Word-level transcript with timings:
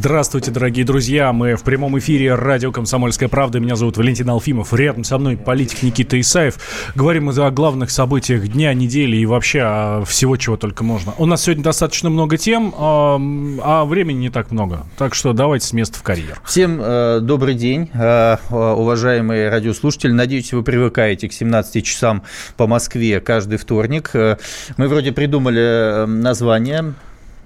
Здравствуйте, 0.00 0.52
дорогие 0.52 0.84
друзья. 0.84 1.32
Мы 1.32 1.56
в 1.56 1.64
прямом 1.64 1.98
эфире 1.98 2.36
радио 2.36 2.70
«Комсомольская 2.70 3.28
правда». 3.28 3.58
Меня 3.58 3.74
зовут 3.74 3.96
Валентин 3.96 4.30
Алфимов. 4.30 4.72
Рядом 4.72 5.02
со 5.02 5.18
мной 5.18 5.36
политик 5.36 5.82
Никита 5.82 6.20
Исаев. 6.20 6.56
Говорим 6.94 7.24
мы 7.24 7.32
о 7.32 7.50
главных 7.50 7.90
событиях 7.90 8.46
дня, 8.46 8.72
недели 8.74 9.16
и 9.16 9.26
вообще 9.26 10.04
всего, 10.06 10.36
чего 10.36 10.56
только 10.56 10.84
можно. 10.84 11.14
У 11.18 11.26
нас 11.26 11.42
сегодня 11.42 11.64
достаточно 11.64 12.10
много 12.10 12.36
тем, 12.36 12.72
а, 12.78 13.84
времени 13.86 14.18
не 14.18 14.30
так 14.30 14.52
много. 14.52 14.86
Так 14.96 15.16
что 15.16 15.32
давайте 15.32 15.66
с 15.66 15.72
места 15.72 15.98
в 15.98 16.04
карьер. 16.04 16.40
Всем 16.44 16.78
э, 16.80 17.18
добрый 17.20 17.54
день, 17.54 17.90
э, 17.92 18.36
уважаемые 18.50 19.48
радиослушатели. 19.48 20.12
Надеюсь, 20.12 20.52
вы 20.52 20.62
привыкаете 20.62 21.28
к 21.28 21.32
17 21.32 21.84
часам 21.84 22.22
по 22.56 22.68
Москве 22.68 23.18
каждый 23.18 23.58
вторник. 23.58 24.10
Э, 24.14 24.36
мы 24.76 24.86
вроде 24.86 25.10
придумали 25.10 26.04
э, 26.04 26.06
название 26.06 26.94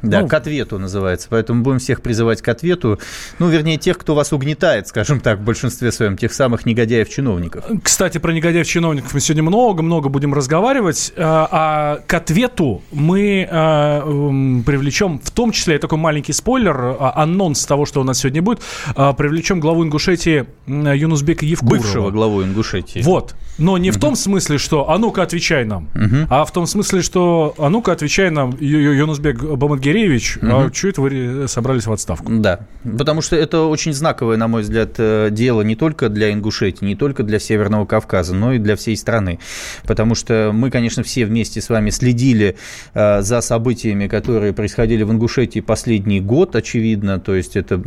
да, 0.02 0.22
ну, 0.22 0.28
к 0.28 0.34
ответу 0.34 0.78
называется. 0.78 1.28
Поэтому 1.30 1.62
будем 1.62 1.78
всех 1.78 2.02
призывать 2.02 2.42
к 2.42 2.48
ответу. 2.48 2.98
Ну, 3.38 3.48
вернее, 3.48 3.78
тех, 3.78 3.96
кто 3.98 4.14
вас 4.14 4.32
угнетает, 4.32 4.88
скажем 4.88 5.20
так, 5.20 5.38
в 5.38 5.42
большинстве 5.42 5.92
своем, 5.92 6.16
тех 6.16 6.32
самых 6.32 6.66
негодяев-чиновников. 6.66 7.64
Кстати, 7.82 8.18
про 8.18 8.32
негодяев-чиновников 8.32 9.14
мы 9.14 9.20
сегодня 9.20 9.44
много-много 9.44 10.08
будем 10.08 10.34
разговаривать. 10.34 11.12
А, 11.16 11.48
а 11.50 12.00
к 12.06 12.14
ответу 12.14 12.82
мы 12.90 13.48
а, 13.50 14.00
привлечем, 14.66 15.20
в 15.20 15.30
том 15.30 15.52
числе, 15.52 15.78
такой 15.78 15.98
маленький 15.98 16.32
спойлер, 16.32 16.76
а, 16.76 17.12
анонс 17.22 17.64
того, 17.64 17.86
что 17.86 18.00
у 18.00 18.04
нас 18.04 18.18
сегодня 18.18 18.42
будет, 18.42 18.60
привлечем 18.94 19.60
главу 19.60 19.84
Ингушетии 19.84 20.46
Юнусбека 20.66 21.44
Евкурова. 21.44 21.78
Бывшего 21.78 22.10
главу 22.10 22.42
Ингушетии. 22.42 23.02
Вот. 23.02 23.34
Но 23.58 23.78
не 23.78 23.90
угу. 23.90 23.98
в 23.98 24.00
том 24.00 24.16
смысле, 24.16 24.58
что 24.58 24.90
«а 24.90 24.98
ну-ка, 24.98 25.22
отвечай 25.22 25.64
нам», 25.64 25.88
угу. 25.94 26.26
а 26.28 26.44
в 26.44 26.50
том 26.52 26.66
смысле, 26.66 27.02
что 27.02 27.54
«а 27.58 27.68
ну-ка, 27.68 27.92
отвечай 27.92 28.30
нам, 28.30 28.56
Юнусбек 28.58 29.42
Бамадгер 29.42 29.91
Киреевич, 29.92 30.38
угу. 30.38 30.46
а 30.50 30.70
что 30.72 30.88
это 30.88 31.00
вы 31.02 31.48
собрались 31.48 31.86
в 31.86 31.92
отставку? 31.92 32.32
Да, 32.32 32.60
потому 32.82 33.20
что 33.20 33.36
это 33.36 33.60
очень 33.62 33.92
знаковое, 33.92 34.38
на 34.38 34.48
мой 34.48 34.62
взгляд, 34.62 34.94
э, 34.96 35.28
дело 35.30 35.60
не 35.60 35.76
только 35.76 36.08
для 36.08 36.32
Ингушетии, 36.32 36.84
не 36.84 36.96
только 36.96 37.22
для 37.22 37.38
Северного 37.38 37.84
Кавказа, 37.84 38.34
но 38.34 38.54
и 38.54 38.58
для 38.58 38.76
всей 38.76 38.96
страны. 38.96 39.38
Потому 39.86 40.14
что 40.14 40.50
мы, 40.54 40.70
конечно, 40.70 41.02
все 41.02 41.26
вместе 41.26 41.60
с 41.60 41.68
вами 41.68 41.90
следили 41.90 42.56
э, 42.94 43.20
за 43.20 43.42
событиями, 43.42 44.08
которые 44.08 44.54
происходили 44.54 45.02
в 45.02 45.10
Ингушетии 45.10 45.60
последний 45.60 46.20
год, 46.20 46.56
очевидно. 46.56 47.20
То 47.20 47.34
есть 47.34 47.56
это 47.56 47.78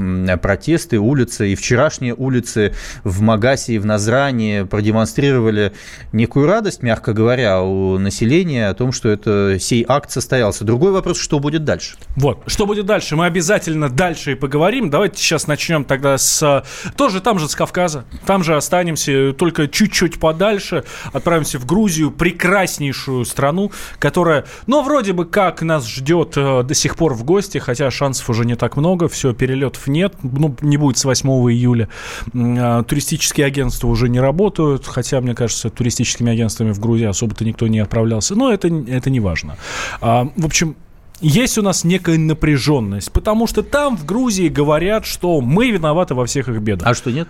протесты, 0.42 1.00
улицы. 1.00 1.54
И 1.54 1.56
вчерашние 1.56 2.14
улицы 2.14 2.74
в 3.04 3.22
Магасе 3.22 3.74
и 3.74 3.78
в 3.80 3.86
Назране 3.88 4.66
продемонстрировали 4.66 5.74
некую 6.12 6.46
радость, 6.46 6.84
мягко 6.84 7.14
говоря, 7.14 7.64
у 7.64 7.98
населения 7.98 8.68
о 8.68 8.76
том, 8.76 8.92
что 8.92 9.10
это, 9.10 9.58
сей 9.60 9.84
акт 9.88 10.12
состоялся. 10.12 10.64
Другой 10.64 10.92
вопрос, 10.92 11.18
что 11.20 11.40
будет 11.40 11.64
дальше. 11.64 11.95
Вот. 12.16 12.44
Что 12.48 12.66
будет 12.66 12.86
дальше? 12.86 13.16
Мы 13.16 13.26
обязательно 13.26 13.90
дальше 13.90 14.34
и 14.34 14.36
поговорим. 14.36 14.90
Давайте 14.90 15.18
сейчас 15.18 15.48
начнем 15.48 15.84
тогда 15.84 16.18
с... 16.18 16.64
Тоже 16.96 17.20
там 17.20 17.40
же 17.40 17.50
с 17.50 17.56
Кавказа. 17.56 18.06
Там 18.26 18.44
же 18.44 18.56
останемся, 18.56 19.34
только 19.34 19.68
чуть-чуть 19.68 20.20
подальше. 20.20 20.86
Отправимся 21.12 21.60
в 21.60 21.66
Грузию, 21.66 22.12
прекраснейшую 22.12 23.26
страну, 23.26 23.72
которая, 24.00 24.46
ну, 24.66 24.82
вроде 24.82 25.12
бы 25.12 25.26
как 25.26 25.62
нас 25.62 25.88
ждет 25.88 26.34
э, 26.38 26.64
до 26.64 26.74
сих 26.74 26.96
пор 26.96 27.14
в 27.14 27.24
гости, 27.24 27.58
хотя 27.58 27.92
шансов 27.92 28.30
уже 28.30 28.46
не 28.46 28.56
так 28.56 28.78
много, 28.78 29.10
все, 29.10 29.34
перелетов 29.34 29.88
нет, 29.88 30.14
ну, 30.24 30.56
не 30.62 30.78
будет 30.78 30.98
с 30.98 31.06
8 31.06 31.30
июля. 31.52 31.90
А, 32.34 32.84
туристические 32.84 33.46
агентства 33.46 33.88
уже 33.88 34.08
не 34.08 34.20
работают, 34.20 34.88
хотя, 34.88 35.20
мне 35.20 35.36
кажется, 35.36 35.70
туристическими 35.70 36.32
агентствами 36.32 36.72
в 36.72 36.80
Грузии 36.80 37.06
особо-то 37.06 37.44
никто 37.44 37.68
не 37.68 37.80
отправлялся, 37.80 38.36
но 38.36 38.54
это, 38.54 38.68
это 38.68 39.10
не 39.10 39.20
важно. 39.20 39.58
А, 40.00 40.30
в 40.36 40.46
общем, 40.46 40.76
есть 41.22 41.58
у 41.58 41.62
нас 41.62 41.84
некая 41.84 42.18
напряженность, 42.18 43.12
потому 43.12 43.48
что 43.48 43.64
там, 43.64 43.98
в 43.98 44.06
Грузии, 44.06 44.50
говорят, 44.50 45.06
что 45.06 45.42
мы 45.42 45.72
виноваты 45.72 46.14
во 46.14 46.26
всех 46.26 46.50
их 46.50 46.60
бедах. 46.62 46.88
А 46.88 46.94
что 46.94 47.12
нет? 47.12 47.28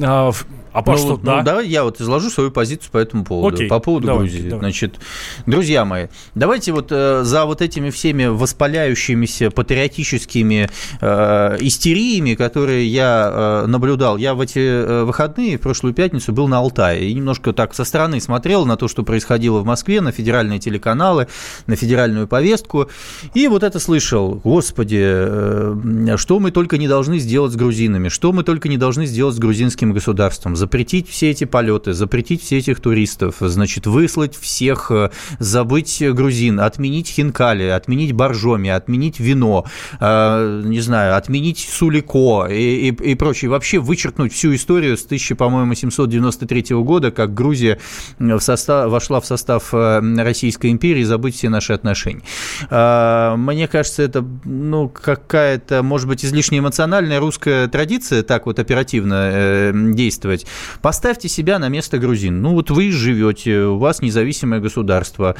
А, 0.00 0.32
а 0.72 0.82
по 0.82 0.92
ну, 0.92 0.98
что, 0.98 1.08
ну, 1.08 1.18
да? 1.22 1.42
давай 1.42 1.66
я 1.66 1.82
вот 1.82 2.00
изложу 2.00 2.30
свою 2.30 2.50
позицию 2.50 2.90
по 2.92 2.98
этому 2.98 3.24
поводу. 3.24 3.56
Окей, 3.56 3.68
по 3.68 3.80
поводу 3.80 4.06
давайте, 4.06 4.34
Грузии. 4.34 4.48
Давай. 4.48 4.60
Значит, 4.60 5.00
друзья 5.46 5.84
мои, 5.84 6.06
давайте 6.34 6.72
вот 6.72 6.88
э, 6.90 7.22
за 7.24 7.46
вот 7.46 7.62
этими 7.62 7.90
всеми 7.90 8.26
воспаляющимися 8.26 9.50
патриотическими 9.50 10.70
э, 11.00 11.56
истериями, 11.60 12.34
которые 12.34 12.86
я 12.86 13.30
э, 13.32 13.66
наблюдал, 13.66 14.18
я 14.18 14.34
в 14.34 14.40
эти 14.40 14.58
э, 14.58 15.04
выходные, 15.04 15.58
в 15.58 15.60
прошлую 15.62 15.94
пятницу, 15.94 16.32
был 16.32 16.48
на 16.48 16.58
Алтае 16.58 17.08
и 17.08 17.14
немножко 17.14 17.52
так 17.52 17.74
со 17.74 17.84
стороны 17.84 18.20
смотрел 18.20 18.66
на 18.66 18.76
то, 18.76 18.88
что 18.88 19.02
происходило 19.02 19.60
в 19.60 19.64
Москве, 19.64 20.00
на 20.00 20.12
федеральные 20.12 20.58
телеканалы, 20.58 21.28
на 21.66 21.76
федеральную 21.76 22.28
повестку, 22.28 22.88
и 23.34 23.48
вот 23.48 23.62
это 23.62 23.80
слышал. 23.80 24.40
Господи, 24.44 25.00
э, 25.02 26.16
что 26.16 26.38
мы 26.40 26.50
только 26.50 26.78
не 26.78 26.88
должны 26.88 27.18
сделать 27.18 27.52
с 27.52 27.56
грузинами, 27.56 28.08
что 28.08 28.32
мы 28.32 28.44
только 28.44 28.68
не 28.68 28.76
должны 28.76 29.06
сделать 29.06 29.34
с 29.34 29.38
грузинским 29.78 29.92
государством, 29.92 30.56
запретить 30.56 31.08
все 31.08 31.30
эти 31.30 31.44
полеты, 31.44 31.92
запретить 31.92 32.42
все 32.42 32.58
этих 32.58 32.80
туристов, 32.80 33.36
значит, 33.40 33.86
выслать 33.86 34.36
всех, 34.36 34.90
э, 34.90 35.10
забыть 35.38 36.02
грузин, 36.02 36.60
отменить 36.60 37.08
хинкали, 37.08 37.64
отменить 37.64 38.12
боржоми, 38.12 38.70
отменить 38.70 39.20
вино, 39.20 39.64
э, 40.00 40.62
не 40.64 40.80
знаю, 40.80 41.16
отменить 41.16 41.68
сулико 41.70 42.46
и, 42.50 42.88
и, 42.88 43.10
и 43.10 43.14
прочее. 43.14 43.50
Вообще 43.50 43.78
вычеркнуть 43.78 44.32
всю 44.32 44.54
историю 44.54 44.96
с 44.96 45.04
1000, 45.04 45.36
по-моему, 45.36 45.74
793 45.74 46.76
года, 46.76 47.10
как 47.10 47.34
Грузия 47.34 47.78
в 48.18 48.40
состав, 48.40 48.90
вошла 48.90 49.20
в 49.20 49.26
состав 49.26 49.72
э, 49.72 50.00
Российской 50.18 50.70
империи, 50.70 51.04
забыть 51.04 51.36
все 51.36 51.48
наши 51.48 51.72
отношения. 51.72 52.22
Мне 52.70 53.68
кажется, 53.68 54.02
это 54.02 54.24
ну, 54.44 54.88
какая-то, 54.88 55.82
может 55.82 56.08
быть, 56.08 56.24
излишне 56.24 56.58
эмоциональная 56.58 57.20
русская 57.20 57.68
традиция 57.68 58.22
так 58.22 58.46
вот 58.46 58.58
оперативно 58.58 59.67
действовать. 59.72 60.46
Поставьте 60.82 61.28
себя 61.28 61.58
на 61.58 61.68
место 61.68 61.98
грузин. 61.98 62.40
Ну 62.42 62.54
вот 62.54 62.70
вы 62.70 62.90
живете, 62.90 63.64
у 63.64 63.78
вас 63.78 64.02
независимое 64.02 64.60
государство, 64.60 65.36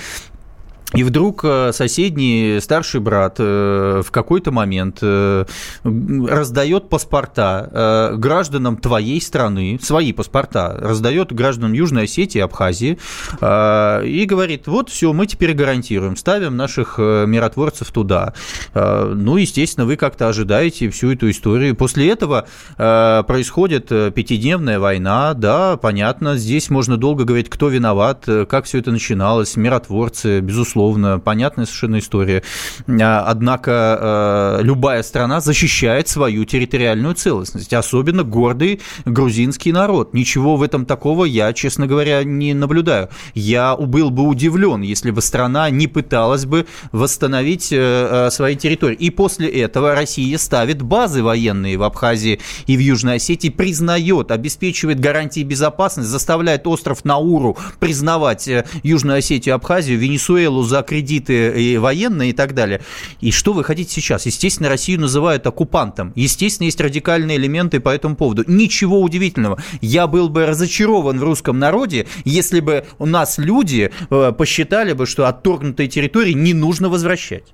и 0.94 1.04
вдруг 1.04 1.44
э, 1.44 1.72
соседний 1.75 2.60
старший 2.62 3.00
брат 3.00 3.37
э, 3.38 4.00
в 4.03 4.10
какой-то 4.10 4.53
момент 4.53 5.00
э, 5.03 5.44
раздает 5.84 6.88
паспорта 6.88 8.15
гражданам 8.16 8.78
твоей 8.78 9.21
страны, 9.21 9.78
свои 9.82 10.12
паспорта, 10.12 10.76
раздает 10.81 11.32
гражданам 11.32 11.72
Южной 11.72 12.04
Осетии, 12.04 12.38
Абхазии, 12.38 12.99
и 13.41 14.25
говорит, 14.26 14.66
вот 14.66 14.88
все, 14.91 15.12
мы 15.12 15.26
теперь 15.26 15.54
гарантируем, 15.54 16.16
ставим 16.16 16.56
наших 16.56 16.99
миротворцев 16.99 17.91
туда. 17.91 18.34
Ну, 18.75 19.37
естественно, 19.37 19.87
вы 19.87 19.97
как-то 19.97 20.28
ожидаете 20.28 20.91
всю 20.91 21.12
эту 21.12 21.31
историю. 21.31 21.76
После 21.76 22.10
этого 22.10 22.47
происходит 22.76 23.88
пятидневная 23.88 24.78
война, 24.78 25.34
да, 25.34 25.76
понятно, 25.76 26.37
здесь 26.37 26.70
можно 26.70 26.97
долго 26.97 27.25
говорить, 27.25 27.50
кто 27.50 27.69
виноват, 27.69 28.25
как 28.49 28.65
все 28.65 28.78
это 28.78 28.91
начиналось, 28.91 29.56
миротворцы, 29.56 30.41
безусловно, 30.41 30.78
безусловно, 30.78 31.19
понятная 31.19 31.66
совершенно 31.66 31.99
история. 31.99 32.43
А, 32.89 33.25
однако 33.27 34.59
э, 34.61 34.62
любая 34.62 35.03
страна 35.03 35.41
защищает 35.41 36.09
свою 36.09 36.44
территориальную 36.44 37.15
целостность, 37.15 37.72
особенно 37.72 38.22
гордый 38.22 38.81
грузинский 39.05 39.72
народ. 39.72 40.15
Ничего 40.15 40.56
в 40.56 40.62
этом 40.62 40.87
такого 40.87 41.25
я, 41.25 41.53
честно 41.53 41.87
говоря, 41.87 42.22
не 42.22 42.55
наблюдаю. 42.55 43.09
Я 43.34 43.77
был 43.77 44.11
бы 44.11 44.22
удивлен, 44.22 44.83
если 44.83 45.11
бы 45.11 45.21
страна 45.21 45.69
не 45.71 45.88
пыталась 45.88 46.44
бы 46.44 46.67
восстановить 46.93 47.72
э, 47.72 48.27
э, 48.27 48.31
свои 48.31 48.55
территории. 48.55 48.97
И 48.97 49.11
после 49.11 49.49
этого 49.49 49.94
Россия 49.94 50.38
ставит 50.38 50.83
базы 50.83 51.22
военные 51.22 51.77
в 51.77 51.83
Абхазии 51.83 52.41
и 52.67 52.77
в 52.77 52.81
Южной 52.81 53.17
Осетии, 53.17 53.49
признает, 53.49 54.31
обеспечивает 54.31 55.00
гарантии 55.00 55.43
безопасности, 55.43 56.09
заставляет 56.09 56.67
остров 56.67 57.05
Науру 57.05 57.56
признавать 57.81 58.49
Южную 58.82 59.19
Осетию, 59.19 59.56
Абхазию, 59.56 59.99
Венесуэлу 59.99 60.68
за 60.69 60.82
кредиты 60.82 61.61
и 61.61 61.79
военные 61.79 62.31
и 62.31 62.32
так 62.32 62.55
далее. 62.55 62.81
И 63.20 63.31
что 63.31 63.53
вы 63.53 63.65
хотите 63.65 63.93
сейчас? 63.93 64.26
Естественно, 64.26 64.69
Россию 64.69 65.00
называют 65.00 65.47
оккупантом. 65.47 66.12
Естественно, 66.15 66.67
есть 66.67 66.81
радикальные 66.81 67.37
элементы 67.37 67.81
по 67.81 67.88
этому 67.88 68.17
поводу. 68.17 68.44
Ничего 68.47 69.00
удивительного. 69.00 69.62
Я 69.81 70.06
был 70.06 70.29
бы 70.29 70.47
разочарован 70.47 71.19
в 71.19 71.25
русском 71.25 71.59
народе, 71.59 72.06
если 72.25 72.61
бы 72.61 72.85
у 72.99 73.06
нас 73.06 73.38
люди 73.38 73.91
э, 74.11 74.32
посчитали 74.37 74.93
бы, 74.93 75.06
что 75.06 75.26
отторгнутые 75.26 75.88
территории 75.88 76.32
не 76.32 76.55
нужно 76.55 76.88
возвращать. 76.88 77.44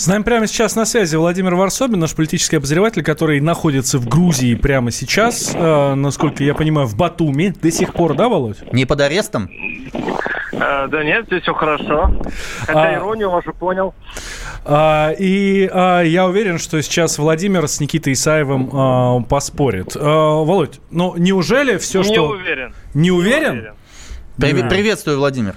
С 0.00 0.06
нами 0.06 0.22
прямо 0.22 0.46
сейчас 0.46 0.76
на 0.76 0.86
связи 0.86 1.14
Владимир 1.14 1.56
Варсобин, 1.56 1.98
наш 2.00 2.14
политический 2.14 2.56
обозреватель, 2.56 3.02
который 3.02 3.38
находится 3.38 3.98
в 3.98 4.08
Грузии 4.08 4.54
прямо 4.54 4.90
сейчас, 4.90 5.54
э, 5.54 5.94
насколько 5.94 6.42
я 6.42 6.54
понимаю, 6.54 6.86
в 6.86 6.96
Батуми 6.96 7.52
до 7.60 7.70
сих 7.70 7.92
пор, 7.92 8.14
да, 8.14 8.30
Володь? 8.30 8.56
Не 8.72 8.86
под 8.86 9.02
арестом? 9.02 9.50
Э, 10.52 10.88
да 10.88 11.04
нет, 11.04 11.26
здесь 11.26 11.42
все 11.42 11.52
хорошо. 11.52 12.14
Хотя 12.60 12.82
а, 12.82 12.94
иронию 12.94 13.28
вашу 13.28 13.52
понял. 13.52 13.94
А, 14.64 15.10
и 15.18 15.68
а, 15.70 16.00
я 16.00 16.26
уверен, 16.26 16.58
что 16.58 16.80
сейчас 16.80 17.18
Владимир 17.18 17.68
с 17.68 17.78
Никитой 17.78 18.14
Исаевым 18.14 18.70
а, 18.72 19.20
поспорит. 19.20 19.94
А, 19.96 20.42
Володь, 20.42 20.80
ну 20.90 21.14
неужели 21.18 21.76
все, 21.76 21.98
не 21.98 22.04
что... 22.14 22.28
Уверен. 22.28 22.72
Не 22.94 23.10
уверен? 23.10 23.52
Не 23.52 23.58
уверен? 23.58 23.74
Привет, 24.40 24.70
приветствую, 24.70 25.18
Владимир. 25.18 25.54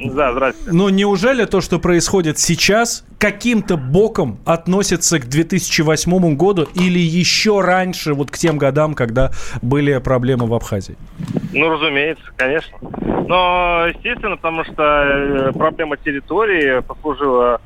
Да, 0.00 0.32
здравствуйте. 0.32 0.76
Но 0.76 0.90
неужели 0.90 1.44
то, 1.44 1.60
что 1.60 1.78
происходит 1.78 2.38
сейчас, 2.38 3.04
каким-то 3.18 3.76
боком 3.76 4.38
относится 4.44 5.20
к 5.20 5.26
2008 5.26 6.36
году 6.36 6.66
или 6.74 6.98
еще 6.98 7.60
раньше, 7.60 8.14
вот 8.14 8.30
к 8.30 8.36
тем 8.36 8.58
годам, 8.58 8.94
когда 8.94 9.30
были 9.62 9.98
проблемы 9.98 10.46
в 10.46 10.54
Абхазии? 10.54 10.96
Ну, 11.52 11.68
разумеется, 11.68 12.24
конечно. 12.36 12.76
Но, 13.28 13.86
естественно, 13.86 14.36
потому 14.36 14.64
что 14.64 14.82
э, 14.82 15.52
проблема 15.52 15.96
территории 15.96 16.80
послужила 16.80 17.60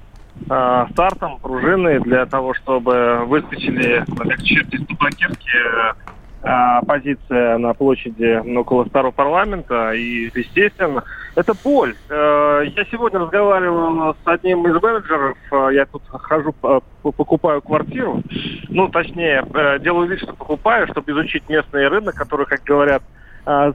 э, 0.51 0.87
стартом, 0.93 1.39
пружиной 1.39 2.01
для 2.01 2.27
того, 2.27 2.55
чтобы 2.55 3.25
выскочили, 3.27 4.05
как 4.19 4.43
черти 4.43 4.77
из 4.77 4.87
табакерки, 4.87 5.97
э, 6.43 6.47
оппозиция 6.49 7.59
на 7.59 7.75
площади 7.75 8.57
около 8.57 8.85
старого 8.87 9.11
парламента. 9.13 9.93
И, 9.93 10.31
естественно, 10.35 11.05
это 11.35 11.55
боль. 11.65 11.95
Э, 12.09 12.63
Я 12.77 12.85
сегодня 12.91 13.21
разговаривал 13.21 14.15
с 14.15 14.27
одним 14.27 14.67
из 14.67 14.83
менеджеров. 14.83 15.37
Э, 15.51 15.69
Я 15.73 15.87
тут 15.87 16.03
хожу, 16.09 16.55
э, 16.63 16.81
покупаю 17.03 17.63
квартиру. 17.63 18.23
Ну, 18.69 18.89
точнее, 18.89 19.45
делаю 19.81 20.09
вид, 20.09 20.21
что 20.21 20.35
покупаю, 20.35 20.87
чтобы 20.89 21.13
изучить 21.13 21.49
местный 21.49 21.89
рынок, 21.89 22.15
который, 22.15 22.47
как 22.47 22.63
говорят, 22.65 23.03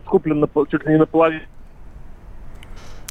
скуплен 0.06 0.48
чуть 0.70 0.86
ли 0.86 0.94
не 0.94 1.00
наполовину. 1.00 1.44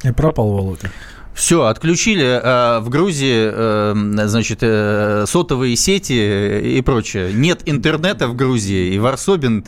И 0.03 0.11
пропал 0.11 0.51
Володя. 0.51 0.89
Все, 1.37 1.65
отключили 1.65 2.25
э, 2.25 2.79
в 2.79 2.89
Грузии, 2.89 3.49
э, 3.53 4.25
значит, 4.25 4.59
э, 4.61 5.25
сотовые 5.27 5.75
сети 5.75 6.77
и 6.77 6.81
прочее. 6.81 7.31
Нет 7.31 7.61
интернета 7.65 8.27
в 8.27 8.35
Грузии, 8.35 8.93
и 8.95 8.97
Варсобин 8.97 9.63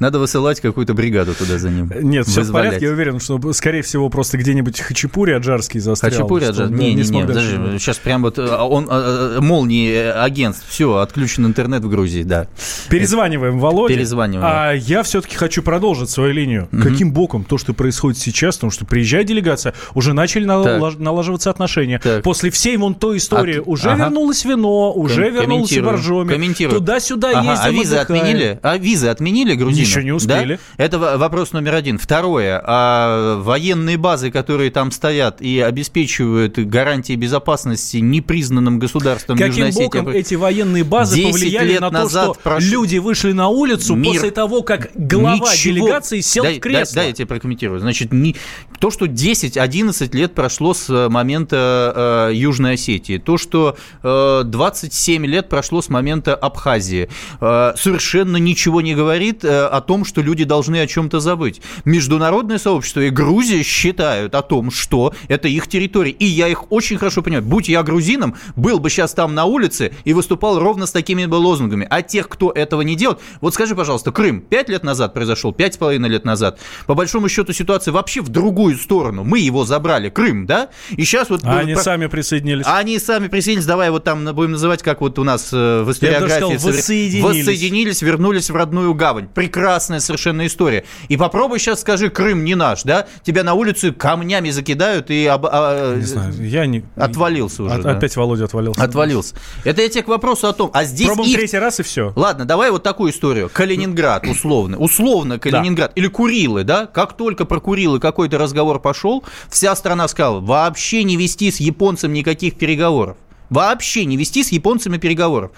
надо 0.00 0.18
высылать 0.18 0.60
какую-то 0.60 0.94
бригаду 0.94 1.34
туда 1.34 1.58
за 1.58 1.70
ним. 1.70 1.92
Нет, 2.00 2.26
все 2.26 2.42
в 2.42 2.50
порядке, 2.50 2.86
я 2.86 2.90
уверен, 2.92 3.20
что, 3.20 3.52
скорее 3.52 3.82
всего, 3.82 4.08
просто 4.08 4.36
где-нибудь 4.36 4.80
Хачапури 4.80 5.30
Аджарский 5.30 5.78
застрял. 5.78 6.10
Хачапури, 6.10 6.42
что 6.42 6.52
Аджар- 6.54 6.64
он, 6.66 6.70
да, 6.72 6.76
не, 6.76 6.94
не, 6.94 7.02
не, 7.08 7.24
дальше. 7.24 7.56
даже 7.56 7.78
сейчас 7.78 7.98
прям 7.98 8.22
вот 8.22 8.38
э, 8.38 8.56
он 8.56 8.88
э, 8.90 9.36
э, 9.36 9.40
молнии 9.40 9.94
агентств, 9.94 10.66
все, 10.68 10.96
отключен 10.96 11.46
интернет 11.46 11.84
в 11.84 11.88
Грузии, 11.88 12.24
да. 12.24 12.48
Перезваниваем 12.88 13.60
Володе. 13.60 13.94
Перезваниваем. 13.94 14.44
А 14.44 14.72
я 14.72 15.04
все-таки 15.04 15.36
хочу 15.36 15.62
продолжить 15.62 16.10
свою 16.10 16.32
линию. 16.32 16.68
Каким 16.82 17.12
боком 17.12 17.44
то, 17.44 17.58
что 17.58 17.74
происходит 17.74 18.18
сейчас, 18.18 18.56
потому 18.56 18.72
что 18.72 18.84
приезжает 18.84 19.28
делегация, 19.28 19.72
уже 19.94 20.14
начали 20.14 20.44
налаж- 20.44 20.96
налаживаться 21.12 21.50
отношения. 21.50 21.98
Так. 22.02 22.22
После 22.22 22.50
всей 22.50 22.76
вон 22.76 22.94
той 22.94 23.18
истории 23.18 23.58
От- 23.60 23.66
уже 23.68 23.90
ага. 23.90 24.04
вернулось 24.04 24.44
вино, 24.44 24.92
уже 24.92 25.30
Ком- 25.30 25.42
комментирую, 25.44 25.84
боржоми. 25.92 26.52
Туда-сюда 26.70 27.30
Ага, 27.38 27.50
ездим, 27.52 27.64
а 27.66 27.70
визы 27.70 27.96
отдыхаем. 27.96 28.22
отменили? 28.22 28.58
А 28.62 28.76
визы 28.78 29.06
отменили 29.08 29.54
грузинам? 29.54 29.84
Еще 29.88 30.04
не 30.04 30.12
успели. 30.12 30.58
Да? 30.76 30.84
Это 30.84 30.98
во- 30.98 31.16
вопрос 31.18 31.52
номер 31.52 31.74
один. 31.74 31.98
Второе. 31.98 32.60
А 32.64 33.36
военные 33.40 33.96
базы, 33.96 34.30
которые 34.30 34.70
там 34.70 34.90
стоят 34.90 35.40
и 35.40 35.60
обеспечивают 35.60 36.58
гарантии 36.58 37.14
безопасности 37.14 37.98
непризнанным 37.98 38.78
государством 38.78 39.36
Каким 39.36 39.48
Южной 39.52 39.68
Осетии, 39.68 39.84
боком 39.84 40.08
эти 40.08 40.34
военные 40.34 40.84
базы 40.84 41.16
10 41.16 41.32
повлияли 41.32 41.78
на 41.78 41.90
то, 41.90 42.08
что 42.08 42.36
прошу- 42.42 42.66
люди 42.70 42.96
вышли 42.98 43.32
на 43.32 43.48
улицу 43.48 43.94
Мир. 43.94 44.12
после 44.14 44.30
того, 44.30 44.62
как 44.62 44.90
глава 44.94 45.34
Ничего. 45.36 45.74
делегации 45.74 46.20
сел 46.20 46.44
дай, 46.44 46.56
в 46.58 46.60
кресло? 46.60 46.96
Дай 46.96 47.08
я 47.08 47.12
тебе 47.12 47.26
прокомментирую. 47.26 47.80
Значит, 47.80 48.12
не, 48.12 48.36
то, 48.78 48.90
что 48.90 49.06
10-11 49.06 50.14
лет 50.14 50.34
прошло 50.34 50.74
с 50.74 50.88
э, 50.88 51.01
момента 51.08 52.28
э, 52.30 52.34
Южной 52.34 52.74
Осетии, 52.74 53.18
то, 53.18 53.38
что 53.38 53.76
э, 54.02 54.42
27 54.44 55.26
лет 55.26 55.48
прошло 55.48 55.82
с 55.82 55.88
момента 55.88 56.34
Абхазии, 56.34 57.08
э, 57.40 57.72
совершенно 57.76 58.36
ничего 58.36 58.80
не 58.80 58.94
говорит 58.94 59.44
э, 59.44 59.66
о 59.66 59.80
том, 59.80 60.04
что 60.04 60.20
люди 60.20 60.44
должны 60.44 60.80
о 60.80 60.86
чем-то 60.86 61.20
забыть. 61.20 61.60
Международное 61.84 62.58
сообщество 62.58 63.00
и 63.00 63.10
Грузия 63.10 63.62
считают 63.62 64.34
о 64.34 64.42
том, 64.42 64.70
что 64.70 65.14
это 65.28 65.48
их 65.48 65.68
территория. 65.68 66.12
И 66.12 66.24
я 66.24 66.48
их 66.48 66.70
очень 66.72 66.98
хорошо 66.98 67.22
понимаю. 67.22 67.44
Будь 67.44 67.68
я 67.68 67.82
грузином, 67.82 68.36
был 68.56 68.78
бы 68.78 68.90
сейчас 68.90 69.14
там 69.14 69.34
на 69.34 69.44
улице 69.44 69.92
и 70.04 70.12
выступал 70.12 70.58
ровно 70.58 70.86
с 70.86 70.92
такими 70.92 71.26
бы 71.26 71.36
лозунгами. 71.36 71.86
А 71.88 72.02
тех, 72.02 72.28
кто 72.28 72.50
этого 72.50 72.82
не 72.82 72.94
делает... 72.94 73.20
Вот 73.40 73.54
скажи, 73.54 73.74
пожалуйста, 73.74 74.12
Крым 74.12 74.40
5 74.40 74.68
лет 74.68 74.84
назад 74.84 75.14
произошел, 75.14 75.52
5,5 75.52 76.08
лет 76.08 76.24
назад. 76.24 76.58
По 76.86 76.94
большому 76.94 77.28
счету 77.28 77.52
ситуация 77.52 77.92
вообще 77.92 78.20
в 78.20 78.28
другую 78.28 78.76
сторону. 78.76 79.24
Мы 79.24 79.38
его 79.40 79.64
забрали, 79.64 80.08
Крым, 80.08 80.46
да? 80.46 80.70
И 80.96 81.04
сейчас 81.04 81.30
вот... 81.30 81.42
А 81.44 81.58
они 81.58 81.74
про- 81.74 81.82
сами 81.82 82.06
присоединились. 82.06 82.66
они 82.68 82.98
сами 82.98 83.28
присоединились, 83.28 83.66
давай 83.66 83.90
вот 83.90 84.04
там 84.04 84.24
будем 84.34 84.52
называть, 84.52 84.82
как 84.82 85.00
вот 85.00 85.18
у 85.18 85.24
нас 85.24 85.50
э, 85.52 85.82
в 85.82 85.90
историографии. 85.90 86.30
сказал, 86.32 86.50
совре- 86.52 86.76
воссоединились. 86.76 87.24
Воссоединились, 87.24 88.02
вернулись 88.02 88.50
в 88.50 88.56
родную 88.56 88.94
гавань. 88.94 89.28
Прекрасная 89.32 90.00
совершенно 90.00 90.46
история. 90.46 90.84
И 91.08 91.16
попробуй 91.16 91.58
сейчас 91.58 91.80
скажи, 91.80 92.10
Крым 92.10 92.44
не 92.44 92.54
наш, 92.54 92.82
да? 92.82 93.06
Тебя 93.24 93.42
на 93.44 93.54
улице 93.54 93.92
камнями 93.92 94.50
закидают 94.50 95.10
и 95.10 95.26
об- 95.26 95.46
а, 95.46 95.96
Не 95.96 96.02
знаю, 96.04 96.34
я 96.46 96.66
не... 96.66 96.84
отвалился 96.96 97.62
уже. 97.64 97.74
От- 97.74 97.82
да. 97.82 97.90
Опять 97.92 98.16
Володя 98.16 98.44
отвалился. 98.44 98.82
Отвалился. 98.82 99.34
Это 99.64 99.82
я 99.82 99.88
тебе 99.88 100.02
к 100.02 100.08
вопросу 100.08 100.46
о 100.48 100.52
том, 100.52 100.70
а 100.74 100.84
здесь 100.84 101.06
Пробуем 101.06 101.30
их- 101.30 101.36
третий 101.36 101.58
раз 101.58 101.80
и 101.80 101.82
все. 101.82 102.12
Ладно, 102.16 102.44
давай 102.44 102.70
вот 102.70 102.82
такую 102.82 103.12
историю. 103.12 103.50
Калининград, 103.52 104.26
условно. 104.26 104.76
Условно 104.78 105.38
Калининград. 105.38 105.92
Или 105.94 106.08
Курилы, 106.08 106.64
да? 106.64 106.86
Как 106.86 107.16
только 107.16 107.44
про 107.44 107.60
Курилы 107.60 108.00
какой-то 108.00 108.38
разговор 108.38 108.80
пошел, 108.80 109.24
вся 109.48 109.74
страна 109.76 110.08
сказала, 110.08 110.40
вообще 110.40 110.71
не 111.04 111.16
вести 111.16 111.50
с 111.50 111.60
японцем 111.60 112.12
никаких 112.12 112.56
переговоров. 112.56 113.16
Вообще 113.50 114.04
не 114.04 114.16
вести 114.16 114.42
с 114.42 114.52
японцами 114.52 114.98
переговоров. 114.98 115.50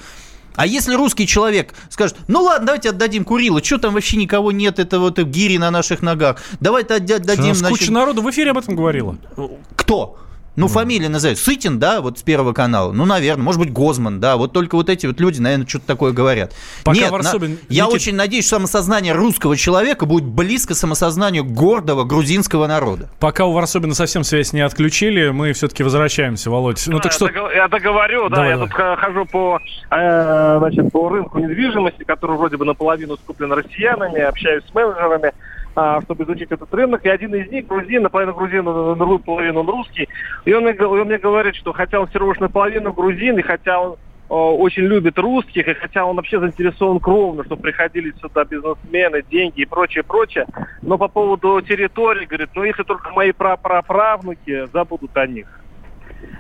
А 0.57 0.67
если 0.67 0.95
русский 0.95 1.27
человек 1.27 1.75
скажет, 1.91 2.17
ну 2.29 2.43
ладно, 2.43 2.67
давайте 2.67 2.91
отдадим 2.91 3.25
Курилы, 3.25 3.63
что 3.63 3.79
там 3.79 3.95
вообще 3.95 4.17
никого 4.17 4.53
нет, 4.53 4.79
это 4.79 5.01
вот 5.01 5.19
гири 5.19 5.59
на 5.59 5.71
наших 5.71 6.01
ногах, 6.03 6.41
давайте 6.61 6.95
отда- 6.95 7.17
отдадим... 7.17 7.55
Куча 7.55 7.55
значит, 7.55 7.91
народу 7.91 8.23
в 8.23 8.31
эфире 8.31 8.53
об 8.53 8.59
этом 8.59 8.77
говорила. 8.77 9.17
кто? 9.75 10.19
Ну, 10.57 10.69
фамилия 10.69 11.09
назовет. 11.09 11.39
Сытин, 11.39 11.79
да, 11.79 12.01
вот 12.01 12.19
с 12.19 12.23
Первого 12.23 12.53
канала. 12.53 12.93
Ну, 12.93 13.05
наверное. 13.05 13.43
Может 13.45 13.61
быть, 13.61 13.73
Гозман, 13.73 14.21
да. 14.21 14.37
Вот 14.37 14.53
только 14.53 14.77
вот 14.77 14.89
эти 14.89 15.07
вот 15.07 15.19
люди, 15.21 15.41
наверное, 15.41 15.67
что-то 15.67 15.87
такое 15.87 16.13
говорят. 16.13 16.53
Пока 16.85 16.99
Нет, 16.99 17.11
Варсобин- 17.11 17.59
я 17.69 17.85
Никит- 17.85 17.95
очень 17.95 18.15
надеюсь, 18.15 18.47
что 18.47 18.57
самосознание 18.57 19.13
русского 19.15 19.57
человека 19.57 20.07
будет 20.07 20.25
близко 20.25 20.75
самосознанию 20.75 21.45
гордого 21.45 22.05
грузинского 22.05 22.67
народа. 22.67 23.09
Пока 23.19 23.47
у 23.47 23.53
Варсобина 23.53 23.95
совсем 23.95 24.23
связь 24.23 24.53
не 24.53 24.61
отключили, 24.61 25.31
мы 25.31 25.53
все-таки 25.55 25.83
возвращаемся, 25.83 26.51
Володь. 26.51 26.83
Ну 26.87 26.99
так 27.01 27.07
Я 27.07 27.11
что... 27.11 27.29
Я 27.55 27.69
договорю, 27.69 28.29
да, 28.29 28.37
Давай, 28.37 28.51
я 28.51 28.55
давай. 28.57 28.69
тут 28.69 28.77
х- 28.77 28.97
хожу 28.97 29.25
по, 29.27 29.59
э, 29.91 30.57
значит, 30.59 30.93
по 30.93 31.09
рынку 31.09 31.39
недвижимости, 31.39 32.05
который 32.05 32.37
вроде 32.37 32.57
бы 32.57 32.65
наполовину 32.65 33.17
скуплен 33.17 33.53
россиянами, 33.53 34.21
общаюсь 34.21 34.63
с 34.71 34.75
менеджерами, 34.75 35.33
чтобы 36.03 36.25
изучить 36.25 36.53
этот 36.53 36.73
рынок. 36.73 37.05
И 37.05 37.09
один 37.09 37.35
из 37.35 37.51
них, 37.51 37.67
грузин, 37.67 38.03
наполовину 38.03 38.35
грузин, 38.35 38.65
на 38.65 38.95
другую 38.95 39.19
половину 39.19 39.61
он 39.61 39.69
русский. 39.69 40.09
И 40.45 40.53
он 40.53 40.65
он 40.67 41.07
мне 41.07 41.19
говорит, 41.19 41.57
что 41.57 41.73
хотя 41.73 42.01
он 42.01 42.07
всего 42.07 42.31
лишь 42.31 42.41
наполовину 42.41 42.93
грузин, 42.93 43.39
и 43.39 43.43
хотя 43.43 43.81
он 43.81 43.97
очень 44.29 44.85
любит 44.85 45.19
русских, 45.19 45.69
и 45.69 45.75
хотя 45.75 46.05
он 46.05 46.17
вообще 46.17 46.41
заинтересован 46.41 46.99
кровно, 46.99 47.45
что 47.45 47.57
приходили 47.57 48.13
сюда 48.21 48.45
бизнесмены, 48.45 49.23
деньги 49.31 49.63
и 49.63 49.67
прочее, 49.67 50.03
прочее, 50.03 50.47
но 50.83 50.97
по 50.97 51.09
поводу 51.09 51.61
территории, 51.61 52.25
говорит, 52.25 52.51
ну 52.55 52.65
если 52.65 52.83
только 52.85 53.11
мои 53.11 53.33
прапраправнуки 53.33 54.67
забудут 54.73 55.17
о 55.17 55.27
них. 55.27 55.47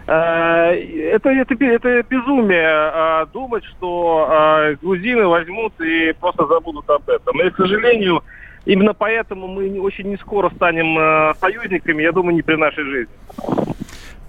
Э, 0.07 0.73
Это, 1.13 1.31
это, 1.31 1.55
это 1.65 2.03
безумие 2.03 2.69
э, 2.69 3.27
думать, 3.33 3.65
что 3.65 4.29
э, 4.31 4.77
грузины 4.81 5.27
возьмут 5.27 5.79
и 5.81 6.13
просто 6.21 6.47
забудут 6.47 6.89
об 6.91 7.09
этом. 7.09 7.41
И, 7.41 7.51
к 7.51 7.57
сожалению, 7.57 8.23
именно 8.67 8.95
поэтому 8.95 9.49
мы 9.49 9.81
очень 9.81 10.09
не 10.09 10.17
скоро 10.17 10.51
станем 10.51 10.99
э, 10.99 11.35
союзниками, 11.41 12.03
я 12.03 12.13
думаю, 12.13 12.35
не 12.35 12.43
при 12.43 12.57
нашей 12.57 12.85
жизни. 12.85 13.15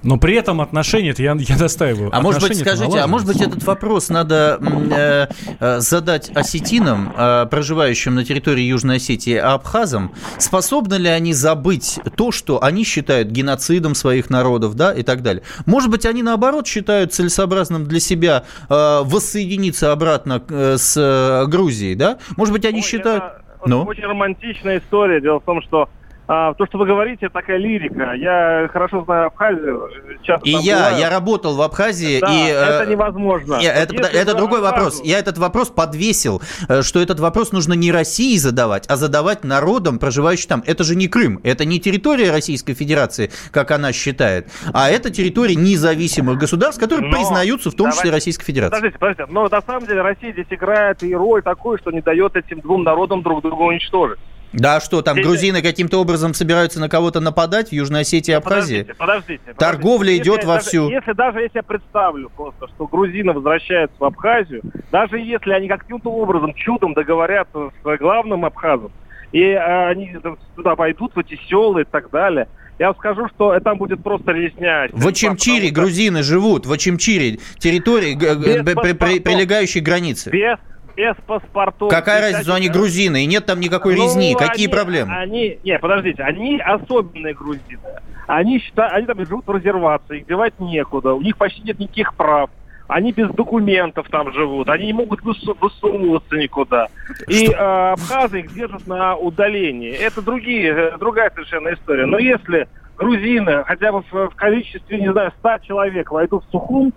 Но 0.06 0.18
при 0.18 0.36
этом 0.36 0.62
отношения, 0.62 1.10
это 1.10 1.24
я, 1.24 1.36
я 1.38 1.58
настаиваю. 1.58 2.12
А 2.14 2.22
может 2.22 2.42
быть, 2.42 2.56
скажите, 2.60 3.00
а 3.00 3.08
может 3.08 3.26
быть, 3.28 3.42
этот 3.42 3.64
вопрос 3.64 4.10
надо 4.10 4.60
э, 4.62 5.28
э, 5.60 5.80
задать 5.80 6.30
осетинам, 6.36 7.12
э, 7.18 7.48
проживающим 7.50 8.14
на 8.14 8.24
территории 8.24 8.62
Южной 8.62 8.98
Осетии, 8.98 9.36
а 9.36 9.56
абхазам, 9.56 10.14
способны 10.38 10.96
ли 10.96 11.10
они 11.10 11.34
забыть 11.34 12.00
то, 12.16 12.32
что 12.32 12.64
они 12.64 12.84
считают 12.84 13.30
геноцидом 13.30 13.96
своих 13.96 14.30
народов, 14.30 14.76
да, 14.76 14.94
и 14.94 15.02
так 15.02 15.24
далее? 15.24 15.42
Может 15.66 15.90
быть, 15.90 16.06
они, 16.06 16.22
наоборот, 16.22 16.68
считают 16.68 17.12
целесообразным 17.12 17.86
для 17.86 18.00
себя 18.00 18.44
э, 18.70 19.02
воссоединиться 19.04 19.92
обратно 19.92 20.44
э, 20.48 20.78
с 20.78 20.96
э, 20.96 21.48
Грузией, 21.48 21.96
да? 21.96 22.20
Может 22.38 22.54
быть, 22.54 22.66
они 22.66 22.82
Ой, 22.82 22.84
считают... 22.84 23.24
это 23.24 23.45
Ну? 23.66 23.84
очень 23.84 24.04
романтичная 24.04 24.80
история. 24.80 25.22
Дело 25.22 25.40
в 25.40 25.44
том, 25.44 25.62
что 25.62 25.90
а, 26.28 26.54
то, 26.56 26.66
что 26.66 26.78
вы 26.78 26.86
говорите, 26.88 27.30
такая 27.30 27.58
лирика. 27.58 28.14
Я 28.14 28.68
хорошо 28.74 29.04
знаю 29.06 29.28
Абхазию. 29.28 29.90
Часто 30.24 30.48
И 30.48 30.52
я, 30.52 30.76
бываю. 30.78 30.98
я 31.00 31.10
работал 31.10 31.56
в 31.56 31.62
Абхазии, 31.62 32.20
Да, 32.20 32.28
и... 32.34 32.50
э, 32.50 32.54
это 32.82 32.90
невозможно. 32.92 33.60
Нет, 33.60 33.76
это, 33.76 33.94
Если 33.94 34.20
это 34.20 34.34
другой 34.36 34.60
Абхазу- 34.62 34.64
вопрос. 34.72 35.02
Я 35.04 35.20
этот 35.20 35.38
вопрос 35.38 35.70
подвесил, 35.70 36.42
э, 36.68 36.82
что 36.82 37.00
этот 37.00 37.20
вопрос 37.20 37.52
нужно 37.52 37.74
не 37.74 37.92
России 37.92 38.38
задавать, 38.38 38.86
а 38.88 38.96
задавать 38.96 39.44
народам, 39.44 40.00
проживающим 40.00 40.48
там. 40.50 40.64
Это 40.66 40.84
же 40.84 40.96
не 40.96 41.08
Крым, 41.08 41.40
это 41.44 41.64
не 41.66 41.80
территория 41.80 42.32
Российской 42.32 42.74
Федерации, 42.74 43.32
как 43.52 43.72
она 43.72 43.94
считает, 43.94 44.48
а 44.74 44.90
это 44.90 45.10
территория 45.12 45.56
независимых 45.56 46.38
государств, 46.38 46.80
которые 46.82 47.10
Но 47.10 47.16
признаются 47.18 47.70
в 47.70 47.76
том 47.76 47.92
числе 47.92 48.06
давайте- 48.06 48.16
Российской 48.16 48.46
Федерацией. 48.46 48.76
Подождите, 48.92 49.00
подождите. 49.00 49.26
Но 49.32 49.48
на 49.48 49.62
самом 49.62 49.86
деле 49.86 50.02
Россия 50.02 50.32
здесь 50.34 50.48
играет 50.50 51.04
и 51.04 51.16
роль 51.16 51.44
такую, 51.44 51.78
что 51.78 51.92
не 51.92 52.02
дает 52.02 52.36
этим 52.36 52.62
двум 52.62 52.84
народам 52.84 53.22
друг 53.22 53.42
друга 53.44 53.62
уничтожить. 53.62 54.18
Да, 54.56 54.80
что 54.80 55.02
там, 55.02 55.16
Здесь... 55.16 55.26
грузины 55.28 55.62
каким-то 55.62 56.00
образом 56.00 56.34
собираются 56.34 56.80
на 56.80 56.90
кого-то 56.90 57.20
нападать 57.20 57.70
в 57.70 57.72
Южной 57.74 58.02
Осетии 58.02 58.32
и 58.32 58.36
Абхазии? 58.36 58.84
Подождите, 58.84 58.94
подождите. 58.98 59.40
подождите. 59.40 59.60
Торговля 59.60 60.10
если 60.12 60.24
идет 60.24 60.44
вовсю. 60.46 60.84
Даже, 60.84 60.96
если 60.96 61.14
даже 61.14 61.40
если 61.40 61.58
я 61.58 61.64
представлю 61.64 62.30
просто, 62.30 62.68
что 62.68 62.88
грузины 62.88 63.34
возвращаются 63.34 63.98
в 64.00 64.04
Абхазию, 64.04 64.62
даже 64.92 65.20
если 65.20 65.52
они 65.52 65.68
каким-то 65.68 66.10
образом 66.10 66.54
чудом 66.54 66.94
договорятся 66.94 67.72
с 67.84 67.98
главным 67.98 68.46
абхазом, 68.46 68.92
и 69.32 69.42
э, 69.42 69.90
они 69.90 70.16
туда 70.56 70.76
пойдут, 70.76 71.16
в 71.16 71.20
эти 71.20 71.40
села 71.48 71.80
и 71.80 71.84
так 71.84 72.10
далее, 72.10 72.48
я 72.80 72.88
вам 72.88 72.96
скажу, 72.98 73.28
что 73.34 73.58
там 73.60 73.78
будет 73.78 74.04
просто 74.04 74.32
резня. 74.32 74.88
В 74.92 75.08
Очимчире 75.08 75.70
грузины 75.70 76.24
живут, 76.24 76.66
в 76.66 76.72
Очимчире, 76.72 77.40
территории, 77.58 78.16
при, 78.16 78.94
при, 78.94 79.20
прилегающей 79.20 79.80
границы. 79.82 80.30
Без 80.30 80.58
без 80.96 81.16
паспортов. 81.28 81.90
Какая 81.90 82.22
разница, 82.22 82.56
они 82.56 82.70
грузины, 82.70 83.24
и 83.24 83.26
нет 83.26 83.46
там 83.46 83.60
никакой 83.60 83.96
ну, 83.96 84.04
резни. 84.04 84.36
Какие 84.36 84.68
они, 84.68 84.74
проблемы? 84.74 85.16
Они, 85.16 85.60
не, 85.64 85.80
подождите, 85.80 86.24
они 86.24 86.60
особенные 86.60 87.34
грузины. 87.34 87.80
Они, 88.28 88.60
считают, 88.60 88.94
они 88.94 89.06
там 89.06 89.26
живут 89.26 89.46
в 89.46 89.56
резервации, 89.56 90.20
их 90.20 90.28
девать 90.28 90.60
некуда, 90.60 91.14
у 91.14 91.22
них 91.22 91.38
почти 91.38 91.62
нет 91.62 91.80
никаких 91.80 92.16
прав. 92.16 92.50
Они 92.88 93.12
без 93.12 93.30
документов 93.32 94.08
там 94.12 94.32
живут, 94.32 94.70
они 94.70 94.88
не 94.88 94.94
могут 94.94 95.22
высовываться 95.24 96.36
никуда. 96.36 96.88
И 97.28 97.48
э, 97.48 97.54
абхазы 97.54 98.42
их 98.42 98.54
держат 98.54 98.86
на 98.86 99.16
удалении. 99.16 99.92
Это 99.92 100.22
другие, 100.22 100.72
э, 100.72 100.98
другая 101.00 101.32
совершенно 101.32 101.74
история. 101.74 102.06
Но 102.06 102.20
если 102.20 102.68
грузины 102.96 103.64
хотя 103.64 103.92
бы 103.92 104.04
в, 104.12 104.30
в 104.30 104.36
количестве, 104.36 105.00
не 105.00 105.12
знаю, 105.12 105.34
100 105.40 105.58
человек 105.64 106.12
войдут 106.12 106.46
в 106.46 106.52
Сухум, 106.52 106.94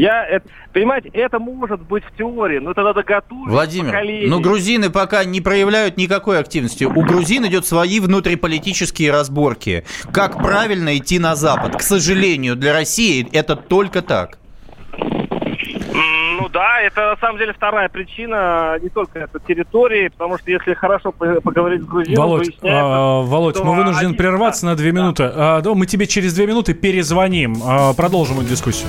я, 0.00 0.26
это, 0.26 0.48
понимаете, 0.72 1.10
это 1.10 1.38
может 1.38 1.82
быть 1.82 2.04
в 2.04 2.16
теории, 2.16 2.58
но 2.58 2.70
это 2.72 2.82
надо 2.82 3.02
готовить 3.02 3.48
Владимир, 3.48 3.92
поколение. 3.92 4.28
ну 4.28 4.40
грузины 4.40 4.90
пока 4.90 5.24
не 5.24 5.40
проявляют 5.40 5.96
никакой 5.96 6.38
активности. 6.38 6.84
У 6.84 7.02
грузин 7.02 7.46
идет 7.46 7.66
свои 7.66 8.00
внутриполитические 8.00 9.12
разборки. 9.12 9.84
Как 10.12 10.38
правильно 10.38 10.96
идти 10.96 11.18
на 11.18 11.36
Запад? 11.36 11.76
К 11.76 11.82
сожалению, 11.82 12.56
для 12.56 12.72
России 12.72 13.28
это 13.32 13.56
только 13.56 14.02
так. 14.02 14.38
Ну 16.40 16.48
да, 16.48 16.80
это 16.80 17.10
на 17.10 17.16
самом 17.18 17.38
деле 17.38 17.52
вторая 17.52 17.90
причина, 17.90 18.78
не 18.80 18.88
только 18.88 19.18
это 19.18 19.38
территории, 19.40 20.08
потому 20.08 20.38
что 20.38 20.50
если 20.50 20.72
хорошо 20.72 21.12
поговорить 21.12 21.82
с 21.82 21.84
грузинами, 21.84 22.16
Володь, 22.16 22.58
а, 22.62 23.20
Володь, 23.20 23.60
мы 23.60 23.76
вынуждены 23.76 24.08
они... 24.08 24.16
прерваться 24.16 24.62
да, 24.62 24.68
на 24.68 24.76
две 24.76 24.92
минуты. 24.92 25.24
Да. 25.24 25.58
А, 25.58 25.60
да, 25.60 25.74
мы 25.74 25.84
тебе 25.84 26.06
через 26.06 26.32
две 26.32 26.46
минуты 26.46 26.72
перезвоним, 26.72 27.58
а, 27.62 27.92
продолжим 27.92 28.40
эту 28.40 28.48
дискуссию. 28.48 28.88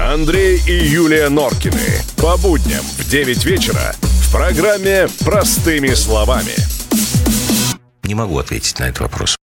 Андрей 0.00 0.58
и 0.66 0.72
Юлия 0.72 1.28
Норкины. 1.28 1.78
По 2.16 2.38
будням 2.38 2.80
в 2.80 3.08
9 3.08 3.44
вечера 3.44 3.94
в 4.00 4.32
программе 4.32 5.08
«Простыми 5.20 5.88
словами». 5.88 6.54
Не 8.04 8.14
могу 8.14 8.38
ответить 8.38 8.78
на 8.78 8.84
этот 8.84 9.00
вопрос. 9.00 9.36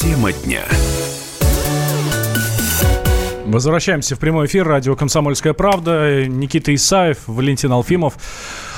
Тема 0.00 0.32
дня. 0.32 0.62
Возвращаемся 3.46 4.14
в 4.14 4.20
прямой 4.20 4.46
эфир. 4.46 4.66
Радио 4.66 4.94
«Комсомольская 4.94 5.54
правда». 5.54 6.24
Никита 6.24 6.72
Исаев, 6.72 7.18
Валентин 7.26 7.72
Алфимов. 7.72 8.14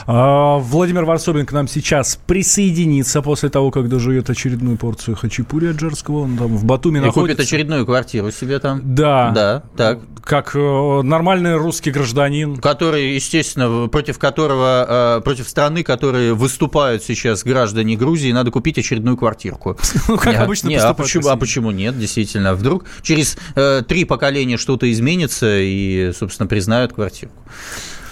А, 0.07 0.59
Владимир 0.59 1.05
Варсобин 1.05 1.47
к 1.47 1.53
нам 1.53 1.69
сейчас 1.69 2.19
присоединится 2.27 3.23
после 3.23 3.49
того, 3.49 3.71
как 3.71 3.89
дожует 3.89 4.29
очередную 4.31 4.77
порцию 4.77 5.17
хачапури 5.17 5.69
от 5.69 5.77
Джарского. 5.77 6.21
Он 6.21 6.37
там 6.37 6.57
в 6.57 6.65
Батуми 6.65 6.99
И 6.99 7.01
находится. 7.01 7.21
купит 7.21 7.41
очередную 7.41 7.87
квартиру 7.87 8.31
себе 8.31 8.59
там. 8.59 8.95
Да. 8.95 9.31
Да, 9.31 9.63
так. 9.77 10.01
Как 10.23 10.55
э, 10.55 11.03
нормальный 11.03 11.57
русский 11.57 11.91
гражданин. 11.91 12.57
Который, 12.57 13.15
естественно, 13.15 13.89
против 13.89 14.19
которого, 14.19 15.19
э, 15.19 15.21
против 15.23 15.49
страны, 15.49 15.83
которые 15.83 16.35
выступают 16.35 17.03
сейчас 17.03 17.43
граждане 17.43 17.97
Грузии, 17.97 18.31
надо 18.33 18.51
купить 18.51 18.79
очередную 18.79 19.17
квартирку. 19.17 19.77
Ну, 20.09 20.19
как 20.19 20.37
обычно 20.37 20.69
не, 20.69 20.77
а, 20.77 20.93
почему, 20.95 21.29
а 21.29 21.37
почему 21.37 21.71
нет, 21.71 21.99
действительно? 21.99 22.55
Вдруг 22.55 22.85
через 23.03 23.37
э, 23.55 23.83
три 23.87 24.05
поколения 24.05 24.57
что-то 24.59 24.91
изменится 24.91 25.59
и, 25.59 26.13
собственно, 26.13 26.47
признают 26.47 26.93
квартирку. 26.93 27.35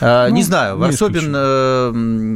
А, 0.00 0.28
ну, 0.28 0.34
не 0.34 0.42
знаю, 0.42 0.78
Варсобин 0.78 1.32
э, 1.34 1.92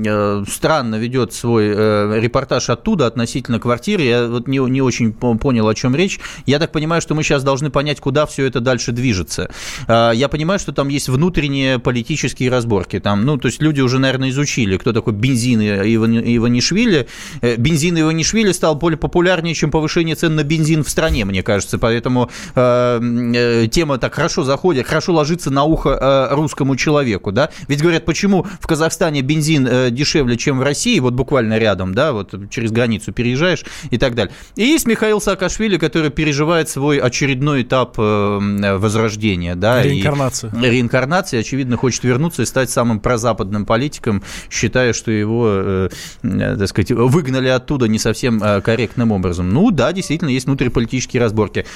э, 0.07 0.45
странно 0.51 0.97
ведет 0.97 1.33
свой 1.33 1.73
э, 1.75 2.21
репортаж 2.21 2.69
оттуда 2.69 3.07
относительно 3.07 3.59
квартиры. 3.59 4.03
Я 4.03 4.27
вот 4.27 4.49
не, 4.49 4.59
не 4.59 4.83
очень 4.83 5.13
понял, 5.13 5.69
о 5.69 5.75
чем 5.75 5.97
речь. 5.97 6.21
Я 6.47 6.59
так 6.59 6.73
понимаю, 6.73 7.01
что 7.01 7.15
мы 7.15 7.23
сейчас 7.23 7.43
должны 7.43 7.71
понять, 7.71 8.01
куда 8.01 8.27
все 8.27 8.45
это 8.47 8.61
дальше 8.61 8.93
движется. 8.93 9.51
Э, 9.89 10.13
я 10.15 10.29
понимаю, 10.29 10.59
что 10.59 10.73
там 10.73 10.89
есть 10.89 11.09
внутренние 11.09 11.79
политические 11.79 12.51
разборки. 12.51 13.01
Там, 13.01 13.25
ну, 13.25 13.39
то 13.39 13.47
есть 13.47 13.63
люди 13.63 13.81
уже, 13.81 13.99
наверное, 13.99 14.31
изучили, 14.31 14.77
кто 14.77 14.93
такой 14.93 15.15
бензин 15.15 15.61
Иванишвили. 15.63 17.09
Э, 17.41 17.57
бензин 17.57 17.99
Иванишвили 17.99 18.53
стал 18.53 18.75
более 18.75 18.99
популярнее, 18.99 19.55
чем 19.55 19.71
повышение 19.71 20.17
цен 20.17 20.35
на 20.35 20.45
бензин 20.45 20.85
в 20.85 20.89
стране, 20.89 21.25
мне 21.25 21.43
кажется. 21.43 21.79
Поэтому 21.79 22.31
э, 22.55 23.67
тема 23.71 23.99
так 23.99 24.15
хорошо 24.15 24.45
заходит, 24.45 24.87
хорошо 24.87 25.15
ложится 25.15 25.51
на 25.51 25.65
ухо 25.65 25.99
э, 26.01 26.35
русскому 26.35 26.77
человеку, 26.77 27.33
да. 27.33 27.51
Ведь 27.69 27.81
говорят, 27.81 28.05
почему 28.05 28.47
в 28.61 28.67
Казахстане 28.67 29.23
бензин 29.23 29.67
э, 29.67 29.91
дешевле, 29.91 30.37
чем 30.37 30.59
в 30.59 30.63
России, 30.63 30.99
вот 31.01 31.15
буквально 31.15 31.59
рядом, 31.59 31.95
да, 31.95 32.13
вот 32.13 32.35
через 32.51 32.71
границу 32.71 33.13
переезжаешь 33.13 33.65
и 33.91 33.99
так 33.99 34.15
далее. 34.15 34.35
И 34.57 34.65
есть 34.65 34.87
Михаил 34.87 35.21
Саакашвили, 35.21 35.79
который 35.79 36.11
переживает 36.11 36.69
свой 36.69 36.99
очередной 36.99 37.63
этап 37.63 37.99
э, 37.99 38.77
возрождения, 38.79 39.55
да. 39.55 39.83
Реинкарнация. 39.83 40.53
И, 40.55 40.67
реинкарнация, 40.67 41.41
очевидно, 41.41 41.77
хочет 41.77 42.05
вернуться 42.05 42.43
и 42.43 42.47
стать 42.47 42.71
самым 42.71 43.01
прозападным 43.01 43.67
политиком, 43.67 44.23
считая, 44.51 44.93
что 44.93 45.11
его, 45.11 45.47
э, 45.49 45.89
так 46.23 46.69
сказать, 46.69 46.91
выгнали 46.91 47.49
оттуда 47.49 47.89
не 47.89 47.99
совсем 47.99 48.41
корректным 48.41 49.13
образом. 49.13 49.51
Ну 49.51 49.71
да, 49.71 49.93
действительно, 49.93 50.31
есть 50.31 50.47
внутриполитические 50.47 51.21
разборки. 51.21 51.67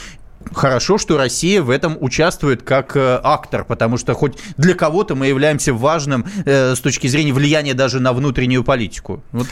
Хорошо, 0.54 0.98
что 0.98 1.16
Россия 1.16 1.62
в 1.62 1.70
этом 1.70 1.96
участвует 2.00 2.62
как 2.62 2.96
э, 2.96 3.20
актор, 3.22 3.64
потому 3.64 3.98
что 3.98 4.14
хоть 4.14 4.38
для 4.56 4.74
кого-то 4.74 5.14
мы 5.14 5.26
являемся 5.26 5.72
важным 5.72 6.26
э, 6.44 6.74
с 6.74 6.80
точки 6.80 7.06
зрения 7.06 7.32
влияния 7.32 7.74
даже 7.74 8.00
на 8.00 8.12
внутреннюю 8.12 8.64
политику. 8.64 9.22
Вот. 9.32 9.46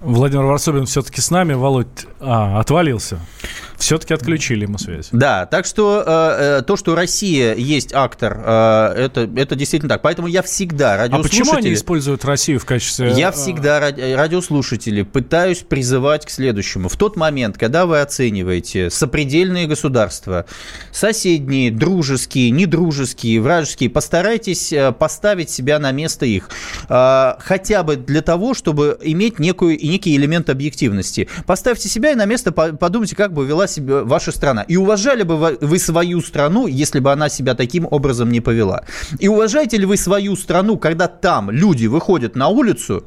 Владимир 0.00 0.44
Варсобин 0.44 0.86
все-таки 0.86 1.20
с 1.20 1.30
нами. 1.30 1.54
Володь 1.54 2.06
а, 2.20 2.60
отвалился. 2.60 3.18
Все-таки 3.76 4.14
отключили 4.14 4.62
ему 4.62 4.78
связь. 4.78 5.08
Да, 5.12 5.46
так 5.46 5.66
что 5.66 6.02
э, 6.06 6.58
э, 6.60 6.62
то, 6.62 6.76
что 6.76 6.94
Россия 6.94 7.54
есть 7.54 7.92
актор, 7.92 8.40
э, 8.42 8.94
это, 8.96 9.28
это 9.36 9.56
действительно 9.56 9.90
так. 9.90 10.02
Поэтому 10.02 10.28
я 10.28 10.42
всегда 10.42 10.96
радиослушатели... 10.96 11.40
А 11.40 11.44
почему 11.44 11.58
они 11.58 11.74
используют 11.74 12.24
Россию 12.24 12.60
в 12.60 12.64
качестве... 12.64 13.12
Я 13.12 13.28
э, 13.28 13.32
всегда 13.32 13.80
радиослушатели 13.80 15.02
пытаюсь 15.02 15.58
призывать 15.58 16.24
к 16.24 16.30
следующему. 16.30 16.88
В 16.88 16.96
тот 16.96 17.16
момент, 17.16 17.58
когда 17.58 17.84
вы 17.84 18.00
оцениваете 18.00 18.90
сопредельные 18.90 19.66
государства, 19.66 20.46
соседние, 20.92 21.70
дружеские, 21.70 22.50
недружеские, 22.50 23.40
вражеские, 23.40 23.90
постарайтесь 23.90 24.72
э, 24.72 24.92
поставить 24.92 25.50
себя 25.50 25.78
на 25.78 25.90
место 25.90 26.26
их. 26.26 26.48
Э, 26.88 27.34
хотя 27.40 27.82
бы 27.82 27.96
для 27.96 28.22
того, 28.22 28.54
чтобы 28.54 28.98
иметь 29.02 29.38
некую, 29.38 29.76
некий 29.94 30.16
элемент 30.16 30.50
объективности. 30.50 31.28
Поставьте 31.46 31.88
себя 31.88 32.10
и 32.12 32.14
на 32.14 32.26
место 32.26 32.52
подумайте, 32.52 33.14
как 33.14 33.32
бы 33.32 33.46
вела 33.46 33.66
себя 33.66 34.02
ваша 34.02 34.32
страна. 34.32 34.62
И 34.62 34.76
уважали 34.76 35.22
бы 35.22 35.36
вы 35.60 35.78
свою 35.78 36.20
страну, 36.20 36.66
если 36.66 37.00
бы 37.00 37.12
она 37.12 37.28
себя 37.28 37.54
таким 37.54 37.86
образом 37.90 38.30
не 38.30 38.40
повела. 38.40 38.84
И 39.20 39.28
уважаете 39.28 39.76
ли 39.76 39.86
вы 39.86 39.96
свою 39.96 40.36
страну, 40.36 40.76
когда 40.78 41.06
там 41.06 41.50
люди 41.50 41.86
выходят 41.86 42.34
на 42.36 42.48
улицу 42.48 43.04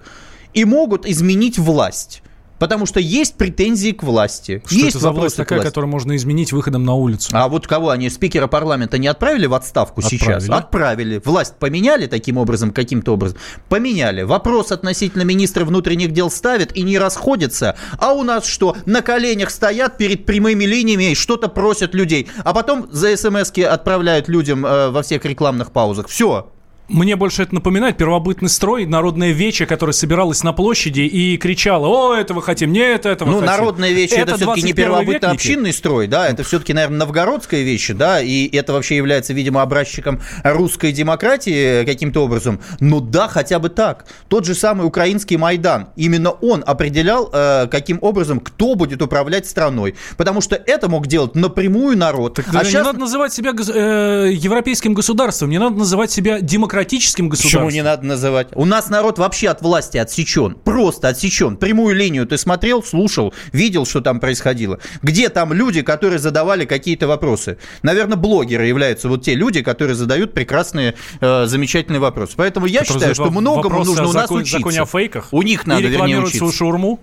и 0.54 0.66
могут 0.66 1.06
изменить 1.06 1.58
власть? 1.58 2.24
Потому 2.60 2.86
что 2.86 3.00
есть 3.00 3.36
претензии 3.36 3.92
к 3.92 4.04
власти. 4.04 4.62
Что 4.66 4.76
есть 4.76 4.90
это 4.90 5.00
за 5.00 5.12
власть 5.12 5.36
такая, 5.36 5.62
которую 5.62 5.92
можно 5.92 6.16
изменить 6.16 6.52
выходом 6.52 6.84
на 6.84 6.94
улицу? 6.94 7.30
А 7.34 7.48
вот 7.48 7.68
кого 7.68 7.90
они, 7.90 8.10
спикера 8.10 8.48
парламента, 8.48 8.98
не 8.98 9.08
отправили 9.08 9.46
в 9.46 9.54
отставку 9.54 10.02
сейчас? 10.02 10.44
Отправили. 10.44 10.58
Отправили. 10.58 11.22
Власть 11.24 11.56
поменяли 11.60 12.08
таким 12.08 12.38
образом, 12.38 12.72
каким-то 12.72 13.14
образом? 13.14 13.38
Поменяли. 13.70 14.24
Вопрос 14.24 14.72
относительно 14.72 15.24
министра 15.24 15.66
внутренних 15.66 16.12
дел 16.12 16.32
ставят 16.32 16.76
и 16.76 16.82
не 16.84 16.98
расходятся. 16.98 17.76
А 17.98 18.14
у 18.14 18.24
нас 18.24 18.46
что? 18.46 18.76
На 18.86 19.02
коленях 19.02 19.50
стоят 19.50 19.98
перед 19.98 20.26
прямыми 20.26 20.64
линиями 20.66 21.12
и 21.12 21.16
что-то 21.16 21.48
просят 21.48 21.94
людей. 21.94 22.28
А 22.44 22.54
потом 22.54 22.88
за 22.92 23.16
смс 23.16 23.52
отправляют 23.58 24.28
людям 24.28 24.66
э, 24.66 24.90
во 24.90 25.04
всех 25.04 25.26
рекламных 25.26 25.72
паузах. 25.72 26.08
Все. 26.08 26.52
Мне 26.90 27.18
больше 27.18 27.44
это 27.44 27.54
напоминает 27.54 27.98
первобытный 27.98 28.48
строй, 28.50 28.86
народное 28.86 29.32
вече, 29.32 29.66
которое 29.66 29.92
собиралось 29.92 30.44
на 30.44 30.54
площади 30.54 31.02
и 31.02 31.36
кричало, 31.38 31.88
о, 31.88 32.16
этого 32.16 32.42
хотим, 32.42 32.72
нет, 32.72 33.06
этого 33.06 33.30
Ну, 33.30 33.40
хотим. 33.40 33.46
народная 33.46 33.92
вещь 33.92 34.12
это, 34.12 34.38
все-таки 34.38 34.62
не 34.62 34.72
21 34.72 34.76
век, 34.76 34.76
Никит. 34.76 34.76
первобытно-общинный 34.76 35.74
строй, 35.74 36.08
да, 36.08 36.28
это 36.30 36.44
все-таки, 36.44 36.72
наверное, 36.72 37.00
новгородская 37.00 37.64
вещь, 37.64 37.90
да, 37.90 38.22
и 38.22 38.48
это 38.56 38.72
вообще 38.72 38.96
является, 38.96 39.34
видимо, 39.34 39.62
образчиком 39.62 40.22
русской 40.44 40.94
демократии 40.94 41.84
каким-то 41.84 42.24
образом. 42.24 42.62
Ну 42.80 43.02
да, 43.02 43.28
хотя 43.28 43.60
бы 43.60 43.68
так. 43.68 44.06
Тот 44.30 44.46
же 44.46 44.56
самый 44.56 44.88
украинский 44.88 45.36
Майдан, 45.36 45.90
именно 45.98 46.32
он 46.32 46.64
определял, 46.66 47.30
э, 47.34 47.68
каким 47.70 48.00
образом, 48.02 48.40
кто 48.40 48.76
будет 48.76 49.02
управлять 49.02 49.46
страной. 49.46 49.96
Потому 50.16 50.40
что 50.40 50.56
это 50.56 50.88
мог 50.88 51.08
делать 51.08 51.36
напрямую 51.36 51.98
народ. 51.98 52.36
Так 52.36 52.46
а 52.54 52.64
не 52.64 52.70
сейчас... 52.70 52.86
надо 52.86 53.00
называть 53.00 53.34
себя 53.34 53.52
э, 53.52 54.32
европейским 54.34 54.94
государством, 54.94 55.50
не 55.50 55.60
надо 55.60 55.76
называть 55.76 56.12
себя 56.12 56.40
демократическим 56.78 57.30
государством. 57.30 57.66
Почему 57.66 57.72
не 57.72 57.82
надо 57.82 58.06
называть? 58.06 58.50
У 58.54 58.66
нас 58.66 58.90
народ 58.90 59.18
вообще 59.18 59.50
от 59.50 59.62
власти 59.62 59.98
отсечен. 59.98 60.56
Просто 60.56 61.08
отсечен. 61.10 61.58
Прямую 61.58 61.96
линию 61.96 62.26
ты 62.26 62.38
смотрел, 62.38 62.84
слушал, 62.84 63.34
видел, 63.52 63.86
что 63.86 64.02
там 64.02 64.20
происходило. 64.20 64.80
Где 65.02 65.30
там 65.30 65.54
люди, 65.54 65.82
которые 65.82 66.20
задавали 66.20 66.66
какие-то 66.66 67.08
вопросы? 67.08 67.58
Наверное, 67.82 68.18
блогеры 68.18 68.66
являются 68.68 69.10
вот 69.10 69.24
те 69.24 69.34
люди, 69.34 69.62
которые 69.62 69.96
задают 69.96 70.34
прекрасные, 70.34 70.96
э, 71.20 71.46
замечательные 71.46 72.00
вопросы. 72.00 72.34
Поэтому 72.38 72.66
я 72.66 72.82
Который 72.82 72.94
считаю, 73.00 73.16
что 73.16 73.32
многому 73.32 73.84
нужно 73.84 74.08
у 74.08 74.14
нас 74.14 74.30
учиться. 74.30 74.58
законе 74.58 74.82
о 74.82 74.86
фейках? 74.86 75.30
У 75.32 75.42
них 75.42 75.66
надо, 75.66 75.82
вернее, 75.82 75.96
рекламирует 75.96 76.30
свою 76.36 76.46
учиться. 76.50 76.58
шаурму? 76.60 77.00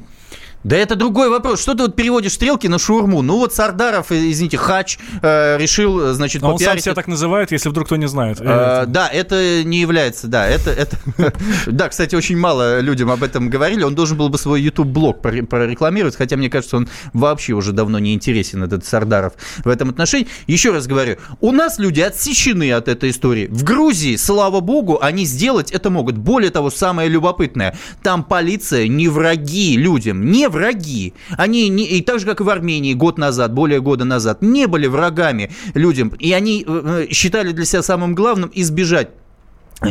Да 0.64 0.76
это 0.76 0.96
другой 0.96 1.28
вопрос. 1.28 1.60
Что 1.62 1.74
ты 1.74 1.82
вот 1.84 1.94
переводишь 1.94 2.32
стрелки 2.32 2.66
на 2.66 2.78
шаурму? 2.78 3.22
Ну 3.22 3.36
вот 3.38 3.52
Сардаров, 3.54 4.10
э, 4.10 4.30
извините, 4.30 4.56
Хач 4.56 4.98
э, 5.22 5.58
решил, 5.58 6.00
э, 6.00 6.12
значит, 6.14 6.42
А 6.42 6.46
он 6.46 6.52
сам 6.52 6.58
попиарить 6.58 6.84
себя 6.84 6.94
так 6.94 7.06
называет, 7.06 7.52
если 7.52 7.68
вдруг 7.68 7.86
кто 7.86 7.96
не 7.96 8.08
знает. 8.08 8.38
Э, 8.40 8.84
Да, 8.86 9.08
это 9.08 9.62
не 9.62 9.80
является, 9.80 10.26
да, 10.26 10.46
это, 10.48 10.70
это, 10.70 10.96
да, 11.66 11.88
кстати, 11.88 12.14
очень 12.14 12.38
мало 12.38 12.80
людям 12.80 13.10
об 13.10 13.22
этом 13.22 13.50
говорили. 13.50 13.82
Он 13.82 13.94
должен 13.94 14.16
был 14.16 14.30
бы 14.30 14.38
свой 14.38 14.62
YouTube-блог 14.62 15.20
проре- 15.20 15.44
прорекламировать, 15.44 16.16
хотя 16.16 16.36
мне 16.36 16.48
кажется, 16.48 16.78
он 16.78 16.88
вообще 17.12 17.52
уже 17.52 17.72
давно 17.72 17.98
не 17.98 18.14
интересен, 18.14 18.62
этот 18.62 18.86
Сардаров, 18.86 19.34
в 19.64 19.68
этом 19.68 19.90
отношении. 19.90 20.28
Еще 20.46 20.72
раз 20.72 20.86
говорю, 20.86 21.16
у 21.40 21.52
нас 21.52 21.78
люди 21.78 22.00
отсечены 22.00 22.72
от 22.72 22.88
этой 22.88 23.10
истории. 23.10 23.48
В 23.50 23.64
Грузии, 23.64 24.16
слава 24.16 24.60
богу, 24.60 24.98
они 25.02 25.26
сделать 25.26 25.70
это 25.72 25.90
могут. 25.90 26.16
Более 26.16 26.50
того, 26.50 26.70
самое 26.70 27.10
любопытное, 27.10 27.76
там 28.02 28.24
полиция 28.24 28.88
не 28.88 29.08
враги 29.08 29.76
людям, 29.76 30.30
не 30.30 30.48
враги. 30.54 31.12
Они, 31.36 31.68
не, 31.68 31.84
и 31.84 32.00
так 32.02 32.20
же, 32.20 32.26
как 32.26 32.40
и 32.40 32.44
в 32.44 32.48
Армении 32.48 32.94
год 32.94 33.18
назад, 33.18 33.52
более 33.52 33.80
года 33.80 34.04
назад, 34.04 34.42
не 34.42 34.66
были 34.66 34.86
врагами 34.86 35.50
людям. 35.74 36.08
И 36.18 36.32
они 36.32 36.64
э, 36.66 37.06
э, 37.08 37.12
считали 37.12 37.52
для 37.52 37.64
себя 37.64 37.82
самым 37.82 38.14
главным 38.14 38.50
избежать 38.54 39.08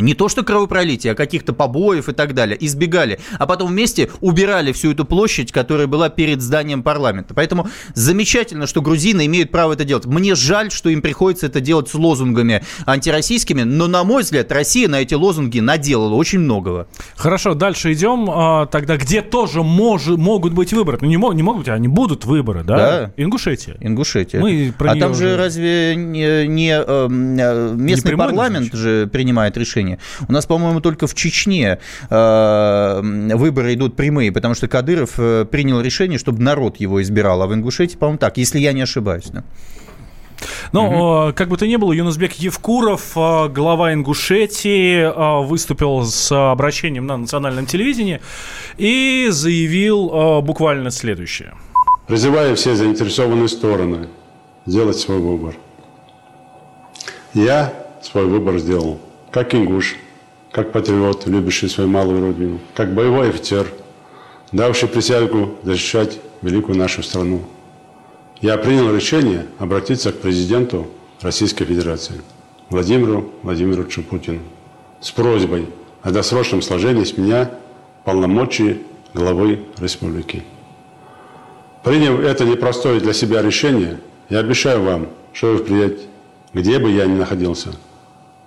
не 0.01 0.13
то 0.13 0.29
что 0.29 0.43
кровопролития, 0.43 1.11
а 1.13 1.15
каких-то 1.15 1.53
побоев 1.53 2.09
и 2.09 2.13
так 2.13 2.33
далее. 2.33 2.57
Избегали. 2.59 3.19
А 3.39 3.45
потом 3.47 3.69
вместе 3.69 4.09
убирали 4.21 4.71
всю 4.71 4.91
эту 4.91 5.05
площадь, 5.05 5.51
которая 5.51 5.87
была 5.87 6.09
перед 6.09 6.41
зданием 6.41 6.83
парламента. 6.83 7.33
Поэтому 7.33 7.67
замечательно, 7.93 8.67
что 8.67 8.81
грузины 8.81 9.25
имеют 9.25 9.51
право 9.51 9.73
это 9.73 9.85
делать. 9.85 10.05
Мне 10.05 10.35
жаль, 10.35 10.71
что 10.71 10.89
им 10.89 11.01
приходится 11.01 11.45
это 11.47 11.59
делать 11.61 11.89
с 11.89 11.93
лозунгами 11.93 12.63
антироссийскими, 12.85 13.63
но, 13.63 13.87
на 13.87 14.03
мой 14.03 14.23
взгляд, 14.23 14.51
Россия 14.51 14.87
на 14.87 15.01
эти 15.01 15.13
лозунги 15.13 15.59
наделала 15.59 16.13
очень 16.15 16.39
многого. 16.39 16.87
Хорошо, 17.15 17.53
дальше 17.53 17.93
идем. 17.93 18.29
а, 18.29 18.65
тогда 18.67 18.97
где 18.97 19.21
тоже 19.21 19.59
мож- 19.59 20.17
могут 20.17 20.53
быть 20.53 20.73
выборы? 20.73 20.97
Ну, 21.01 21.07
не, 21.07 21.17
мо- 21.17 21.33
не 21.33 21.43
могут 21.43 21.61
быть, 21.61 21.69
они 21.69 21.87
будут 21.87 22.25
выборы, 22.25 22.63
да? 22.63 22.77
Да. 22.77 23.11
Ингушетия. 23.17 23.75
Ингушетия. 23.79 24.39
Мы 24.39 24.73
про 24.77 24.91
а 24.91 24.95
там 24.95 25.13
же 25.15 25.25
уже- 25.25 25.37
разве 25.37 25.95
не, 25.95 26.47
не, 26.47 26.71
эм, 26.71 27.37
э, 27.37 27.73
местный 27.75 28.09
прямой 28.09 28.27
парламент 28.27 28.73
же 28.73 29.07
принимает 29.07 29.57
решение? 29.57 29.82
У 30.27 30.31
нас, 30.31 30.45
по-моему, 30.45 30.81
только 30.81 31.07
в 31.07 31.13
Чечне 31.13 31.79
э, 32.09 33.01
выборы 33.35 33.73
идут 33.73 33.95
прямые, 33.95 34.31
потому 34.31 34.55
что 34.55 34.67
Кадыров 34.67 35.13
э, 35.17 35.45
принял 35.45 35.81
решение, 35.81 36.17
чтобы 36.17 36.41
народ 36.41 36.77
его 36.77 37.01
избирал, 37.01 37.41
а 37.41 37.47
в 37.47 37.53
Ингушетии, 37.53 37.97
по-моему, 37.97 38.17
так, 38.17 38.37
если 38.37 38.59
я 38.59 38.73
не 38.73 38.81
ошибаюсь. 38.81 39.25
да. 39.25 39.43
Ну, 40.71 41.29
э, 41.29 41.33
как 41.33 41.49
бы 41.49 41.57
то 41.57 41.67
ни 41.67 41.75
было, 41.75 41.93
Юнусбек 41.93 42.33
Евкуров, 42.33 43.13
глава 43.15 43.93
Ингушетии, 43.93 45.45
выступил 45.45 46.03
с 46.03 46.31
обращением 46.51 47.05
на 47.07 47.17
национальном 47.17 47.65
телевидении 47.65 48.19
и 48.77 49.27
заявил 49.29 50.41
буквально 50.41 50.91
следующее. 50.91 51.53
Призываю 52.07 52.55
все 52.55 52.75
заинтересованные 52.75 53.47
стороны 53.47 54.07
сделать 54.65 54.97
свой 54.97 55.19
выбор. 55.19 55.55
Я 57.33 57.73
свой 58.01 58.25
выбор 58.25 58.59
сделал, 58.59 58.99
как 59.33 59.55
ингуш, 59.55 59.95
как 60.51 60.71
патриот, 60.71 61.25
любящий 61.25 61.67
свою 61.67 61.89
малую 61.89 62.21
родину, 62.21 62.59
как 62.75 62.93
боевой 62.93 63.29
офицер, 63.29 63.67
давший 64.51 64.87
присягу 64.87 65.55
защищать 65.63 66.19
великую 66.43 66.77
нашу 66.77 67.01
страну. 67.01 67.41
Я 68.41 68.57
принял 68.57 68.95
решение 68.95 69.47
обратиться 69.57 70.11
к 70.11 70.19
президенту 70.19 70.87
Российской 71.21 71.65
Федерации 71.65 72.21
Владимиру 72.69 73.31
Владимировичу 73.41 74.03
Путину 74.03 74.41
с 75.01 75.09
просьбой 75.09 75.67
о 76.03 76.11
досрочном 76.11 76.61
сложении 76.61 77.03
с 77.03 77.17
меня 77.17 77.49
полномочий 78.05 78.83
главы 79.15 79.61
республики. 79.79 80.43
Приняв 81.83 82.19
это 82.19 82.45
непростое 82.45 82.99
для 82.99 83.13
себя 83.13 83.41
решение, 83.41 83.99
я 84.29 84.39
обещаю 84.39 84.83
вам, 84.83 85.07
что 85.33 85.57
впредь, 85.57 86.01
где 86.53 86.77
бы 86.77 86.91
я 86.91 87.07
ни 87.07 87.17
находился, 87.17 87.69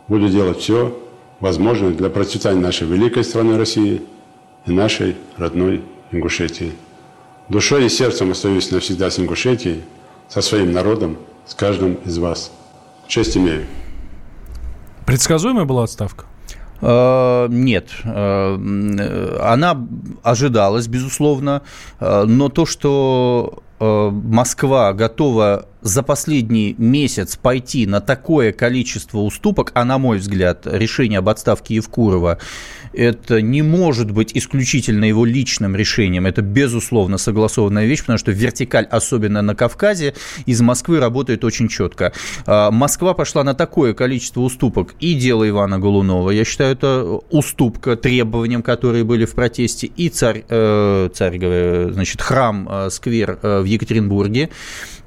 буду 0.08 0.28
делать 0.28 0.58
все 0.58 0.96
возможное 1.40 1.90
для 1.90 2.08
процветания 2.10 2.60
нашей 2.60 2.86
великой 2.86 3.24
страны 3.24 3.56
России 3.58 4.02
и 4.66 4.72
нашей 4.72 5.16
родной 5.36 5.82
Ингушетии. 6.12 6.72
Душой 7.48 7.86
и 7.86 7.88
сердцем 7.88 8.30
остаюсь 8.30 8.70
навсегда 8.70 9.10
с 9.10 9.18
Ингушетией, 9.18 9.82
со 10.28 10.40
своим 10.40 10.72
народом, 10.72 11.16
с 11.46 11.54
каждым 11.54 11.94
из 12.04 12.18
вас. 12.18 12.50
Честь 13.06 13.36
имею. 13.36 13.66
Предсказуемая 15.06 15.64
была 15.64 15.84
отставка? 15.84 16.24
Э, 16.80 17.46
Нет, 17.48 17.90
м, 18.04 18.98
она 19.40 19.86
ожидалась, 20.22 20.88
безусловно, 20.88 21.62
Э, 22.00 22.24
но 22.26 22.48
то, 22.48 22.66
что 22.66 23.62
Москва 23.78 24.94
готова 24.94 25.66
за 25.86 26.02
последний 26.02 26.74
месяц 26.78 27.36
пойти 27.36 27.86
на 27.86 28.00
такое 28.00 28.52
количество 28.52 29.18
уступок, 29.18 29.70
а 29.74 29.84
на 29.84 29.98
мой 29.98 30.18
взгляд, 30.18 30.66
решение 30.66 31.20
об 31.20 31.28
отставке 31.28 31.76
Евкурова, 31.76 32.38
это 32.92 33.42
не 33.42 33.62
может 33.62 34.10
быть 34.10 34.32
исключительно 34.34 35.04
его 35.04 35.24
личным 35.24 35.76
решением. 35.76 36.26
Это, 36.26 36.42
безусловно, 36.42 37.18
согласованная 37.18 37.86
вещь, 37.86 38.00
потому 38.00 38.18
что 38.18 38.32
вертикаль, 38.32 38.86
особенно 38.86 39.42
на 39.42 39.54
Кавказе, 39.54 40.14
из 40.46 40.60
Москвы 40.60 40.98
работает 40.98 41.44
очень 41.44 41.68
четко. 41.68 42.12
А, 42.46 42.70
Москва 42.70 43.14
пошла 43.14 43.44
на 43.44 43.54
такое 43.54 43.94
количество 43.94 44.40
уступок 44.40 44.94
и 44.98 45.14
дело 45.14 45.48
Ивана 45.48 45.78
Голунова. 45.78 46.30
Я 46.30 46.44
считаю, 46.44 46.72
это 46.72 47.02
уступка 47.30 47.96
требованиям, 47.96 48.62
которые 48.62 49.04
были 49.04 49.26
в 49.26 49.34
протесте, 49.34 49.86
и 49.86 50.08
царь, 50.08 50.44
э, 50.48 51.10
царь 51.12 51.38
значит, 51.92 52.22
храм, 52.22 52.68
э, 52.68 52.90
сквер 52.90 53.38
э, 53.42 53.60
в 53.60 53.64
Екатеринбурге, 53.64 54.50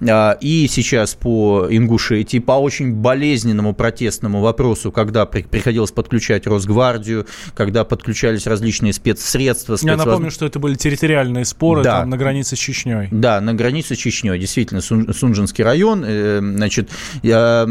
и 0.01 0.67
сейчас 0.69 1.13
по 1.15 1.67
Ингушетии, 1.69 2.39
по 2.39 2.53
очень 2.53 2.93
болезненному 2.93 3.73
протестному 3.73 4.41
вопросу, 4.41 4.91
когда 4.91 5.25
при- 5.25 5.43
приходилось 5.43 5.91
подключать 5.91 6.47
Росгвардию, 6.47 7.25
когда 7.55 7.83
подключались 7.83 8.47
различные 8.47 8.93
спецсредства. 8.93 9.73
Я 9.81 9.93
спецвоз- 9.93 9.97
напомню, 9.97 10.31
что 10.31 10.45
это 10.45 10.59
были 10.59 10.75
территориальные 10.75 11.45
споры 11.45 11.83
Да. 11.83 11.99
там, 12.01 12.09
на 12.11 12.17
границе 12.17 12.55
с 12.55 12.59
Чечней. 12.59 13.07
да, 13.11 13.41
на 13.41 13.53
границе 13.53 13.95
с 13.95 13.97
Чечней, 13.97 14.39
действительно, 14.39 14.79
Сун- 14.79 15.13
Сунжинский 15.13 15.63
район, 15.63 16.03
э, 16.07 16.39
значит, 16.41 16.89
э, 17.23 17.67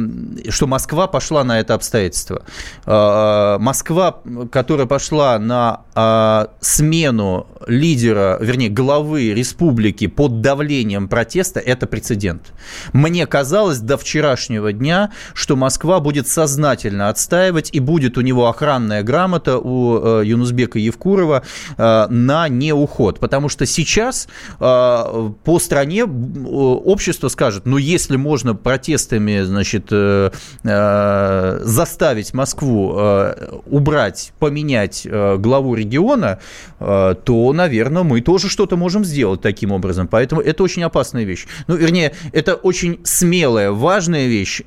что 0.51 0.67
Москва 0.67 1.07
пошла 1.07 1.45
на 1.45 1.61
это 1.61 1.75
обстоятельство. 1.75 2.45
Э, 2.85 3.57
Москва, 3.59 4.21
которая 4.51 4.87
пошла 4.87 5.39
на 5.39 5.83
э, 5.95 6.47
смену 6.61 7.47
лидера, 7.67 8.39
вернее, 8.41 8.69
главы 8.71 9.33
республики 9.35 10.07
под 10.07 10.41
давлением 10.41 11.09
протеста, 11.09 11.61
это 11.61 11.87
прецедент. 11.87 12.18
Мне 12.93 13.27
казалось 13.27 13.79
до 13.79 13.97
вчерашнего 13.97 14.73
дня, 14.73 15.11
что 15.35 15.57
Москва 15.57 16.01
будет 16.01 16.29
сознательно 16.29 17.09
отстаивать 17.09 17.71
и 17.73 17.81
будет 17.81 18.19
у 18.19 18.21
него 18.21 18.49
охранная 18.49 19.03
грамота 19.03 19.59
у 19.59 20.21
э, 20.21 20.27
Юнусбека 20.27 20.79
Евкурова 20.79 21.43
э, 21.77 22.07
на 22.09 22.49
неуход. 22.49 23.21
Потому 23.21 23.49
что 23.49 23.67
сейчас 23.67 24.29
э, 24.61 25.31
по 25.45 25.59
стране 25.59 26.05
общество 26.05 27.29
скажет, 27.29 27.67
ну 27.67 27.77
если 27.77 28.17
можно 28.17 28.55
протестами, 28.55 29.43
значит, 29.43 29.91
заставить 30.63 32.35
Москву 32.35 32.89
убрать, 33.67 34.33
поменять 34.39 35.07
главу 35.07 35.75
региона, 35.75 36.39
то, 36.79 37.53
наверное, 37.55 38.03
мы 38.03 38.21
тоже 38.21 38.49
что-то 38.49 38.77
можем 38.77 39.05
сделать 39.05 39.41
таким 39.41 39.73
образом. 39.73 40.09
Поэтому 40.09 40.41
это 40.41 40.63
очень 40.63 40.83
опасная 40.83 41.25
вещь. 41.25 41.47
Ну, 41.67 41.77
вернее, 41.77 42.08
это 42.33 42.55
очень 42.55 43.01
смелая, 43.05 43.71
важная 43.71 44.27
вещь. 44.27 44.63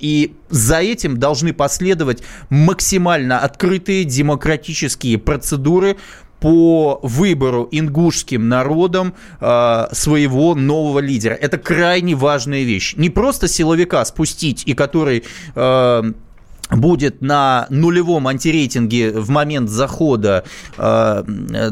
И 0.00 0.34
за 0.48 0.80
этим 0.80 1.18
должны 1.18 1.52
последовать 1.52 2.22
максимально 2.48 3.38
открытые 3.38 4.04
демократические 4.04 5.18
процедуры 5.18 5.96
по 6.40 6.98
выбору 7.02 7.68
ингушским 7.70 8.48
народом 8.48 9.14
э, 9.40 9.86
своего 9.92 10.54
нового 10.54 10.98
лидера. 10.98 11.34
Это 11.34 11.58
крайне 11.58 12.14
важная 12.14 12.64
вещь. 12.64 12.94
Не 12.96 13.10
просто 13.10 13.46
силовика 13.46 14.04
спустить, 14.04 14.62
и 14.66 14.74
который... 14.74 15.24
Э, 15.54 16.02
будет 16.70 17.20
на 17.20 17.66
нулевом 17.68 18.28
антирейтинге 18.28 19.10
в 19.10 19.28
момент 19.28 19.68
захода, 19.68 20.44
э, 20.78 21.24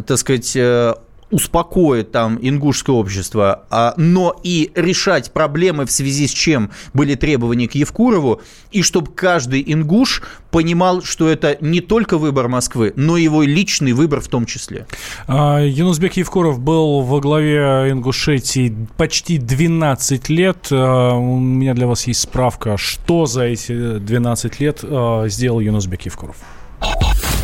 так 0.04 0.18
сказать, 0.18 0.56
э, 0.56 0.94
успокоит 1.30 2.12
там 2.12 2.38
ингушское 2.40 2.94
общество, 2.94 3.64
а, 3.70 3.94
но 3.96 4.34
и 4.42 4.70
решать 4.74 5.32
проблемы, 5.32 5.86
в 5.86 5.90
связи 5.90 6.26
с 6.26 6.30
чем 6.30 6.70
были 6.94 7.14
требования 7.14 7.68
к 7.68 7.74
Евкурову, 7.74 8.40
и 8.70 8.82
чтобы 8.82 9.12
каждый 9.12 9.62
ингуш 9.66 10.22
понимал, 10.50 11.02
что 11.02 11.28
это 11.28 11.56
не 11.60 11.80
только 11.80 12.18
выбор 12.18 12.48
Москвы, 12.48 12.92
но 12.96 13.16
и 13.16 13.22
его 13.22 13.42
личный 13.42 13.92
выбор 13.92 14.20
в 14.20 14.28
том 14.28 14.46
числе. 14.46 14.86
А, 15.26 15.60
Юнусбек 15.60 16.14
Евкуров 16.14 16.58
был 16.58 17.02
во 17.02 17.20
главе 17.20 17.90
Ингушетии 17.90 18.74
почти 18.96 19.38
12 19.38 20.28
лет. 20.28 20.68
А, 20.70 21.14
у 21.14 21.38
меня 21.38 21.74
для 21.74 21.86
вас 21.86 22.06
есть 22.06 22.20
справка, 22.20 22.76
что 22.76 23.26
за 23.26 23.44
эти 23.44 23.98
12 23.98 24.60
лет 24.60 24.80
а, 24.82 25.28
сделал 25.28 25.60
Юнусбек 25.60 26.02
Евкуров. 26.02 26.36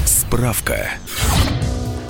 Справка. 0.07 0.91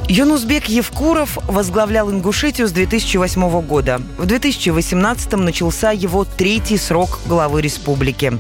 Юнусбек 0.09 0.67
Евкуров 0.67 1.39
возглавлял 1.49 2.11
Ингушетию 2.11 2.69
с 2.69 2.73
2008 2.73 3.63
года. 3.63 4.03
В 4.19 4.27
2018 4.27 5.33
начался 5.33 5.93
его 5.93 6.25
третий 6.25 6.77
срок 6.77 7.21
главы 7.25 7.63
республики. 7.63 8.39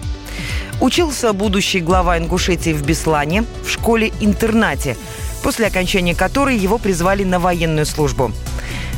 Учился 0.83 1.33
будущий 1.33 1.81
глава 1.81 2.19
Ингушетии 2.19 2.75
в 2.75 2.85
Беслане, 2.85 3.45
в 3.65 3.71
школе-интернате, 3.71 4.99
после 5.43 5.67
окончания 5.67 6.15
которой 6.15 6.57
его 6.59 6.77
призвали 6.77 7.25
на 7.25 7.39
военную 7.39 7.87
службу. 7.87 8.31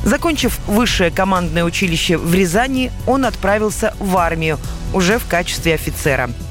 Закончив 0.04 0.58
высшее 0.66 1.12
командное 1.12 1.62
училище 1.62 2.18
в 2.18 2.34
Рязани, 2.34 2.90
он 3.06 3.24
отправился 3.24 3.94
в 4.00 4.16
армию 4.16 4.58
уже 4.92 5.18
в 5.18 5.26
качестве 5.26 5.74
офицера– 5.74 6.30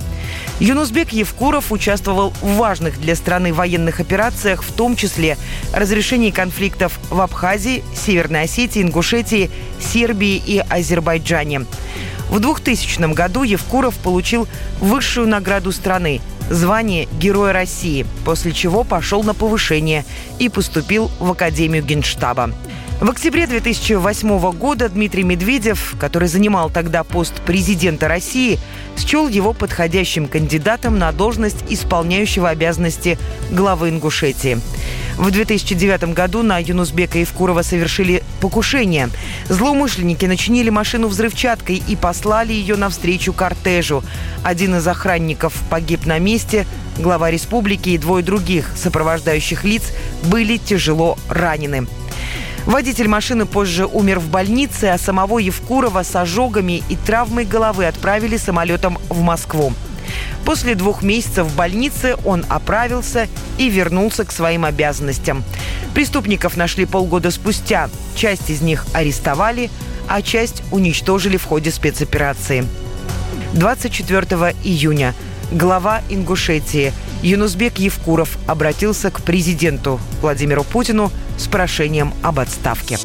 Юнусбек 0.59 1.11
Евкуров 1.11 1.71
участвовал 1.73 2.31
в 2.41 2.55
важных 2.55 2.99
для 2.99 3.15
страны 3.15 3.53
военных 3.53 3.99
операциях, 3.99 4.63
в 4.63 4.71
том 4.71 4.95
числе 4.95 5.37
разрешении 5.73 6.31
конфликтов 6.31 6.97
в 7.09 7.19
Абхазии, 7.19 7.83
Северной 7.93 8.43
Осетии, 8.43 8.81
Ингушетии, 8.81 9.51
Сербии 9.81 10.41
и 10.45 10.59
Азербайджане. 10.59 11.65
В 12.29 12.39
2000 12.39 13.13
году 13.13 13.43
Евкуров 13.43 13.95
получил 13.95 14.47
высшую 14.79 15.27
награду 15.27 15.71
страны– 15.71 16.21
звание 16.49 17.07
Героя 17.19 17.53
России, 17.53 18.05
после 18.23 18.51
чего 18.51 18.83
пошел 18.83 19.23
на 19.23 19.33
повышение 19.33 20.05
и 20.39 20.49
поступил 20.49 21.11
в 21.19 21.31
Академию 21.31 21.83
Генштаба. 21.83 22.51
В 23.01 23.09
октябре 23.09 23.45
2008 23.45 24.51
года 24.53 24.87
Дмитрий 24.87 25.23
Медведев, 25.23 25.95
который 25.99 26.29
занимал 26.29 26.69
тогда 26.69 27.03
пост 27.03 27.33
президента 27.41 28.07
России, 28.07 28.57
счел 28.97 29.27
его 29.27 29.51
подходящим 29.51 30.27
кандидатом 30.27 30.97
на 30.97 31.11
должность 31.11 31.65
исполняющего 31.67 32.47
обязанности 32.47 33.17
главы 33.51 33.89
Ингушетии. 33.89 34.61
В 35.17 35.29
2009 35.29 36.13
году 36.13 36.41
на 36.41 36.57
Юнусбека 36.57 37.19
Евкурова 37.19 37.63
совершили 37.63 38.23
покушение. 38.39 39.09
Злоумышленники 39.49 40.25
начинили 40.25 40.69
машину 40.69 41.09
взрывчаткой 41.09 41.83
и 41.85 41.97
послали 41.97 42.53
ее 42.53 42.77
навстречу 42.77 43.33
кортежу. 43.33 44.03
Один 44.41 44.75
из 44.75 44.87
охранников 44.87 45.53
погиб 45.69 46.05
на 46.05 46.17
месте, 46.17 46.65
глава 46.97 47.29
республики 47.29 47.89
и 47.89 47.97
двое 47.97 48.23
других 48.23 48.71
сопровождающих 48.77 49.65
лиц 49.65 49.83
были 50.23 50.55
тяжело 50.55 51.17
ранены. 51.29 51.87
Водитель 52.65 53.07
машины 53.07 53.45
позже 53.45 53.85
умер 53.85 54.19
в 54.19 54.29
больнице, 54.29 54.85
а 54.85 54.97
самого 54.97 55.37
Евкурова 55.37 56.01
с 56.01 56.15
ожогами 56.15 56.83
и 56.89 56.95
травмой 56.95 57.45
головы 57.45 57.85
отправили 57.85 58.37
самолетом 58.37 58.97
в 59.09 59.21
Москву. 59.21 59.71
После 60.45 60.73
двух 60.73 61.03
месяцев 61.03 61.47
в 61.47 61.55
больнице 61.55 62.15
он 62.25 62.43
оправился 62.49 63.27
и 63.59 63.69
вернулся 63.69 64.25
к 64.25 64.31
своим 64.31 64.65
обязанностям. 64.65 65.43
Преступников 65.93 66.57
нашли 66.57 66.85
полгода 66.85 67.29
спустя. 67.29 67.89
Часть 68.15 68.49
из 68.49 68.61
них 68.61 68.85
арестовали, 68.93 69.69
а 70.07 70.21
часть 70.21 70.63
уничтожили 70.71 71.37
в 71.37 71.45
ходе 71.45 71.71
спецоперации. 71.71 72.65
24 73.53 74.55
июня 74.63 75.13
глава 75.51 76.01
Ингушетии 76.09 76.93
Юнусбек 77.21 77.77
Евкуров 77.77 78.37
обратился 78.47 79.11
к 79.11 79.21
президенту 79.21 79.99
Владимиру 80.21 80.63
Путину 80.63 81.11
с 81.37 81.47
прошением 81.47 82.13
об 82.21 82.39
отставке. 82.39 82.97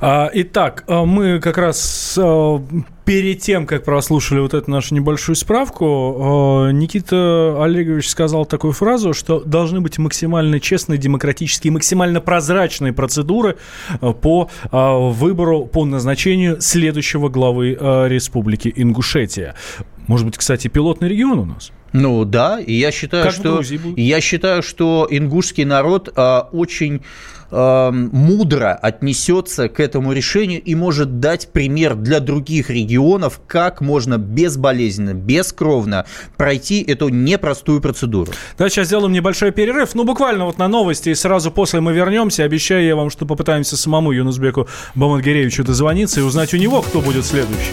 А, 0.00 0.30
итак, 0.32 0.84
а, 0.88 1.04
мы 1.04 1.40
как 1.40 1.56
раз 1.58 2.18
а, 2.20 2.62
перед 3.04 3.40
тем, 3.40 3.66
как 3.66 3.84
прослушали 3.84 4.40
вот 4.40 4.52
эту 4.52 4.70
нашу 4.70 4.94
небольшую 4.94 5.36
справку, 5.36 6.68
Никита 6.72 7.56
Олегович 7.62 8.08
сказал 8.08 8.46
такую 8.46 8.72
фразу, 8.72 9.14
что 9.14 9.40
должны 9.40 9.80
быть 9.80 9.98
максимально 9.98 10.60
честные, 10.60 10.98
демократические, 10.98 11.72
максимально 11.72 12.20
прозрачные 12.20 12.92
процедуры 12.92 13.56
по 14.00 14.50
выбору, 14.72 15.66
по 15.66 15.84
назначению 15.84 16.60
следующего 16.60 17.28
главы 17.28 17.78
республики 18.08 18.72
Ингушетия. 18.74 19.54
Может 20.08 20.26
быть, 20.26 20.36
кстати, 20.36 20.66
пилотный 20.68 21.08
регион 21.08 21.38
у 21.38 21.44
нас? 21.44 21.70
Ну 21.96 22.24
да, 22.24 22.60
и 22.60 22.74
я 22.74 22.90
считаю, 22.90 23.24
как 23.24 23.32
что 23.32 23.62
я 23.96 24.20
считаю, 24.20 24.62
что 24.62 25.06
ингушский 25.10 25.64
народ 25.64 26.12
а, 26.14 26.48
очень 26.52 27.00
а, 27.50 27.90
мудро 27.90 28.74
отнесется 28.74 29.68
к 29.68 29.80
этому 29.80 30.12
решению 30.12 30.62
и 30.62 30.74
может 30.74 31.20
дать 31.20 31.48
пример 31.52 31.94
для 31.94 32.20
других 32.20 32.68
регионов, 32.68 33.40
как 33.46 33.80
можно 33.80 34.18
безболезненно, 34.18 35.14
бескровно 35.14 36.04
пройти 36.36 36.82
эту 36.82 37.08
непростую 37.08 37.80
процедуру. 37.80 38.30
Да, 38.58 38.68
сейчас 38.68 38.88
сделаем 38.88 39.12
небольшой 39.12 39.52
перерыв, 39.52 39.94
ну 39.94 40.04
буквально 40.04 40.44
вот 40.44 40.58
на 40.58 40.68
новости, 40.68 41.10
и 41.10 41.14
сразу 41.14 41.50
после 41.50 41.80
мы 41.80 41.94
вернемся. 41.94 42.44
Обещаю 42.44 42.84
я 42.84 42.94
вам, 42.94 43.08
что 43.08 43.24
попытаемся 43.24 43.76
самому 43.76 44.12
Юнусбеку 44.12 44.68
Бамангеревичу 44.94 45.64
дозвониться 45.64 46.20
и 46.20 46.22
узнать 46.22 46.52
у 46.52 46.58
него, 46.58 46.82
кто 46.82 47.00
будет 47.00 47.24
следующий. 47.24 47.72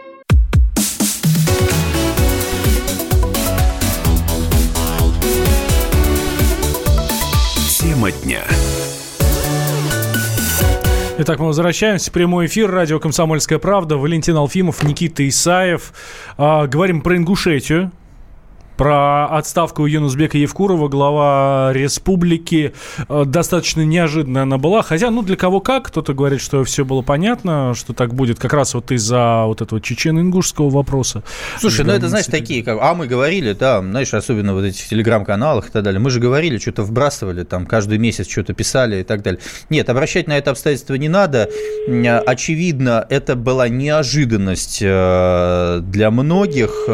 Тема 8.01 8.11
дня. 8.23 8.43
Итак, 11.19 11.37
мы 11.37 11.45
возвращаемся. 11.45 12.11
Прямой 12.11 12.47
эфир. 12.47 12.71
Радио 12.71 12.99
«Комсомольская 12.99 13.59
правда». 13.59 13.97
Валентин 13.97 14.37
Алфимов, 14.37 14.81
Никита 14.81 15.27
Исаев. 15.29 15.93
А, 16.35 16.65
говорим 16.65 17.01
про 17.01 17.15
Ингушетию 17.17 17.91
про 18.81 19.27
отставку 19.27 19.85
Юнусбека 19.85 20.39
Евкурова, 20.39 20.87
глава 20.87 21.71
республики. 21.71 22.73
Э, 23.09 23.25
достаточно 23.27 23.85
неожиданно 23.85 24.41
она 24.41 24.57
была. 24.57 24.81
Хотя, 24.81 25.11
ну, 25.11 25.21
для 25.21 25.35
кого 25.35 25.59
как. 25.59 25.89
Кто-то 25.89 26.15
говорит, 26.15 26.41
что 26.41 26.63
все 26.63 26.83
было 26.83 27.03
понятно, 27.03 27.75
что 27.75 27.93
так 27.93 28.15
будет 28.15 28.39
как 28.39 28.53
раз 28.53 28.73
вот 28.73 28.91
из-за 28.91 29.43
вот 29.45 29.61
этого 29.61 29.79
чечено-ингушского 29.79 30.71
вопроса. 30.71 31.21
Слушай, 31.59 31.85
ну 31.85 31.93
это, 31.93 32.09
знаешь, 32.09 32.25
такие, 32.25 32.63
как, 32.63 32.79
а 32.81 32.95
мы 32.95 33.05
говорили, 33.05 33.53
да, 33.53 33.81
знаешь, 33.81 34.15
особенно 34.15 34.55
вот 34.55 34.63
эти 34.63 34.81
в 34.81 34.89
телеграм-каналах 34.89 35.69
и 35.69 35.71
так 35.71 35.83
далее, 35.83 35.99
мы 35.99 36.09
же 36.09 36.19
говорили, 36.19 36.57
что-то 36.57 36.81
вбрасывали, 36.81 37.43
там, 37.43 37.67
каждый 37.67 37.99
месяц 37.99 38.27
что-то 38.27 38.55
писали 38.55 39.01
и 39.01 39.03
так 39.03 39.21
далее. 39.21 39.41
Нет, 39.69 39.91
обращать 39.91 40.27
на 40.27 40.35
это 40.35 40.49
обстоятельство 40.49 40.95
не 40.95 41.07
надо. 41.07 41.51
Очевидно, 42.25 43.05
это 43.11 43.35
была 43.35 43.69
неожиданность 43.69 44.79
э, 44.81 45.81
для 45.83 46.09
многих 46.09 46.87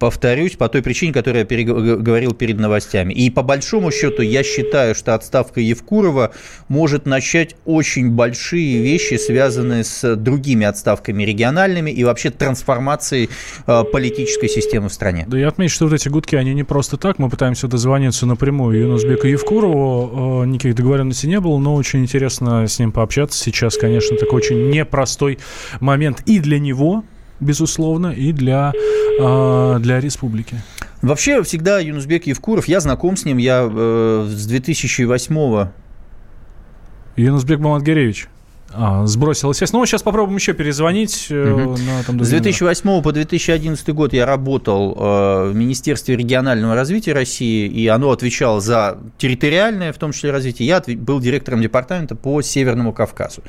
повторюсь, 0.00 0.56
по 0.56 0.68
той 0.68 0.82
причине, 0.82 1.12
которую 1.12 1.46
я 1.48 1.64
говорил 1.96 2.32
перед 2.32 2.58
новостями. 2.58 3.12
И 3.12 3.30
по 3.30 3.42
большому 3.42 3.92
счету 3.92 4.22
я 4.22 4.42
считаю, 4.42 4.94
что 4.94 5.14
отставка 5.14 5.60
Евкурова 5.60 6.32
может 6.68 7.06
начать 7.06 7.54
очень 7.66 8.10
большие 8.10 8.82
вещи, 8.82 9.14
связанные 9.18 9.84
с 9.84 10.16
другими 10.16 10.66
отставками 10.66 11.22
региональными 11.22 11.90
и 11.90 12.02
вообще 12.02 12.30
трансформацией 12.30 13.28
э, 13.66 13.84
политической 13.92 14.48
системы 14.48 14.88
в 14.88 14.92
стране. 14.92 15.26
Да 15.28 15.38
я 15.38 15.48
отмечу, 15.48 15.74
что 15.74 15.84
вот 15.84 15.94
эти 15.94 16.08
гудки, 16.08 16.34
они 16.34 16.54
не 16.54 16.64
просто 16.64 16.96
так. 16.96 17.18
Мы 17.18 17.28
пытаемся 17.28 17.68
дозвониться 17.68 18.24
напрямую 18.24 18.80
Юнусбеку 18.80 19.26
Евкурову. 19.26 20.42
Э, 20.42 20.46
никаких 20.46 20.76
договоренностей 20.76 21.28
не 21.28 21.40
было, 21.40 21.58
но 21.58 21.74
очень 21.74 22.00
интересно 22.00 22.66
с 22.66 22.78
ним 22.78 22.90
пообщаться 22.90 23.38
сейчас. 23.38 23.76
Конечно, 23.76 24.16
такой 24.16 24.38
очень 24.38 24.70
непростой 24.70 25.38
момент 25.80 26.22
и 26.24 26.38
для 26.38 26.58
него, 26.58 27.04
безусловно, 27.40 28.08
и 28.08 28.32
для, 28.32 28.72
э, 29.20 29.78
для 29.80 30.00
республики. 30.00 30.56
Вообще, 31.02 31.42
всегда 31.42 31.78
Юнусбек 31.78 32.26
Евкуров, 32.26 32.68
я 32.68 32.80
знаком 32.80 33.16
с 33.16 33.24
ним, 33.24 33.38
я 33.38 33.68
э, 33.70 34.26
с 34.28 34.50
2008-го. 34.50 35.72
Юнусбек 37.16 37.58
Мамадгаревич. 37.58 38.28
А, 38.72 39.04
сбросила 39.06 39.52
связь. 39.52 39.72
Ну, 39.72 39.84
сейчас 39.84 40.02
попробуем 40.02 40.36
еще 40.36 40.52
перезвонить. 40.52 41.26
Угу. 41.30 41.76
На, 41.78 42.04
там, 42.06 42.22
С 42.22 42.28
2008 42.28 43.02
по 43.02 43.12
2011 43.12 43.88
год 43.88 44.12
я 44.12 44.26
работал 44.26 44.92
э, 44.92 45.50
в 45.50 45.54
Министерстве 45.54 46.16
регионального 46.16 46.74
развития 46.74 47.12
России, 47.12 47.66
и 47.66 47.88
оно 47.88 48.12
отвечало 48.12 48.60
за 48.60 48.98
территориальное, 49.18 49.92
в 49.92 49.98
том 49.98 50.12
числе, 50.12 50.30
развитие. 50.30 50.68
Я 50.68 50.82
был 50.96 51.18
директором 51.18 51.60
департамента 51.62 52.14
по 52.14 52.42
Северному 52.42 52.92
Кавказу. 52.92 53.42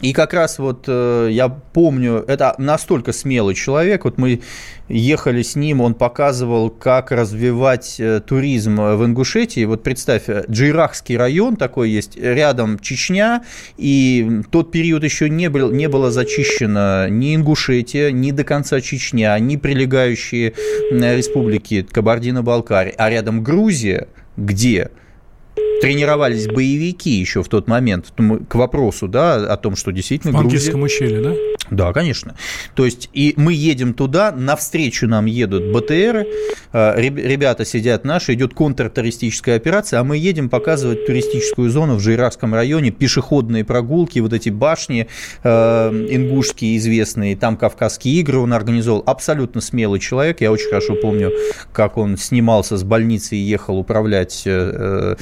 И 0.00 0.12
как 0.12 0.34
раз 0.34 0.58
вот 0.58 0.84
э, 0.86 1.28
я 1.30 1.48
помню, 1.48 2.24
это 2.26 2.54
настолько 2.58 3.12
смелый 3.12 3.54
человек, 3.54 4.04
вот 4.04 4.18
мы 4.18 4.42
ехали 4.88 5.42
с 5.42 5.56
ним, 5.56 5.80
он 5.80 5.94
показывал, 5.94 6.68
как 6.68 7.10
развивать 7.10 7.96
э, 7.98 8.20
туризм 8.20 8.76
в 8.76 9.04
Ингушетии. 9.04 9.64
Вот 9.64 9.82
представь, 9.82 10.24
Джейрахский 10.50 11.16
район 11.16 11.56
такой 11.56 11.90
есть, 11.90 12.16
рядом 12.16 12.78
Чечня, 12.80 13.44
и 13.78 14.42
тот 14.50 14.72
период 14.72 15.04
еще 15.04 15.30
не, 15.30 15.48
был, 15.48 15.70
не 15.70 15.88
было 15.88 16.10
зачищено 16.10 17.08
ни 17.08 17.34
Ингушетия, 17.34 18.10
ни 18.10 18.30
до 18.30 18.44
конца 18.44 18.80
Чечня, 18.80 19.38
ни 19.38 19.56
прилегающие 19.56 20.54
республики 20.90 21.86
Кабардино-Балкария, 21.90 22.94
а 22.98 23.08
рядом 23.08 23.42
Грузия, 23.42 24.08
где 24.36 24.90
тренировались 25.80 26.46
боевики 26.46 27.10
еще 27.10 27.42
в 27.42 27.48
тот 27.48 27.68
момент, 27.68 28.12
к 28.48 28.54
вопросу, 28.54 29.08
да, 29.08 29.34
о 29.34 29.56
том, 29.56 29.76
что 29.76 29.92
действительно 29.92 30.36
в 30.38 30.40
Грузия... 30.40 30.74
ущелье, 30.74 31.20
да? 31.20 31.34
Да, 31.70 31.92
конечно. 31.92 32.34
То 32.74 32.84
есть, 32.84 33.08
и 33.12 33.34
мы 33.36 33.52
едем 33.52 33.94
туда, 33.94 34.32
навстречу 34.32 35.06
нам 35.08 35.26
едут 35.26 35.72
БТРы, 35.72 36.26
э, 36.72 37.00
ребята 37.00 37.64
сидят 37.64 38.04
наши, 38.04 38.34
идет 38.34 38.54
контртеррористическая 38.54 39.56
операция, 39.56 40.00
а 40.00 40.04
мы 40.04 40.16
едем 40.16 40.48
показывать 40.48 41.06
туристическую 41.06 41.70
зону 41.70 41.96
в 41.96 42.00
Жиракском 42.00 42.54
районе, 42.54 42.90
пешеходные 42.90 43.64
прогулки, 43.64 44.18
вот 44.18 44.32
эти 44.32 44.50
башни 44.50 45.08
э, 45.42 45.48
ингушские 45.48 46.76
известные, 46.76 47.36
там 47.36 47.56
Кавказские 47.56 48.20
игры 48.20 48.38
он 48.38 48.52
организовал. 48.52 49.02
Абсолютно 49.06 49.60
смелый 49.60 50.00
человек, 50.00 50.40
я 50.40 50.52
очень 50.52 50.68
хорошо 50.68 50.94
помню, 50.96 51.32
как 51.72 51.96
он 51.96 52.16
снимался 52.16 52.76
с 52.76 52.84
больницы 52.84 53.36
и 53.36 53.38
ехал 53.38 53.78
управлять 53.78 54.42
э, 54.46 55.16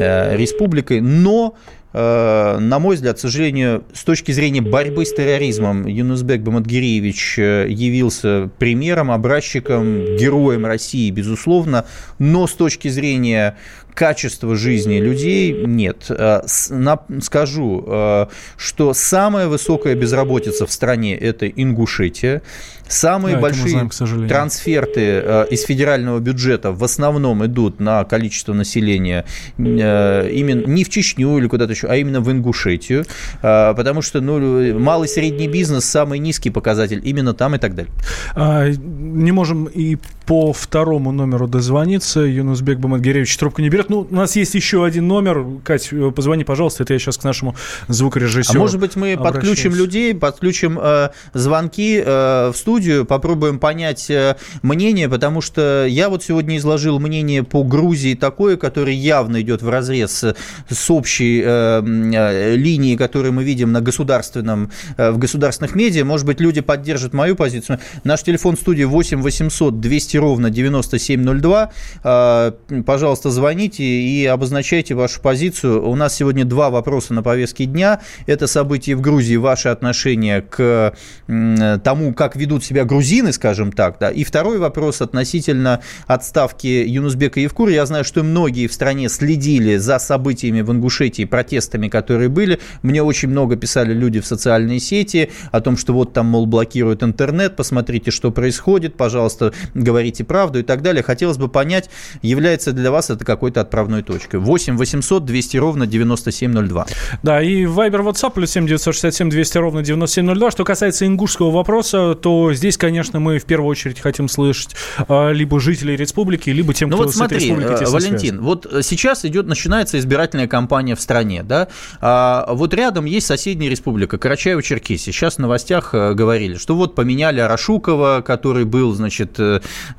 Э, 0.00 0.36
республикой, 0.36 1.00
но 1.00 1.54
э, 1.54 1.79
на 1.92 2.78
мой 2.78 2.94
взгляд, 2.94 3.16
к 3.16 3.20
сожалению, 3.20 3.84
с 3.92 4.04
точки 4.04 4.30
зрения 4.30 4.60
борьбы 4.60 5.04
с 5.04 5.12
терроризмом, 5.12 5.86
Юнусбек 5.86 6.40
Бамадгиреевич 6.40 7.38
э, 7.38 7.66
явился 7.68 8.48
примером, 8.58 9.10
образчиком, 9.10 10.16
героем 10.16 10.66
России, 10.66 11.10
безусловно, 11.10 11.86
но 12.20 12.46
с 12.46 12.52
точки 12.52 12.86
зрения 12.88 13.56
качества 13.94 14.56
жизни 14.56 14.98
людей 14.98 15.64
нет. 15.66 16.10
Скажу, 16.46 18.28
что 18.56 18.94
самая 18.94 19.48
высокая 19.48 19.94
безработица 19.94 20.66
в 20.66 20.72
стране– 20.72 21.16
это 21.18 21.48
Ингушетия. 21.48 22.42
Самые 22.88 23.36
да, 23.36 23.42
большие 23.42 23.88
знаем, 23.88 24.28
трансферты 24.28 25.00
э, 25.00 25.46
из 25.48 25.62
федерального 25.62 26.18
бюджета 26.18 26.72
в 26.72 26.82
основном 26.82 27.46
идут 27.46 27.78
на 27.78 28.02
количество 28.02 28.52
населения 28.52 29.24
именно 29.58 30.66
не 30.66 30.82
в 30.82 30.88
Чечню 30.88 31.38
или 31.38 31.46
куда-то 31.46 31.72
еще, 31.72 31.86
а 31.86 31.94
именно 31.94 32.20
в 32.20 32.28
Ингушетию, 32.32 33.04
потому 33.40 34.02
что 34.02 34.20
ну, 34.20 34.76
малый 34.80 35.06
и 35.06 35.08
средний 35.08 35.46
бизнес 35.46 35.84
самый 35.84 36.18
низкий 36.18 36.50
показатель 36.50 37.00
именно 37.04 37.32
там 37.32 37.54
и 37.54 37.58
так 37.58 37.76
далее. 37.76 37.92
А, 38.34 38.68
не 38.68 39.30
можем 39.30 39.66
и 39.66 39.96
по 40.30 40.52
второму 40.52 41.12
номеру 41.12 41.46
дозвониться. 41.46 42.20
Юнусбек 42.20 42.78
Бамадгеревич 42.78 43.36
трубку 43.36 43.62
не 43.62 43.68
берет. 43.68 43.90
Ну, 43.90 44.06
у 44.10 44.14
нас 44.14 44.36
есть 44.36 44.54
еще 44.54 44.84
один 44.84 45.08
номер. 45.08 45.44
Кать, 45.64 45.90
позвони, 46.14 46.44
пожалуйста. 46.44 46.84
Это 46.84 46.94
я 46.94 46.98
сейчас 46.98 47.18
к 47.18 47.24
нашему 47.24 47.54
звукорежиссеру. 47.88 48.58
А 48.58 48.62
может 48.62 48.80
быть, 48.80 48.96
мы 48.96 49.16
подключим 49.16 49.74
людей, 49.74 50.14
подключим 50.14 50.78
э, 50.80 51.10
звонки 51.34 52.02
э, 52.04 52.50
в 52.52 52.56
студию 52.56 52.70
студию, 52.80 53.04
попробуем 53.04 53.58
понять 53.58 54.08
э, 54.10 54.36
мнение, 54.62 55.08
потому 55.08 55.40
что 55.40 55.84
я 55.86 56.08
вот 56.08 56.22
сегодня 56.22 56.56
изложил 56.56 57.00
мнение 57.00 57.42
по 57.42 57.64
Грузии 57.64 58.14
такое, 58.14 58.56
которое 58.56 58.94
явно 58.94 59.42
идет 59.42 59.60
в 59.60 59.68
разрез 59.68 60.24
с 60.68 60.90
общей 60.90 61.42
э, 61.44 61.82
э, 61.82 62.54
линией, 62.54 62.96
которую 62.96 63.32
мы 63.32 63.42
видим 63.42 63.72
на 63.72 63.80
государственном, 63.80 64.70
э, 64.96 65.10
в 65.10 65.18
государственных 65.18 65.74
медиа. 65.74 66.04
Может 66.04 66.26
быть, 66.26 66.40
люди 66.40 66.60
поддержат 66.60 67.12
мою 67.12 67.34
позицию. 67.34 67.80
Наш 68.04 68.22
телефон 68.22 68.56
студии 68.56 68.84
8 68.84 69.20
800 69.20 69.80
200 69.80 70.16
ровно 70.20 70.50
9702. 70.50 71.70
Э, 72.04 72.52
пожалуйста, 72.86 73.30
звоните 73.30 73.82
и 73.82 74.26
обозначайте 74.26 74.94
вашу 74.94 75.20
позицию. 75.20 75.88
У 75.88 75.96
нас 75.96 76.14
сегодня 76.14 76.44
два 76.44 76.70
вопроса 76.70 77.14
на 77.14 77.22
повестке 77.22 77.64
дня. 77.64 78.00
Это 78.26 78.46
события 78.46 78.94
в 78.94 79.00
Грузии, 79.00 79.36
ваши 79.36 79.68
отношения 79.68 80.42
к 80.42 80.94
тому, 81.26 82.14
как 82.14 82.36
ведут 82.36 82.64
себя 82.64 82.84
грузины, 82.84 83.32
скажем 83.32 83.72
так, 83.72 83.96
да. 83.98 84.10
И 84.10 84.24
второй 84.24 84.58
вопрос 84.58 85.00
относительно 85.00 85.80
отставки 86.06 86.66
Юнусбека 86.66 87.40
Евкура. 87.40 87.72
Я 87.72 87.86
знаю, 87.86 88.04
что 88.04 88.22
многие 88.22 88.66
в 88.66 88.72
стране 88.72 89.08
следили 89.08 89.76
за 89.76 89.98
событиями 89.98 90.60
в 90.60 90.70
Ингушетии, 90.70 91.24
протестами, 91.24 91.88
которые 91.88 92.28
были. 92.28 92.60
Мне 92.82 93.02
очень 93.02 93.28
много 93.28 93.56
писали 93.56 93.94
люди 93.94 94.20
в 94.20 94.26
социальные 94.26 94.80
сети 94.80 95.30
о 95.52 95.60
том, 95.60 95.76
что 95.76 95.92
вот 95.92 96.12
там, 96.12 96.26
мол, 96.26 96.46
блокируют 96.46 97.02
интернет, 97.02 97.56
посмотрите, 97.56 98.10
что 98.10 98.30
происходит, 98.30 98.96
пожалуйста, 98.96 99.52
говорите 99.74 100.09
правду 100.18 100.58
и 100.58 100.62
так 100.62 100.82
далее. 100.82 101.02
Хотелось 101.02 101.38
бы 101.38 101.48
понять, 101.48 101.90
является 102.22 102.72
для 102.72 102.90
вас 102.90 103.10
это 103.10 103.24
какой-то 103.24 103.60
отправной 103.60 104.02
точкой. 104.02 104.40
8 104.40 104.76
800 104.76 105.24
200 105.24 105.56
ровно 105.56 105.86
9702. 105.86 106.86
Да, 107.22 107.42
и 107.42 107.64
Viber 107.64 108.04
WhatsApp 108.04 108.32
плюс 108.32 108.50
7 108.50 108.66
967 108.66 109.30
200 109.30 109.58
ровно 109.58 109.82
9702. 109.82 110.50
Что 110.50 110.64
касается 110.64 111.06
ингушского 111.06 111.50
вопроса, 111.50 112.14
то 112.14 112.52
здесь, 112.52 112.76
конечно, 112.76 113.20
мы 113.20 113.38
в 113.38 113.44
первую 113.44 113.68
очередь 113.68 114.00
хотим 114.00 114.28
слышать 114.28 114.76
а, 115.08 115.30
либо 115.30 115.60
жителей 115.60 115.96
республики, 115.96 116.50
либо 116.50 116.74
тем, 116.74 116.90
ну 116.90 116.96
кто 116.96 117.06
вот 117.06 117.14
смотри, 117.14 117.40
с 117.40 117.42
этой 117.42 117.48
республикой 117.48 117.86
э, 117.86 117.90
Валентин, 117.90 118.18
связан. 118.18 118.44
вот 118.44 118.66
сейчас 118.82 119.24
идет, 119.24 119.46
начинается 119.46 119.98
избирательная 119.98 120.48
кампания 120.48 120.94
в 120.94 121.00
стране, 121.00 121.42
да, 121.42 121.68
а 122.00 122.46
вот 122.52 122.74
рядом 122.74 123.04
есть 123.04 123.26
соседняя 123.26 123.70
республика 123.70 124.16
Карачаево-Черкесия. 124.16 125.12
Сейчас 125.12 125.36
в 125.36 125.38
новостях 125.38 125.94
э, 125.94 126.14
говорили, 126.14 126.56
что 126.56 126.74
вот 126.74 126.94
поменяли 126.94 127.40
Арашукова, 127.40 128.22
который 128.26 128.64
был, 128.64 128.92
значит, 128.94 129.38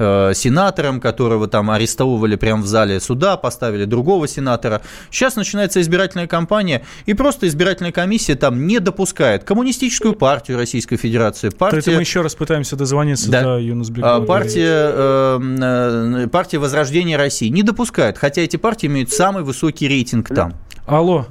э, 0.01 0.33
сенатором, 0.33 0.99
которого 0.99 1.47
там 1.47 1.69
арестовывали 1.69 2.35
прямо 2.35 2.63
в 2.63 2.65
зале 2.65 2.99
суда, 2.99 3.37
поставили 3.37 3.85
другого 3.85 4.27
сенатора. 4.27 4.81
Сейчас 5.09 5.35
начинается 5.35 5.79
избирательная 5.81 6.27
кампания, 6.27 6.83
и 7.05 7.13
просто 7.13 7.47
избирательная 7.47 7.91
комиссия 7.91 8.35
там 8.35 8.65
не 8.67 8.79
допускает 8.79 9.43
коммунистическую 9.43 10.13
партию 10.13 10.57
Российской 10.57 10.97
Федерации, 10.97 11.49
партию... 11.49 11.81
Это 11.81 11.91
мы 11.91 12.01
еще 12.01 12.21
раз 12.21 12.35
пытаемся 12.35 12.75
дозвониться 12.75 13.29
да. 13.29 13.43
до 13.43 13.57
Юнусбека. 13.59 14.21
Партия, 14.21 14.91
э, 14.93 16.27
партия 16.31 16.57
Возрождения 16.57 17.17
России 17.17 17.49
не 17.49 17.63
допускает, 17.63 18.17
хотя 18.17 18.41
эти 18.41 18.57
партии 18.57 18.87
имеют 18.87 19.11
самый 19.11 19.43
высокий 19.43 19.87
рейтинг 19.87 20.29
там. 20.29 20.53
Алло. 20.85 21.27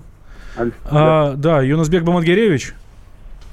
А, 0.85 1.35
да, 1.35 1.63
Юнусбек 1.63 2.03
Бамадгеревич? 2.03 2.75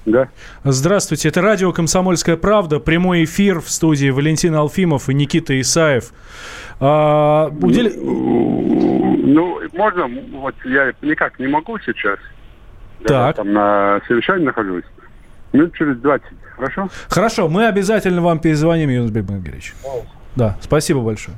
Да. 0.07 0.29
Здравствуйте, 0.63 1.27
это 1.27 1.41
радио 1.41 1.73
«Комсомольская 1.73 2.37
правда», 2.37 2.79
прямой 2.79 3.25
эфир 3.25 3.59
в 3.59 3.69
студии 3.69 4.09
Валентин 4.09 4.55
Алфимов 4.55 5.09
и 5.09 5.13
Никита 5.13 5.59
Исаев. 5.59 6.13
А, 6.79 7.49
удел... 7.61 7.91
Ну, 7.97 9.59
можно, 9.73 10.09
вот 10.31 10.55
я 10.63 10.93
никак 11.01 11.37
не 11.39 11.47
могу 11.47 11.77
сейчас. 11.79 12.19
Я 13.01 13.07
Так. 13.07 13.35
там 13.35 13.51
на 13.51 13.99
совещании 14.07 14.45
нахожусь. 14.45 14.85
Минут 15.51 15.75
через 15.75 15.97
20, 15.97 16.25
хорошо? 16.55 16.87
Хорошо, 17.09 17.49
мы 17.49 17.67
обязательно 17.67 18.21
вам 18.21 18.39
перезвоним, 18.39 18.89
Юнусбек 18.89 19.27
Мангелевич. 19.29 19.73
Да, 20.37 20.55
спасибо 20.61 21.01
большое. 21.01 21.35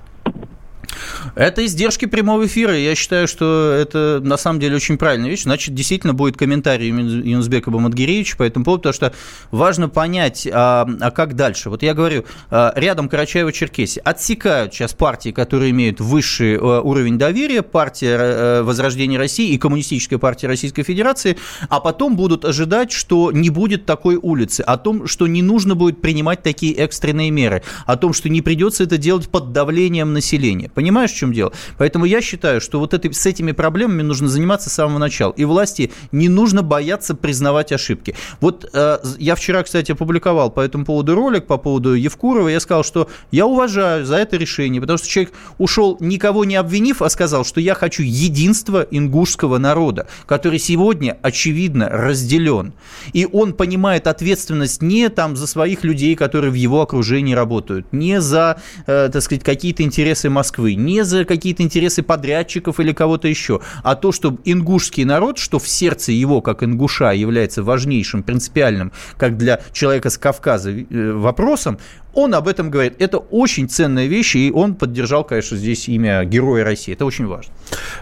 Это 1.36 1.66
издержки 1.66 2.06
прямого 2.06 2.46
эфира. 2.46 2.78
Я 2.78 2.96
считаю, 2.96 3.28
что 3.28 3.72
это 3.72 4.20
на 4.24 4.38
самом 4.38 4.60
деле 4.60 4.76
очень 4.76 4.98
правильная 4.98 5.30
вещь. 5.30 5.44
Значит, 5.44 5.74
действительно 5.74 6.14
будет 6.14 6.38
комментарий 6.38 6.90
Юнусбека 6.90 7.72
Бамадгиревича 7.72 8.38
по 8.38 8.44
этому 8.44 8.66
поводу, 8.66 8.82
потому 8.84 8.94
что 8.94 9.14
важно 9.52 9.90
понять, 9.90 10.48
а, 10.52 10.88
а 11.00 11.12
как 11.12 11.36
дальше. 11.36 11.70
Вот 11.70 11.84
я 11.84 11.94
говорю, 11.94 12.26
а, 12.50 12.74
рядом 12.76 13.08
Карачаево-Черкесия 13.08 14.02
отсекают 14.04 14.74
сейчас 14.74 14.94
партии, 14.94 15.32
которые 15.32 15.72
имеют 15.72 16.00
высший 16.00 16.58
а, 16.58 16.82
уровень 16.82 17.18
доверия, 17.18 17.62
партия 17.62 18.18
э, 18.20 18.62
Возрождения 18.64 19.18
России 19.18 19.52
и 19.52 19.58
Коммунистическая 19.58 20.18
партия 20.18 20.48
Российской 20.48 20.84
Федерации, 20.84 21.38
а 21.70 21.80
потом 21.80 22.16
будут 22.16 22.46
ожидать, 22.46 22.92
что 22.92 23.32
не 23.32 23.50
будет 23.50 23.86
такой 23.86 24.16
улицы, 24.16 24.62
о 24.62 24.78
том, 24.78 25.08
что 25.08 25.28
не 25.28 25.42
нужно 25.42 25.76
будет 25.76 26.02
принимать 26.02 26.44
такие 26.44 26.74
экстренные 26.74 27.32
меры, 27.32 27.64
о 27.86 27.98
том, 27.98 28.14
что 28.14 28.30
не 28.30 28.42
придется 28.42 28.84
это 28.84 28.98
делать 28.98 29.30
под 29.30 29.52
давлением 29.52 30.14
населения. 30.14 30.70
Понимаешь, 30.80 31.12
в 31.12 31.16
чем 31.18 31.34
дело? 31.34 31.52
Поэтому 31.78 32.06
я 32.06 32.22
считаю, 32.22 32.62
что 32.62 32.80
вот 32.80 32.94
этой, 32.94 33.14
с 33.14 33.26
этими 33.26 33.52
проблемами 33.52 34.02
нужно 34.02 34.30
заниматься 34.30 34.70
с 34.70 34.74
самого 34.76 34.98
начала. 34.98 35.34
И 35.36 35.44
власти 35.44 35.92
не 36.14 36.30
нужно 36.30 36.62
бояться 36.62 37.16
признавать 37.16 37.74
ошибки. 37.74 38.16
Вот 38.40 38.70
э, 38.72 39.00
я 39.18 39.36
вчера, 39.36 39.62
кстати, 39.64 39.92
опубликовал 39.92 40.50
по 40.50 40.62
этому 40.62 40.86
поводу 40.86 41.16
ролик, 41.16 41.48
по 41.48 41.58
поводу 41.58 41.96
Евкурова. 41.96 42.48
Я 42.48 42.62
сказал, 42.62 42.86
что 42.86 43.10
я 43.30 43.46
уважаю 43.46 44.06
за 44.06 44.16
это 44.16 44.38
решение, 44.38 44.80
потому 44.80 44.98
что 44.98 45.10
человек 45.10 45.34
ушел 45.58 45.98
никого 46.00 46.46
не 46.46 46.56
обвинив, 46.56 47.02
а 47.02 47.10
сказал, 47.10 47.44
что 47.44 47.60
я 47.60 47.74
хочу 47.74 48.02
единства 48.02 48.88
ингушского 48.90 49.58
народа, 49.58 50.08
который 50.28 50.60
сегодня, 50.60 51.18
очевидно, 51.22 51.90
разделен. 51.90 52.72
И 53.12 53.28
он 53.30 53.52
понимает 53.52 54.08
ответственность 54.08 54.82
не 54.82 55.10
там 55.10 55.36
за 55.36 55.46
своих 55.46 55.84
людей, 55.84 56.16
которые 56.16 56.52
в 56.52 56.56
его 56.56 56.82
окружении 56.82 57.34
работают, 57.34 57.92
не 57.92 58.22
за, 58.22 58.62
э, 58.88 59.10
так 59.12 59.22
сказать, 59.22 59.44
какие-то 59.44 59.84
интересы 59.84 60.30
Москвы, 60.30 60.69
не 60.76 61.04
за 61.04 61.26
какие-то 61.26 61.64
интересы 61.64 62.04
подрядчиков 62.04 62.80
или 62.80 62.94
кого-то 62.94 63.28
еще, 63.28 63.62
а 63.84 63.96
то, 63.96 64.12
что 64.12 64.38
ингушский 64.46 65.04
народ, 65.04 65.38
что 65.38 65.60
в 65.60 65.68
сердце 65.68 66.12
его, 66.12 66.42
как 66.42 66.64
ингуша, 66.64 67.12
является 67.12 67.64
важнейшим, 67.64 68.24
принципиальным, 68.24 68.92
как 69.18 69.38
для 69.38 69.62
человека 69.72 70.10
с 70.10 70.18
Кавказа, 70.18 70.72
э, 70.72 71.12
вопросом, 71.14 71.80
он 72.14 72.34
об 72.34 72.48
этом 72.48 72.70
говорит. 72.70 72.96
Это 73.00 73.18
очень 73.18 73.70
ценная 73.70 74.08
вещь, 74.08 74.36
и 74.36 74.52
он 74.52 74.76
поддержал, 74.76 75.24
конечно, 75.24 75.58
здесь 75.58 75.88
имя 75.88 76.24
Героя 76.26 76.64
России. 76.64 76.94
Это 76.94 77.06
очень 77.06 77.28
важно. 77.28 77.52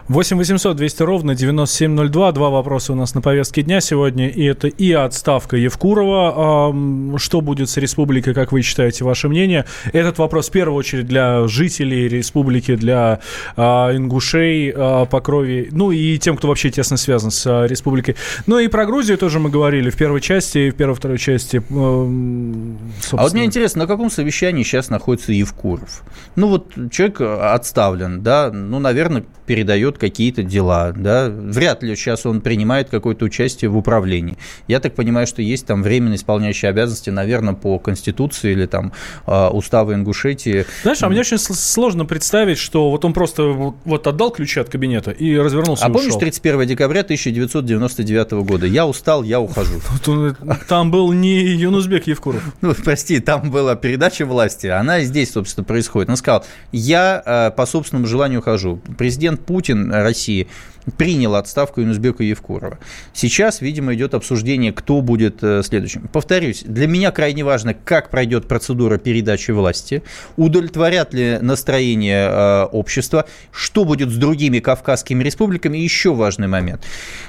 8 0.07 0.37
800 0.37 0.77
200 0.77 1.03
ровно 1.03 1.35
9702. 1.35 2.31
Два 2.31 2.49
вопроса 2.49 2.93
у 2.93 2.95
нас 2.95 3.13
на 3.15 3.21
повестке 3.21 3.63
дня 3.63 3.81
сегодня. 3.81 4.29
И 4.29 4.43
это 4.43 4.67
и 4.67 4.91
отставка 4.91 5.57
Евкурова. 5.57 7.17
Что 7.17 7.41
будет 7.41 7.69
с 7.69 7.77
республикой, 7.77 8.33
как 8.33 8.51
вы 8.51 8.61
считаете, 8.61 9.03
ваше 9.03 9.27
мнение? 9.27 9.65
Этот 9.91 10.17
вопрос 10.17 10.49
в 10.49 10.51
первую 10.51 10.77
очередь 10.77 11.07
для 11.07 11.47
жителей 11.47 12.07
республики, 12.07 12.75
для 12.75 13.19
а, 13.55 13.95
ингушей 13.95 14.73
а, 14.75 15.05
по 15.05 15.19
крови, 15.21 15.69
ну 15.71 15.91
и 15.91 16.17
тем, 16.17 16.37
кто 16.37 16.47
вообще 16.47 16.69
тесно 16.69 16.97
связан 16.97 17.31
с 17.31 17.45
а, 17.45 17.65
республикой. 17.65 18.15
Ну 18.45 18.59
и 18.59 18.67
про 18.67 18.85
Грузию 18.85 19.17
тоже 19.17 19.39
мы 19.39 19.49
говорили 19.49 19.89
в 19.89 19.97
первой 19.97 20.21
части, 20.21 20.57
и 20.57 20.69
в 20.69 20.75
первой-второй 20.75 21.17
части. 21.17 21.61
ам, 21.69 22.77
А 23.11 23.23
вот 23.23 23.33
мне 23.33 23.45
интересно, 23.45 23.81
на 23.83 23.87
каком 23.87 23.96
совещании 24.09 24.63
сейчас 24.63 24.89
находится 24.89 25.31
Евкуров? 25.33 26.03
Ну 26.35 26.47
вот 26.47 26.73
человек 26.91 27.19
отставлен, 27.21 28.21
да, 28.23 28.51
ну, 28.51 28.79
наверное, 28.79 29.23
передает 29.45 29.97
какие-то 29.97 30.43
дела, 30.43 30.91
да, 30.95 31.29
вряд 31.29 31.81
ли 31.83 31.95
сейчас 31.95 32.25
он 32.25 32.41
принимает 32.41 32.89
какое-то 32.89 33.25
участие 33.25 33.69
в 33.69 33.77
управлении. 33.77 34.37
Я 34.67 34.79
так 34.79 34.93
понимаю, 34.95 35.25
что 35.25 35.41
есть 35.41 35.65
там 35.65 35.83
временно 35.83 36.15
исполняющие 36.15 36.69
обязанности, 36.69 37.09
наверное, 37.09 37.53
по 37.53 37.79
Конституции 37.79 38.51
или 38.51 38.65
там 38.65 38.91
а, 39.25 39.49
Уставу 39.49 39.93
Ингушетии. 39.93 40.65
Знаешь, 40.83 41.01
а 41.01 41.09
мне 41.09 41.21
очень 41.21 41.37
сложно 41.37 42.05
представить, 42.05 42.57
что 42.57 42.91
вот 42.91 43.05
он 43.05 43.13
просто 43.13 43.43
вот- 43.43 44.05
отдал 44.07 44.31
ключи 44.31 44.59
от 44.59 44.69
кабинета 44.69 45.11
и 45.11 45.37
развернулся 45.37 45.85
А 45.85 45.89
и 45.89 45.93
помнишь 45.93 46.09
ушел. 46.09 46.19
31 46.19 46.65
декабря 46.67 47.03
1999 47.03 48.31
года? 48.43 48.65
Я 48.65 48.85
устал, 48.85 49.23
я 49.23 49.39
ухожу. 49.39 49.79
Э, 50.07 50.33
Там 50.67 50.91
был 50.91 51.11
не 51.13 51.39
Юнузбек 51.55 52.07
Евкуров. 52.07 52.41
Ну, 52.61 52.73
прости, 52.73 53.19
там 53.19 53.49
была 53.51 53.75
передача 53.87 54.25
власти, 54.25 54.67
она 54.67 54.99
здесь, 54.99 55.31
собственно, 55.31 55.63
происходит. 55.63 56.09
Он 56.09 56.17
сказал, 56.17 56.43
я 56.73 57.23
э, 57.25 57.51
по 57.55 57.65
собственному 57.65 58.05
желанию 58.05 58.41
ухожу. 58.41 58.81
Президент 58.97 59.45
Путин 59.45 59.93
России 59.93 60.49
принял 60.95 61.35
отставку 61.35 61.81
Юнусбека 61.81 62.23
Евкурова. 62.23 62.79
Сейчас, 63.13 63.61
видимо, 63.61 63.93
идет 63.93 64.13
обсуждение, 64.13 64.71
кто 64.71 65.01
будет 65.01 65.43
э, 65.43 65.61
следующим. 65.63 66.07
Повторюсь, 66.11 66.63
для 66.63 66.87
меня 66.87 67.11
крайне 67.11 67.43
важно, 67.43 67.73
как 67.73 68.09
пройдет 68.09 68.47
процедура 68.47 68.97
передачи 68.97 69.51
власти, 69.51 70.03
удовлетворят 70.37 71.13
ли 71.13 71.39
настроение 71.41 72.29
э, 72.29 72.63
общества, 72.65 73.25
что 73.51 73.83
будет 73.85 74.09
с 74.09 74.15
другими 74.15 74.59
кавказскими 74.59 75.23
республиками. 75.23 75.77
И 75.77 75.83
еще 75.83 76.13
важный 76.13 76.47
момент. 76.47 76.83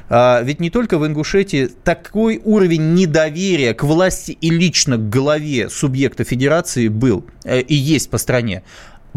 А, 0.08 0.40
Ведь 0.42 0.60
не 0.60 0.70
только 0.70 0.98
в 0.98 1.06
Ингушетии 1.06 1.68
такой 1.84 2.40
уровень 2.44 2.94
недоверия 2.94 3.74
к 3.74 3.82
власти 3.82 4.32
и 4.32 4.50
лично 4.50 4.96
к 4.96 5.08
голове 5.08 5.68
субъекта 5.68 6.24
федерации 6.24 6.88
был 6.88 7.24
э, 7.44 7.60
и 7.60 7.74
есть 7.74 8.10
по 8.10 8.18
стране. 8.18 8.62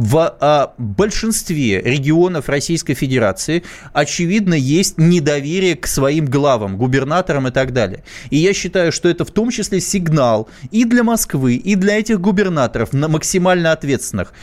В 0.04 0.36
а, 0.40 0.74
большинстве 0.80 1.80
регионов 1.80 2.50
Российской 2.50 2.96
Федерации, 2.96 3.62
очевидно, 3.94 4.56
есть 4.56 4.98
недоверие 4.98 5.76
к 5.76 5.86
своим 5.86 6.26
главам, 6.26 6.76
губернаторам 6.76 7.50
и 7.50 7.52
так 7.52 7.72
далее. 7.72 8.04
И 8.32 8.38
я 8.38 8.52
считаю, 8.56 8.92
что 8.92 9.10
это 9.10 9.26
в 9.26 9.30
том 9.30 9.52
числе 9.52 9.80
сигнал 9.80 10.50
и 10.72 10.86
для 10.86 11.04
Москвы, 11.04 11.54
и 11.54 11.76
для 11.76 12.00
этих 12.00 12.20
губернаторов, 12.20 12.94
на 12.94 13.10
максимально 13.10 13.74
ответственных, 13.74 14.34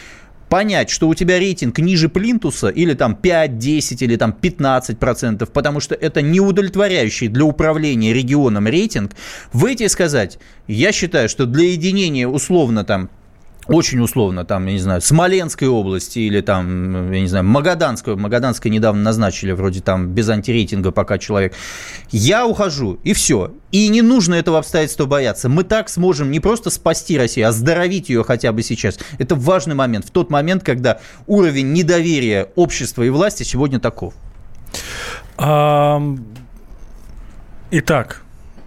понять, 0.48 0.90
что 0.90 1.08
у 1.08 1.14
тебя 1.16 1.40
рейтинг 1.40 1.80
ниже 1.80 2.08
плинтуса, 2.08 2.68
или 2.68 2.94
там 2.94 3.16
5, 3.16 3.58
10, 3.58 4.00
или 4.02 4.14
там 4.14 4.32
15 4.32 4.96
процентов, 4.96 5.50
потому 5.50 5.80
что 5.80 5.96
это 5.96 6.22
неудовлетворяющий 6.22 7.26
для 7.26 7.44
управления 7.44 8.12
регионом 8.12 8.68
рейтинг, 8.68 9.10
выйти 9.52 9.82
и 9.82 9.88
сказать, 9.88 10.38
я 10.68 10.92
считаю, 10.92 11.28
что 11.28 11.46
для 11.46 11.72
единения 11.72 12.28
условно 12.28 12.84
там 12.84 13.10
очень 13.68 14.00
условно, 14.00 14.44
там, 14.44 14.66
я 14.66 14.72
не 14.72 14.78
знаю, 14.78 15.00
Смоленской 15.00 15.68
области 15.68 16.18
или 16.20 16.40
там, 16.40 17.12
я 17.12 17.20
не 17.20 17.28
знаю, 17.28 17.44
Магаданской, 17.44 18.16
Магаданской 18.16 18.70
недавно 18.70 19.02
назначили, 19.02 19.52
вроде 19.52 19.80
там 19.80 20.08
без 20.08 20.28
антирейтинга 20.28 20.90
пока 20.90 21.18
человек. 21.18 21.54
Я 22.10 22.46
ухожу, 22.46 22.98
и 23.04 23.12
все. 23.12 23.52
И 23.70 23.88
не 23.88 24.00
нужно 24.02 24.34
этого 24.34 24.58
обстоятельства 24.58 25.04
бояться. 25.04 25.48
Мы 25.48 25.64
так 25.64 25.90
сможем 25.90 26.30
не 26.30 26.40
просто 26.40 26.70
спасти 26.70 27.18
Россию, 27.18 27.46
а 27.46 27.50
оздоровить 27.50 28.08
ее 28.08 28.24
хотя 28.24 28.52
бы 28.52 28.62
сейчас. 28.62 28.98
Это 29.18 29.34
важный 29.34 29.74
момент, 29.74 30.06
в 30.06 30.10
тот 30.10 30.30
момент, 30.30 30.64
когда 30.64 31.00
уровень 31.26 31.72
недоверия 31.72 32.48
общества 32.56 33.02
и 33.02 33.10
власти 33.10 33.42
сегодня 33.42 33.78
таков. 33.78 34.14
Итак, 37.70 38.22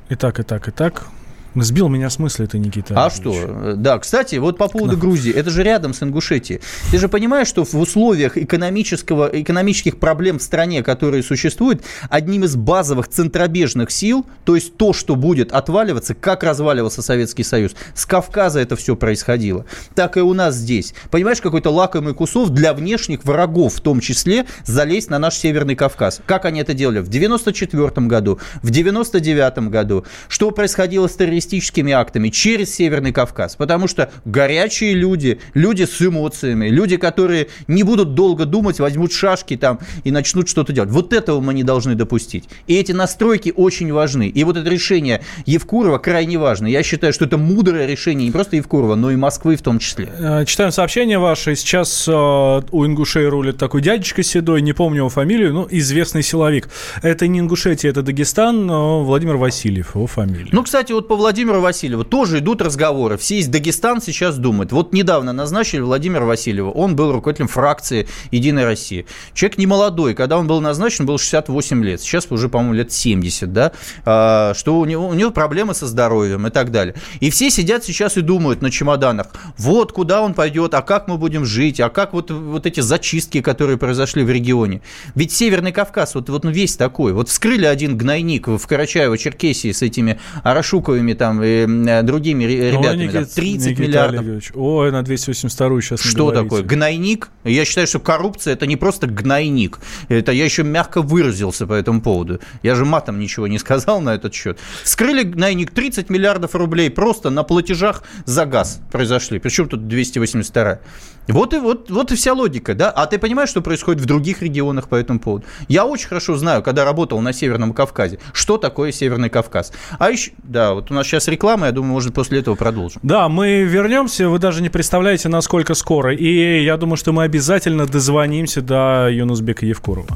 итак, 0.10 0.40
итак, 0.40 0.68
итак. 0.68 1.08
Сбил 1.56 1.90
меня 1.90 2.10
с 2.10 2.18
мысли 2.18 2.46
ты, 2.46 2.60
Никита. 2.60 2.94
А 2.96 3.06
Андреевич. 3.06 3.42
что? 3.42 3.76
Да, 3.76 4.00
кстати, 4.00 4.36
вот 4.36 4.58
по 4.58 4.70
поводу 4.70 4.98
Грузии. 4.98 5.34
Это 5.34 5.50
же 5.50 5.64
рядом 5.64 5.94
с 5.94 6.02
Ингушетией. 6.02 6.62
Ты 6.92 6.98
же 6.98 7.10
понимаешь, 7.10 7.48
что 7.48 7.66
в 7.66 7.76
условиях 7.76 8.38
экономического, 8.38 9.30
экономических 9.32 9.98
проблем 9.98 10.40
в 10.40 10.44
стране, 10.44 10.82
которые 10.82 11.24
существуют, 11.24 11.84
одним 12.10 12.46
из 12.46 12.56
базовых 12.56 13.10
центробежных 13.10 13.92
сил, 13.92 14.26
то 14.46 14.56
есть 14.56 14.78
то, 14.78 14.94
что 14.94 15.16
будет 15.16 15.52
отваливаться, 15.52 16.14
как 16.16 16.44
разваливался 16.44 17.02
Советский 17.02 17.44
Союз, 17.44 17.76
с 17.96 18.06
Кавказа 18.06 18.60
это 18.60 18.78
все 18.78 18.96
происходило. 18.96 19.66
Так 19.94 20.16
и 20.16 20.22
у 20.22 20.34
нас 20.34 20.56
здесь. 20.56 20.94
Понимаешь, 21.10 21.42
какой-то 21.42 21.70
лакомый 21.70 22.14
кусок 22.14 22.52
для 22.52 22.74
внешних 22.74 23.26
врагов, 23.26 23.76
в 23.76 23.82
том 23.82 24.00
числе, 24.00 24.46
залезть 24.66 25.10
на 25.10 25.20
наш 25.20 25.36
Северный 25.36 25.76
Кавказ. 25.76 26.22
Как 26.26 26.46
они 26.46 26.62
это 26.62 26.74
делали 26.74 27.00
в 27.00 27.10
94 27.10 28.08
году, 28.08 28.40
в 28.62 28.70
99 28.70 29.70
году? 29.70 30.06
Что 30.30 30.52
происходило 30.52 31.08
с 31.08 31.16
террористическими 31.16 31.41
террористическими 31.42 31.92
актами 31.94 32.30
через 32.30 32.74
Северный 32.76 33.12
Кавказ. 33.12 33.56
Потому 33.56 33.88
что 33.88 34.12
горячие 34.26 34.94
люди, 34.94 35.40
люди 35.54 35.84
с 35.84 36.02
эмоциями, 36.02 36.68
люди, 36.68 36.98
которые 36.98 37.48
не 37.68 37.84
будут 37.84 38.14
долго 38.14 38.46
думать, 38.46 38.80
возьмут 38.80 39.12
шашки 39.12 39.58
там 39.58 39.80
и 40.04 40.12
начнут 40.12 40.48
что-то 40.48 40.74
делать. 40.74 40.92
Вот 40.92 41.14
этого 41.14 41.42
мы 41.42 41.54
не 41.54 41.64
должны 41.64 41.96
допустить. 41.96 42.46
И 42.68 42.76
эти 42.76 42.92
настройки 42.92 43.54
очень 43.56 43.92
важны. 43.92 44.28
И 44.28 44.44
вот 44.44 44.58
это 44.58 44.70
решение 44.70 45.22
Евкурова 45.46 45.98
крайне 45.98 46.38
важно. 46.38 46.68
Я 46.68 46.84
считаю, 46.84 47.14
что 47.14 47.26
это 47.26 47.38
мудрое 47.38 47.88
решение 47.88 48.26
не 48.26 48.32
просто 48.32 48.56
Евкурова, 48.56 48.96
но 48.96 49.12
и 49.12 49.16
Москвы 49.16 49.56
в 49.56 49.62
том 49.62 49.80
числе. 49.80 50.10
Э, 50.18 50.46
читаем 50.46 50.72
сообщение 50.72 51.20
ваше. 51.20 51.56
Сейчас 51.56 52.08
э, 52.08 52.12
у 52.12 52.86
ингушей 52.86 53.28
рулит 53.28 53.58
такой 53.58 53.82
дядечка 53.82 54.24
седой, 54.24 54.62
не 54.62 54.74
помню 54.74 55.00
его 55.00 55.10
фамилию, 55.10 55.54
но 55.54 55.68
известный 55.70 56.24
силовик. 56.24 56.70
Это 57.02 57.28
не 57.28 57.40
Ингушетия, 57.40 57.90
это 57.90 58.02
Дагестан, 58.02 58.68
но 58.68 59.04
Владимир 59.04 59.38
Васильев, 59.38 59.96
его 59.96 60.08
фамилия. 60.08 60.50
Ну, 60.52 60.64
кстати, 60.64 60.92
вот 60.92 61.08
по 61.08 61.16
Владимиру 61.16 61.31
Васильеву 61.32 62.04
тоже 62.04 62.40
идут 62.40 62.62
разговоры. 62.62 63.18
Все 63.18 63.40
из 63.40 63.48
Дагестан 63.48 64.02
сейчас 64.02 64.38
думают. 64.38 64.72
Вот 64.72 64.94
недавно 64.94 65.34
назначили 65.34 65.82
Владимира 65.82 66.26
Васильева. 66.26 66.70
Он 66.72 66.96
был 66.96 67.12
руководителем 67.12 67.48
фракции 67.48 68.08
«Единая 68.32 68.66
Россия». 68.66 69.06
Человек 69.34 69.58
не 69.58 69.66
молодой. 69.66 70.14
Когда 70.14 70.38
он 70.38 70.48
был 70.48 70.62
назначен, 70.62 71.06
был 71.06 71.18
68 71.18 71.84
лет. 71.84 72.02
Сейчас 72.02 72.28
уже, 72.30 72.50
по-моему, 72.50 72.74
лет 72.74 72.92
70, 72.92 73.54
да? 73.54 73.72
А, 74.06 74.54
что 74.56 74.80
у 74.80 74.86
него, 74.86 75.08
у 75.08 75.14
него 75.14 75.32
проблемы 75.32 75.74
со 75.74 75.88
здоровьем 75.88 76.48
и 76.48 76.50
так 76.50 76.72
далее. 76.72 76.96
И 77.20 77.30
все 77.30 77.50
сидят 77.50 77.84
сейчас 77.84 78.18
и 78.18 78.22
думают 78.22 78.62
на 78.62 78.70
чемоданах. 78.70 79.28
Вот 79.58 79.92
куда 79.92 80.22
он 80.22 80.34
пойдет, 80.34 80.74
а 80.74 80.82
как 80.82 81.08
мы 81.08 81.18
будем 81.18 81.46
жить, 81.46 81.80
а 81.80 81.90
как 81.90 82.14
вот, 82.14 82.30
вот 82.32 82.66
эти 82.66 82.82
зачистки, 82.82 83.42
которые 83.42 83.78
произошли 83.78 84.24
в 84.24 84.30
регионе. 84.30 84.82
Ведь 85.16 85.32
Северный 85.32 85.72
Кавказ, 85.72 86.16
вот, 86.16 86.30
вот 86.30 86.46
весь 86.46 86.76
такой. 86.76 87.14
Вот 87.14 87.30
вскрыли 87.30 87.66
один 87.66 87.98
гнойник 87.98 88.48
в 88.48 88.66
Карачаево-Черкесии 88.68 89.72
с 89.72 89.82
этими 89.82 90.20
Арашуковыми 90.44 91.14
там 91.22 91.44
и 91.44 91.68
э, 91.68 92.02
другими 92.02 92.46
ребятами. 92.46 93.06
Ой, 93.06 93.14
там, 93.14 93.26
30 93.26 93.68
Никита 93.68 93.82
миллиардов. 93.84 94.22
Олегович. 94.22 94.52
Ой, 94.56 94.92
на 94.92 95.04
282 95.04 95.82
сейчас 95.82 96.00
Что 96.02 96.32
такое? 96.32 96.64
Гнойник? 96.64 97.30
Я 97.44 97.64
считаю, 97.64 97.86
что 97.86 98.00
коррупция– 98.00 98.54
это 98.56 98.66
не 98.66 98.76
просто 98.76 99.06
гнойник. 99.06 99.78
Это 100.10 100.32
я 100.32 100.46
еще 100.46 100.64
мягко 100.64 101.04
выразился 101.04 101.68
по 101.68 101.74
этому 101.74 102.02
поводу. 102.02 102.40
Я 102.64 102.74
же 102.74 102.86
матом 102.86 103.20
ничего 103.20 103.46
не 103.46 103.60
сказал 103.60 104.02
на 104.02 104.16
этот 104.16 104.34
счет. 104.34 104.58
Вскрыли 104.84 105.22
гнойник 105.22 105.70
30 105.70 106.10
миллиардов 106.10 106.56
рублей 106.56 106.90
просто 106.90 107.30
на 107.30 107.44
платежах 107.44 108.02
за 108.26 108.48
газ 108.48 108.82
произошли. 108.92 109.38
Причем 109.38 109.70
тут 109.70 109.88
282 109.88 110.80
вот 111.28 111.54
и, 111.54 111.58
вот, 111.58 111.90
вот 111.90 112.12
и 112.12 112.16
вся 112.16 112.34
логика, 112.34 112.74
да? 112.74 112.90
А 112.90 113.06
ты 113.06 113.18
понимаешь, 113.18 113.50
что 113.50 113.62
происходит 113.62 114.02
в 114.02 114.06
других 114.06 114.42
регионах 114.42 114.88
по 114.88 114.96
этому 114.96 115.20
поводу? 115.20 115.46
Я 115.68 115.86
очень 115.86 116.08
хорошо 116.08 116.36
знаю, 116.36 116.64
когда 116.64 116.86
работал 116.86 117.20
на 117.22 117.34
Северном 117.34 117.74
Кавказе, 117.74 118.20
что 118.34 118.58
такое 118.58 118.92
Северный 118.92 119.30
Кавказ. 119.30 119.72
А 120.00 120.10
еще, 120.10 120.32
да, 120.44 120.74
вот 120.74 120.92
у 120.92 120.94
нас 120.94 121.08
сейчас 121.08 121.28
реклама, 121.28 121.68
я 121.68 121.72
думаю, 121.72 121.94
может, 121.94 122.14
после 122.14 122.40
этого 122.40 122.56
продолжим. 122.56 123.00
Да, 123.04 123.30
мы 123.30 123.64
вернемся, 123.64 124.30
вы 124.30 124.40
даже 124.40 124.62
не 124.62 124.70
представляете, 124.70 125.30
насколько 125.30 125.74
скоро. 125.74 126.14
И 126.14 126.64
я 126.64 126.78
думаю, 126.78 126.98
что 126.98 127.14
мы 127.14 127.24
обязательно 127.24 127.86
дозвонимся 127.86 128.62
до 128.62 129.10
Юнусбека 129.12 129.66
Евкурова. 129.66 130.08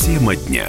Тема 0.00 0.36
дня. 0.36 0.68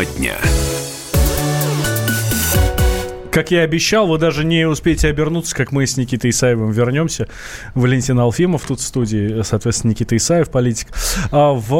Тема 0.00 0.04
дня. 0.18 0.59
Как 3.30 3.52
я 3.52 3.60
и 3.60 3.64
обещал, 3.64 4.08
вы 4.08 4.18
даже 4.18 4.44
не 4.44 4.66
успеете 4.66 5.08
обернуться, 5.08 5.54
как 5.54 5.70
мы 5.70 5.86
с 5.86 5.96
Никитой 5.96 6.30
Исаевым 6.30 6.72
вернемся. 6.72 7.28
Валентин 7.74 8.18
Алфимов 8.18 8.66
тут 8.66 8.80
в 8.80 8.82
студии, 8.82 9.42
соответственно, 9.42 9.92
Никита 9.92 10.16
Исаев, 10.16 10.50
политик. 10.50 10.88
А 11.30 11.52
в 11.52 11.72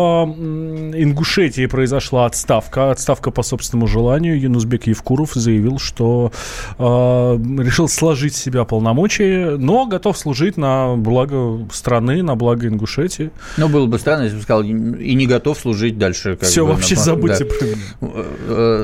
Ингушетии 0.95 1.67
произошла 1.67 2.27
отставка. 2.27 2.93
Отставка 2.93 3.33
по 3.33 3.43
собственному 3.43 3.89
желанию. 3.89 4.41
Юнусбек 4.41 4.87
Евкуров 4.87 5.33
заявил, 5.35 5.81
что 5.81 6.31
э, 6.79 6.83
решил 6.83 7.89
сложить 7.89 8.37
с 8.37 8.41
себя 8.41 8.65
полномочия, 8.65 9.57
но 9.57 9.87
готов 9.87 10.17
служить 10.17 10.57
на 10.57 10.95
благо 10.97 11.67
страны, 11.73 12.23
на 12.23 12.37
благо 12.37 12.69
Ингушетии. 12.69 13.31
Ну, 13.57 13.69
было 13.69 13.87
бы 13.87 13.99
странно, 13.99 14.23
если 14.23 14.37
бы 14.37 14.43
сказал, 14.43 14.63
и 14.63 15.15
не 15.15 15.27
готов 15.27 15.59
служить 15.59 15.99
дальше. 15.99 16.39
Все, 16.43 16.65
бы, 16.65 16.75
вообще 16.75 16.95
на... 16.95 17.01
забудьте 17.01 17.45
да. 17.45 17.51
про 17.51 17.67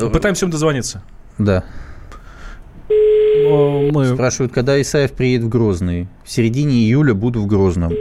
э, 0.05 0.11
Пытаемся 0.13 0.47
им 0.47 0.51
дозвониться. 0.51 1.03
Да. 1.39 1.65
Мы... 3.93 4.07
Спрашивают, 4.07 4.53
когда 4.53 4.81
Исаев 4.81 5.13
приедет 5.13 5.47
в 5.47 5.49
Грозный. 5.49 6.09
В 6.25 6.31
середине 6.31 6.75
июля 6.75 7.15
буду 7.15 7.41
в 7.41 7.47
Грозном. 7.47 7.93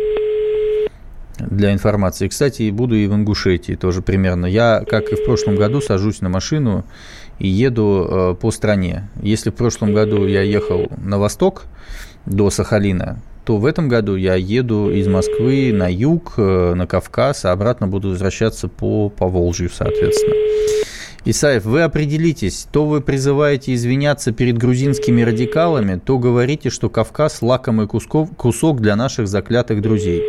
Для 1.40 1.74
информации. 1.74 2.28
Кстати, 2.28 2.70
буду 2.70 2.96
и 2.96 3.08
в 3.08 3.14
Ингушетии 3.14 3.74
тоже 3.74 4.02
примерно. 4.02 4.46
Я, 4.46 4.84
как 4.90 5.12
и 5.12 5.16
в 5.16 5.26
прошлом 5.26 5.58
году, 5.58 5.82
сажусь 5.82 6.22
на 6.22 6.30
машину 6.30 6.86
и 7.40 7.48
еду 7.48 8.08
э, 8.10 8.36
по 8.36 8.52
стране. 8.52 9.10
Если 9.22 9.50
в 9.50 9.56
прошлом 9.56 9.94
году 9.94 10.26
я 10.26 10.42
ехал 10.42 10.88
на 10.98 11.20
восток 11.20 11.66
до 12.26 12.50
Сахалина, 12.50 13.20
то 13.44 13.58
в 13.58 13.66
этом 13.66 13.90
году 13.90 14.16
я 14.16 14.36
еду 14.36 14.90
из 14.90 15.08
Москвы 15.08 15.72
на 15.74 15.92
юг, 15.92 16.34
э, 16.38 16.74
на 16.74 16.88
Кавказ, 16.88 17.46
а 17.46 17.52
обратно 17.52 17.88
буду 17.88 18.10
возвращаться 18.10 18.68
по, 18.68 19.10
по 19.10 19.28
Волжью, 19.28 19.70
соответственно. 19.70 20.36
Исаев, 21.28 21.66
вы 21.66 21.82
определитесь, 21.82 22.68
то 22.72 22.86
вы 22.86 23.02
призываете 23.02 23.74
извиняться 23.74 24.32
перед 24.32 24.60
грузинскими 24.60 25.24
радикалами, 25.24 26.00
то 26.00 26.20
говорите, 26.20 26.70
что 26.70 26.88
Кавказ– 26.88 27.40
лакомый 27.42 27.88
кусков, 27.88 28.30
кусок 28.38 28.80
для 28.80 28.96
наших 28.96 29.28
заклятых 29.28 29.82
друзей. 29.82 30.24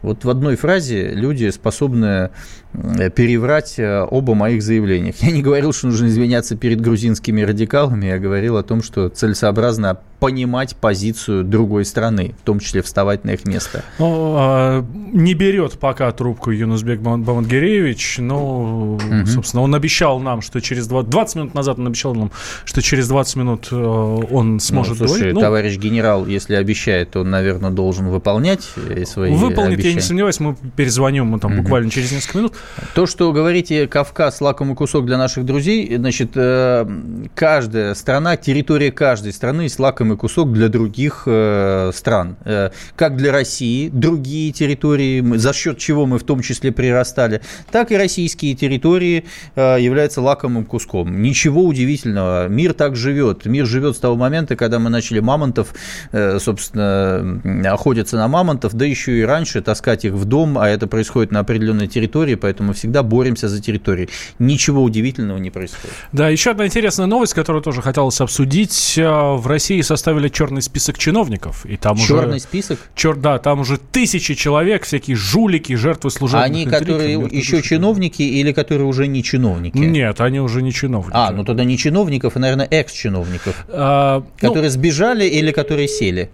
Вот 0.00 0.24
в 0.24 0.30
одной 0.30 0.56
фразе 0.56 1.10
люди 1.10 1.50
способны 1.50 2.30
переврать 2.72 3.78
э, 3.78 4.06
оба 4.08 4.34
моих 4.34 4.62
заявления. 4.62 5.14
Я 5.20 5.32
не 5.32 5.42
говорил, 5.42 5.72
что 5.72 5.88
нужно 5.88 6.06
извиняться 6.06 6.56
перед 6.56 6.80
грузинскими 6.80 7.42
радикалами, 7.42 8.06
я 8.06 8.18
говорил 8.18 8.56
о 8.56 8.62
том, 8.62 8.82
что 8.82 9.08
целесообразно 9.08 9.98
понимать 10.20 10.76
позицию 10.76 11.44
другой 11.44 11.84
страны, 11.86 12.34
в 12.42 12.44
том 12.44 12.60
числе 12.60 12.82
вставать 12.82 13.24
на 13.24 13.30
их 13.30 13.46
место. 13.46 13.82
Ну, 13.98 14.34
а, 14.36 14.84
не 15.12 15.32
берет 15.32 15.78
пока 15.78 16.12
трубку 16.12 16.50
Юнусбек 16.50 17.00
Бамангиревич, 17.00 18.18
но, 18.18 18.94
угу. 18.94 19.26
собственно, 19.26 19.62
он 19.62 19.74
обещал 19.74 20.20
нам, 20.20 20.42
что 20.42 20.60
через 20.60 20.86
20, 20.86 21.10
20 21.10 21.36
минут 21.36 21.54
назад 21.54 21.78
он 21.78 21.86
обещал 21.86 22.14
нам, 22.14 22.30
что 22.64 22.82
через 22.82 23.08
20 23.08 23.36
минут 23.36 23.68
э, 23.72 23.76
он 23.76 24.54
ну, 24.54 24.60
сможет 24.60 25.00
ну, 25.00 25.08
слушай, 25.08 25.32
Ну, 25.32 25.40
товарищ 25.40 25.78
генерал, 25.78 26.26
если 26.26 26.54
обещает, 26.54 27.16
он, 27.16 27.30
наверное, 27.30 27.70
должен 27.70 28.08
выполнять 28.08 28.68
свои 29.06 29.34
Выполнит, 29.34 29.74
обещания. 29.74 29.88
я 29.88 29.94
не 29.94 30.02
сомневаюсь, 30.02 30.38
мы 30.38 30.54
перезвоним 30.76 31.26
мы 31.26 31.38
там 31.38 31.54
угу. 31.54 31.62
буквально 31.62 31.90
через 31.90 32.12
несколько 32.12 32.38
минут. 32.38 32.54
То, 32.94 33.06
что 33.06 33.32
говорите, 33.32 33.86
Кавказ 33.86 34.40
лакомый 34.40 34.74
кусок 34.74 35.06
для 35.06 35.18
наших 35.18 35.44
друзей, 35.44 35.96
значит, 35.96 36.32
э, 36.34 36.86
каждая 37.34 37.94
страна, 37.94 38.36
территория 38.36 38.90
каждой 38.90 39.32
страны 39.32 39.62
есть 39.62 39.78
лакомый 39.78 40.16
кусок 40.16 40.52
для 40.52 40.68
других 40.68 41.22
э, 41.26 41.90
стран. 41.94 42.36
Э, 42.44 42.70
как 42.96 43.16
для 43.16 43.32
России, 43.32 43.88
другие 43.88 44.52
территории, 44.52 45.36
за 45.36 45.52
счет 45.52 45.78
чего 45.78 46.06
мы 46.06 46.18
в 46.18 46.24
том 46.24 46.42
числе 46.42 46.72
прирастали, 46.72 47.42
так 47.70 47.92
и 47.92 47.96
российские 47.96 48.54
территории 48.54 49.24
являются 49.56 50.20
лакомым 50.20 50.64
куском. 50.64 51.22
Ничего 51.22 51.64
удивительного. 51.64 52.48
Мир 52.48 52.72
так 52.72 52.96
живет. 52.96 53.46
Мир 53.46 53.66
живет 53.66 53.96
с 53.96 54.00
того 54.00 54.16
момента, 54.16 54.56
когда 54.56 54.78
мы 54.78 54.90
начали 54.90 55.20
мамонтов, 55.20 55.74
собственно, 56.12 57.40
охотиться 57.72 58.16
на 58.16 58.28
мамонтов, 58.28 58.74
да 58.74 58.84
еще 58.84 59.18
и 59.18 59.22
раньше 59.22 59.60
таскать 59.62 60.04
их 60.04 60.12
в 60.12 60.24
дом, 60.24 60.58
а 60.58 60.68
это 60.68 60.86
происходит 60.86 61.32
на 61.32 61.40
определенной 61.40 61.86
территории, 61.86 62.34
поэтому 62.34 62.49
всегда 62.74 63.02
боремся 63.04 63.48
за 63.48 63.62
территорию. 63.62 64.08
Ничего 64.40 64.82
удивительного 64.82 65.38
не 65.38 65.50
происходит. 65.50 65.94
Да, 66.12 66.28
еще 66.28 66.50
одна 66.50 66.66
интересная 66.66 67.06
новость, 67.06 67.34
которую 67.34 67.62
тоже 67.62 67.80
хотелось 67.80 68.20
обсудить. 68.20 68.94
Э, 68.98 69.36
в 69.36 69.46
России 69.46 69.80
со 69.82 69.96
составили 70.00 70.28
черный 70.30 70.62
список 70.62 70.96
чиновников. 70.96 71.66
И 71.66 71.76
там 71.76 71.94
Черный 71.98 72.36
уже, 72.36 72.40
список? 72.40 72.78
Чер, 72.94 73.16
да, 73.16 73.38
там 73.38 73.60
уже 73.60 73.76
тысячи 73.76 74.34
человек, 74.34 74.84
всякие 74.84 75.14
жулики, 75.14 75.74
жертвы 75.74 76.10
служебных 76.10 76.46
Они, 76.46 76.64
интриг, 76.64 76.78
которые 76.78 77.20
еще 77.30 77.56
души. 77.56 77.68
чиновники 77.68 78.22
или 78.22 78.52
которые 78.52 78.86
уже 78.86 79.06
не 79.06 79.22
чиновники? 79.22 79.76
Нет, 79.76 80.22
они 80.22 80.40
уже 80.40 80.62
не 80.62 80.72
чиновники. 80.72 81.12
А, 81.14 81.32
ну 81.32 81.44
тогда 81.44 81.64
не 81.64 81.76
чиновников, 81.76 82.36
а, 82.36 82.38
наверное, 82.38 82.66
экс-чиновников. 82.70 83.66
А, 83.68 84.24
ну, 84.40 84.48
Которые 84.48 84.70
сбежали 84.70 85.26
или 85.26 85.52
которые 85.52 85.86
сели? 85.86 86.30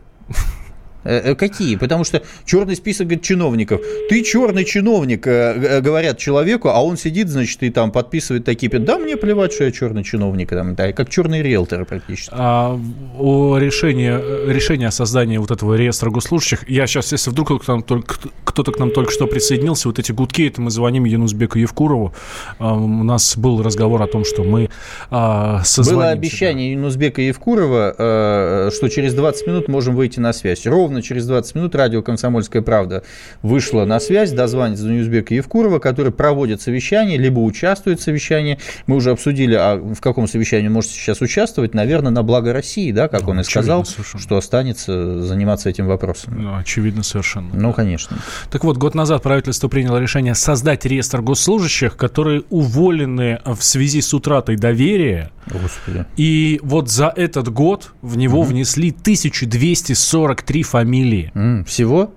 Э, 1.07 1.30
э, 1.30 1.34
Какие? 1.34 1.76
Потому 1.76 2.04
что 2.04 2.22
черный 2.44 2.76
список 2.76 3.07
говорит, 3.07 3.24
чиновников. 3.24 3.80
Ты 4.09 4.22
черный 4.22 4.64
чиновник, 4.64 5.26
э, 5.26 5.80
говорят 5.80 6.18
человеку, 6.18 6.68
а 6.68 6.82
он 6.84 6.96
сидит, 6.96 7.28
значит, 7.28 7.62
и 7.62 7.70
там 7.70 7.90
подписывает 7.90 8.44
такие... 8.44 8.70
Да, 8.70 8.98
мне 8.98 9.16
плевать, 9.16 9.52
что 9.52 9.64
я 9.64 9.72
черный 9.72 10.04
чиновник. 10.04 10.50
Там, 10.50 10.74
да, 10.74 10.92
как 10.92 11.09
черный 11.09 11.42
риэлтор 11.42 11.84
практически. 11.84 12.30
А, 12.32 12.78
о 13.18 13.59
решении, 13.59 14.50
решение 14.50 14.88
о 14.88 14.90
создании 14.90 15.38
вот 15.38 15.50
этого 15.50 15.74
реестра 15.74 16.11
госслужащих, 16.11 16.68
я 16.68 16.86
сейчас, 16.86 17.12
если 17.12 17.30
вдруг 17.30 17.46
кто-то, 17.46 17.64
к 17.64 17.68
нам 17.68 17.82
только, 17.82 18.16
кто-то 18.44 18.72
к 18.72 18.78
нам 18.78 18.90
только 18.90 19.12
что 19.12 19.26
присоединился, 19.26 19.88
вот 19.88 19.98
эти 19.98 20.12
гудки, 20.12 20.46
это 20.48 20.61
мы 20.61 20.70
звоним 20.70 21.04
Янузбеку 21.04 21.59
Евкурову. 21.59 22.12
А, 22.59 22.74
у 22.74 23.04
нас 23.04 23.36
был 23.36 23.62
разговор 23.62 24.02
о 24.02 24.07
том, 24.07 24.24
что 24.24 24.44
мы 24.44 24.68
а, 25.11 25.62
созвонимся. 25.64 25.94
Было 25.94 26.11
обещание 26.11 26.72
Юнузбека 26.72 27.22
Евкурова, 27.22 27.94
э, 27.96 28.70
что 28.74 28.88
через 28.88 29.14
20 29.14 29.46
минут 29.46 29.68
можем 29.68 29.94
выйти 29.94 30.20
на 30.20 30.32
связь. 30.32 30.66
Ровно 30.66 30.95
через 31.03 31.26
20 31.26 31.55
минут 31.55 31.74
радио 31.74 32.03
«Комсомольская 32.03 32.62
правда» 32.62 33.03
вышло 33.42 33.84
на 33.84 34.01
связь, 34.01 34.32
дозвонится 34.32 34.84
до 34.84 34.92
Юнузбека 34.92 35.34
Евкурова, 35.34 35.78
который 35.78 36.12
проводит 36.12 36.61
совещание, 36.61 37.18
либо 37.18 37.40
участвует 37.40 38.01
в 38.01 38.03
совещании. 38.03 38.59
Мы 38.86 38.97
уже 38.97 39.11
обсудили, 39.11 39.55
а 39.55 39.76
в 39.76 40.01
каком 40.01 40.28
совещании 40.28 40.68
может 40.68 40.90
сейчас 40.90 41.20
участвовать. 41.20 41.74
Наверное, 41.74 42.11
на 42.11 42.22
благо 42.22 42.53
России, 42.53 42.92
да, 42.92 43.09
как 43.09 43.22
Ну, 43.22 43.30
он 43.30 43.40
и 43.40 43.44
сказал, 43.44 43.84
совершенно. 43.84 44.22
что 44.22 44.36
останется 44.36 45.22
заниматься 45.22 45.68
этим 45.68 45.86
вопросом. 45.86 46.42
Ну, 46.42 46.57
Очевидно 46.57 47.03
совершенно. 47.03 47.51
Ну, 47.55 47.72
конечно. 47.72 48.18
Так 48.51 48.64
вот, 48.64 48.76
год 48.76 48.94
назад 48.94 49.22
правительство 49.22 49.68
приняло 49.68 49.99
решение 49.99 50.34
создать 50.34 50.84
реестр 50.84 51.22
госслужащих, 51.22 51.97
которые 51.97 52.42
уволены 52.51 53.40
в 53.44 53.62
связи 53.62 54.01
с 54.01 54.12
утратой 54.14 54.57
доверия. 54.57 55.30
Господи. 55.47 56.05
И 56.16 56.61
вот 56.62 56.90
за 56.90 57.12
этот 57.14 57.49
год 57.49 57.92
в 58.03 58.16
него 58.16 58.42
внесли 58.42 58.90
1243 58.90 60.62
фамилии. 60.62 60.86
М, 61.34 61.64
Всего? 61.64 62.12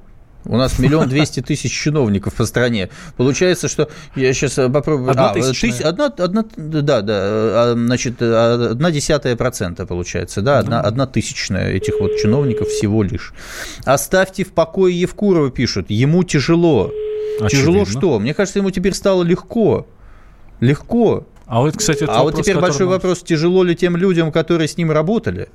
У 0.45 0.55
нас 0.57 0.79
миллион 0.79 1.09
двести 1.09 1.41
тысяч 1.41 1.71
чиновников 1.71 2.33
по 2.33 2.45
стране. 2.45 2.89
Получается, 3.17 3.67
что 3.67 3.89
я 4.15 4.33
сейчас 4.33 4.53
попробую. 4.53 5.11
Одна 5.11 5.31
А, 5.31 5.33
тысяч- 5.33 5.81
одна, 5.81 6.05
одна, 6.05 6.45
да, 6.55 7.01
да, 7.01 7.13
а, 7.17 7.73
значит, 7.75 8.15
а, 8.21 8.69
одна 8.71 8.89
десятая 8.89 9.35
процента 9.35 9.85
получается, 9.85 10.41
да, 10.41 10.59
одна, 10.59 10.79
одна 10.81 11.05
тысячная 11.07 11.71
этих 11.73 11.99
вот 11.99 12.15
чиновников 12.15 12.69
всего 12.69 13.03
лишь. 13.03 13.33
Оставьте 13.83 14.45
в 14.45 14.53
покое 14.53 14.97
Евкурова, 14.99 15.51
пишут, 15.51 15.87
ему 15.89 16.23
тяжело. 16.23 16.89
Тяжело 17.49 17.81
Очевидно. 17.81 17.99
что? 17.99 18.19
Мне 18.19 18.33
кажется, 18.33 18.59
ему 18.59 18.71
теперь 18.71 18.93
стало 18.93 19.23
легко. 19.23 19.87
Легко. 20.61 21.25
А 21.45 21.61
вот, 21.61 21.75
кстати, 21.77 22.05
А 22.07 22.23
вот 22.23 22.35
теперь 22.35 22.57
большой 22.59 22.85
вопрос, 22.87 23.23
тяжело 23.23 23.63
ли 23.63 23.75
тем 23.75 23.97
людям, 23.97 24.31
которые 24.31 24.67
с 24.67 24.77
ним 24.77 24.91
работали? 24.91 25.49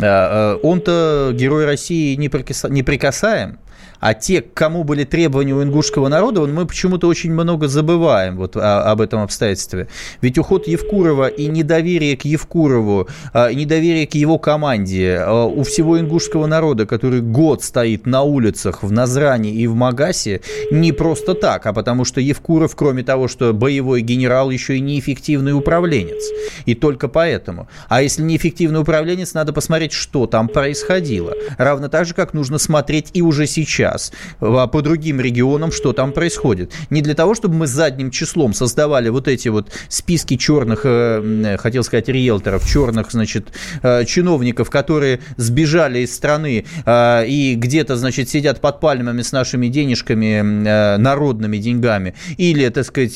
А, 0.00 0.56
Он-то 0.62 1.32
герой 1.34 1.66
России 1.66 2.14
неприкаса- 2.16 2.70
неприкасаем, 2.70 3.58
а 4.02 4.14
те, 4.14 4.42
к 4.42 4.52
кому 4.52 4.82
были 4.82 5.04
требования 5.04 5.54
у 5.54 5.62
ингушского 5.62 6.08
народа, 6.08 6.40
мы 6.40 6.66
почему-то 6.66 7.06
очень 7.06 7.32
много 7.32 7.68
забываем 7.68 8.36
вот 8.36 8.56
об 8.56 9.00
этом 9.00 9.22
обстоятельстве. 9.22 9.86
Ведь 10.20 10.38
уход 10.38 10.66
Евкурова 10.66 11.28
и 11.28 11.46
недоверие 11.46 12.16
к 12.16 12.24
Евкурову, 12.24 13.08
а, 13.32 13.52
недоверие 13.52 14.08
к 14.08 14.14
его 14.14 14.38
команде 14.38 15.18
а, 15.20 15.44
у 15.44 15.62
всего 15.62 16.00
ингушского 16.00 16.46
народа, 16.46 16.84
который 16.84 17.20
год 17.20 17.62
стоит 17.62 18.04
на 18.04 18.22
улицах 18.22 18.82
в 18.82 18.90
Назране 18.90 19.52
и 19.52 19.68
в 19.68 19.76
Магасе, 19.76 20.40
не 20.72 20.90
просто 20.90 21.34
так, 21.34 21.64
а 21.66 21.72
потому 21.72 22.04
что 22.04 22.20
Евкуров, 22.20 22.74
кроме 22.74 23.04
того, 23.04 23.28
что 23.28 23.52
боевой 23.52 24.00
генерал, 24.00 24.50
еще 24.50 24.78
и 24.78 24.80
неэффективный 24.80 25.56
управленец. 25.56 26.24
И 26.66 26.74
только 26.74 27.06
поэтому. 27.06 27.68
А 27.88 28.02
если 28.02 28.22
неэффективный 28.22 28.80
управленец, 28.80 29.32
надо 29.32 29.52
посмотреть, 29.52 29.92
что 29.92 30.26
там 30.26 30.48
происходило. 30.48 31.34
Равно 31.56 31.86
так 31.86 32.04
же, 32.04 32.14
как 32.14 32.34
нужно 32.34 32.58
смотреть 32.58 33.10
и 33.12 33.22
уже 33.22 33.46
сейчас 33.46 33.91
а, 34.40 34.66
по 34.66 34.82
другим 34.82 35.20
регионам, 35.20 35.72
что 35.72 35.92
там 35.92 36.12
происходит. 36.12 36.72
Не 36.90 37.02
для 37.02 37.14
того, 37.14 37.34
чтобы 37.34 37.54
мы 37.54 37.66
задним 37.66 38.10
числом 38.10 38.54
создавали 38.54 39.08
вот 39.08 39.28
эти 39.28 39.48
вот 39.48 39.70
списки 39.88 40.36
черных, 40.36 40.82
э, 40.84 41.56
хотел 41.58 41.84
сказать, 41.84 42.08
риэлторов, 42.08 42.68
черных, 42.68 43.12
значит, 43.12 43.52
э, 43.82 44.04
чиновников, 44.04 44.70
которые 44.70 45.20
сбежали 45.36 46.00
из 46.00 46.14
страны 46.14 46.64
э, 46.84 47.26
и 47.26 47.54
где-то, 47.54 47.96
значит, 47.96 48.28
сидят 48.28 48.60
под 48.60 48.80
пальмами 48.80 49.22
с 49.22 49.32
нашими 49.32 49.68
денежками, 49.68 50.96
народными 50.98 51.58
деньгами, 51.58 52.14
или, 52.36 52.68
так 52.68 52.84
сказать, 52.84 53.14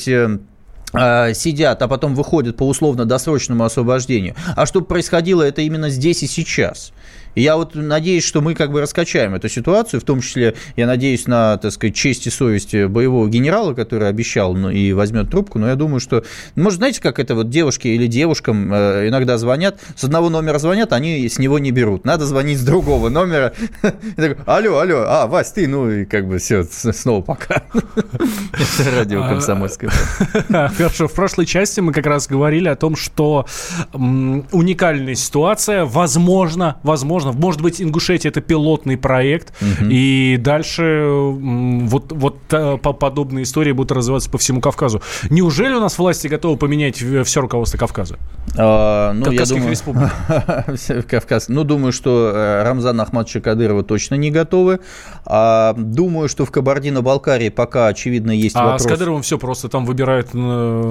сидят, 1.35 1.81
а 1.81 1.87
потом 1.87 2.15
выходят 2.15 2.55
по 2.57 2.67
условно-досрочному 2.67 3.63
освобождению. 3.63 4.35
А 4.55 4.65
чтобы 4.65 4.85
происходило 4.85 5.43
это 5.43 5.61
именно 5.61 5.89
здесь 5.89 6.23
и 6.23 6.27
сейчас. 6.27 6.93
И 7.37 7.41
я 7.43 7.55
вот 7.55 7.75
надеюсь, 7.75 8.23
что 8.23 8.41
мы 8.41 8.55
как 8.55 8.71
бы 8.71 8.81
раскачаем 8.81 9.35
эту 9.35 9.47
ситуацию, 9.47 10.01
в 10.01 10.03
том 10.03 10.21
числе, 10.21 10.55
я 10.75 10.87
надеюсь 10.87 11.27
на, 11.27 11.57
так 11.57 11.71
сказать, 11.71 11.93
честь 11.93 12.25
и 12.25 12.31
совесть 12.31 12.73
боевого 12.73 13.29
генерала, 13.29 13.75
который 13.75 14.09
обещал 14.09 14.55
ну, 14.55 14.71
и 14.71 14.91
возьмет 14.91 15.29
трубку, 15.29 15.59
но 15.59 15.67
я 15.67 15.75
думаю, 15.75 15.99
что, 15.99 16.23
может, 16.55 16.79
знаете, 16.79 16.99
как 16.99 17.19
это 17.19 17.35
вот 17.35 17.51
девушки 17.51 17.89
или 17.89 18.07
девушкам 18.07 18.73
э, 18.73 19.09
иногда 19.09 19.37
звонят, 19.37 19.79
с 19.95 20.03
одного 20.03 20.29
номера 20.31 20.57
звонят, 20.57 20.93
они 20.93 21.29
с 21.29 21.37
него 21.37 21.59
не 21.59 21.69
берут, 21.69 22.05
надо 22.05 22.25
звонить 22.25 22.57
с 22.57 22.63
другого 22.63 23.09
номера. 23.09 23.53
Алло, 24.47 24.79
алло, 24.79 25.03
а, 25.05 25.27
Вась, 25.27 25.51
ты, 25.51 25.67
ну 25.67 25.91
и 25.91 26.05
как 26.05 26.27
бы 26.27 26.39
все, 26.39 26.63
снова 26.63 27.21
пока. 27.21 27.61
Это 27.71 28.91
радио 28.95 29.21
А, 29.21 29.29
комсомольское. 29.29 29.91
Хорошо, 30.49 31.07
в 31.07 31.13
прошлой 31.13 31.45
части 31.45 31.81
мы 31.81 31.93
как 31.93 32.07
раз 32.07 32.25
говорили 32.25 32.67
о 32.67 32.75
том, 32.75 32.95
что 32.95 33.45
уникальная 33.93 35.13
ситуация, 35.13 35.85
возможно, 35.85 36.77
возможно, 36.81 37.26
может 37.33 37.61
быть, 37.61 37.81
Ингушетия 37.81 38.29
это 38.31 38.41
пилотный 38.41 38.97
проект, 38.97 39.53
и 39.81 40.37
дальше 40.39 41.05
вот, 41.09 42.11
вот 42.11 42.37
э, 42.51 42.77
по- 42.77 42.93
подобные 42.93 43.43
истории 43.43 43.71
будут 43.71 43.91
развиваться 43.91 44.29
по 44.29 44.37
всему 44.37 44.61
Кавказу. 44.61 45.01
Неужели 45.29 45.73
у 45.73 45.79
нас 45.79 45.97
власти 45.97 46.27
готовы 46.27 46.57
поменять 46.57 47.01
в- 47.01 47.23
все 47.23 47.41
руководство 47.41 47.77
Кавказа? 47.77 48.17
А, 48.57 49.13
ну, 49.13 49.19
я 49.19 49.25
Кавказских 49.31 49.55
думаю, 49.57 49.71
республик. 49.71 50.09
Кавказ. 51.07 51.49
Ну, 51.49 51.63
думаю, 51.63 51.91
что 51.91 52.31
э, 52.33 52.63
Рамзана 52.63 53.03
Ахмадовича 53.03 53.41
Кадырова 53.41 53.83
точно 53.83 54.15
не 54.15 54.31
готовы. 54.31 54.79
А, 55.25 55.73
думаю, 55.77 56.29
что 56.29 56.45
в 56.45 56.51
Кабардино-Балкарии 56.51 57.49
пока, 57.49 57.87
очевидно, 57.87 58.31
есть 58.31 58.55
А 58.55 58.63
вопрос. 58.63 58.83
с 58.83 58.87
Кадыровым 58.87 59.21
все 59.21 59.37
просто, 59.37 59.69
там 59.69 59.85
выбирает 59.85 60.29
э, 60.33 60.37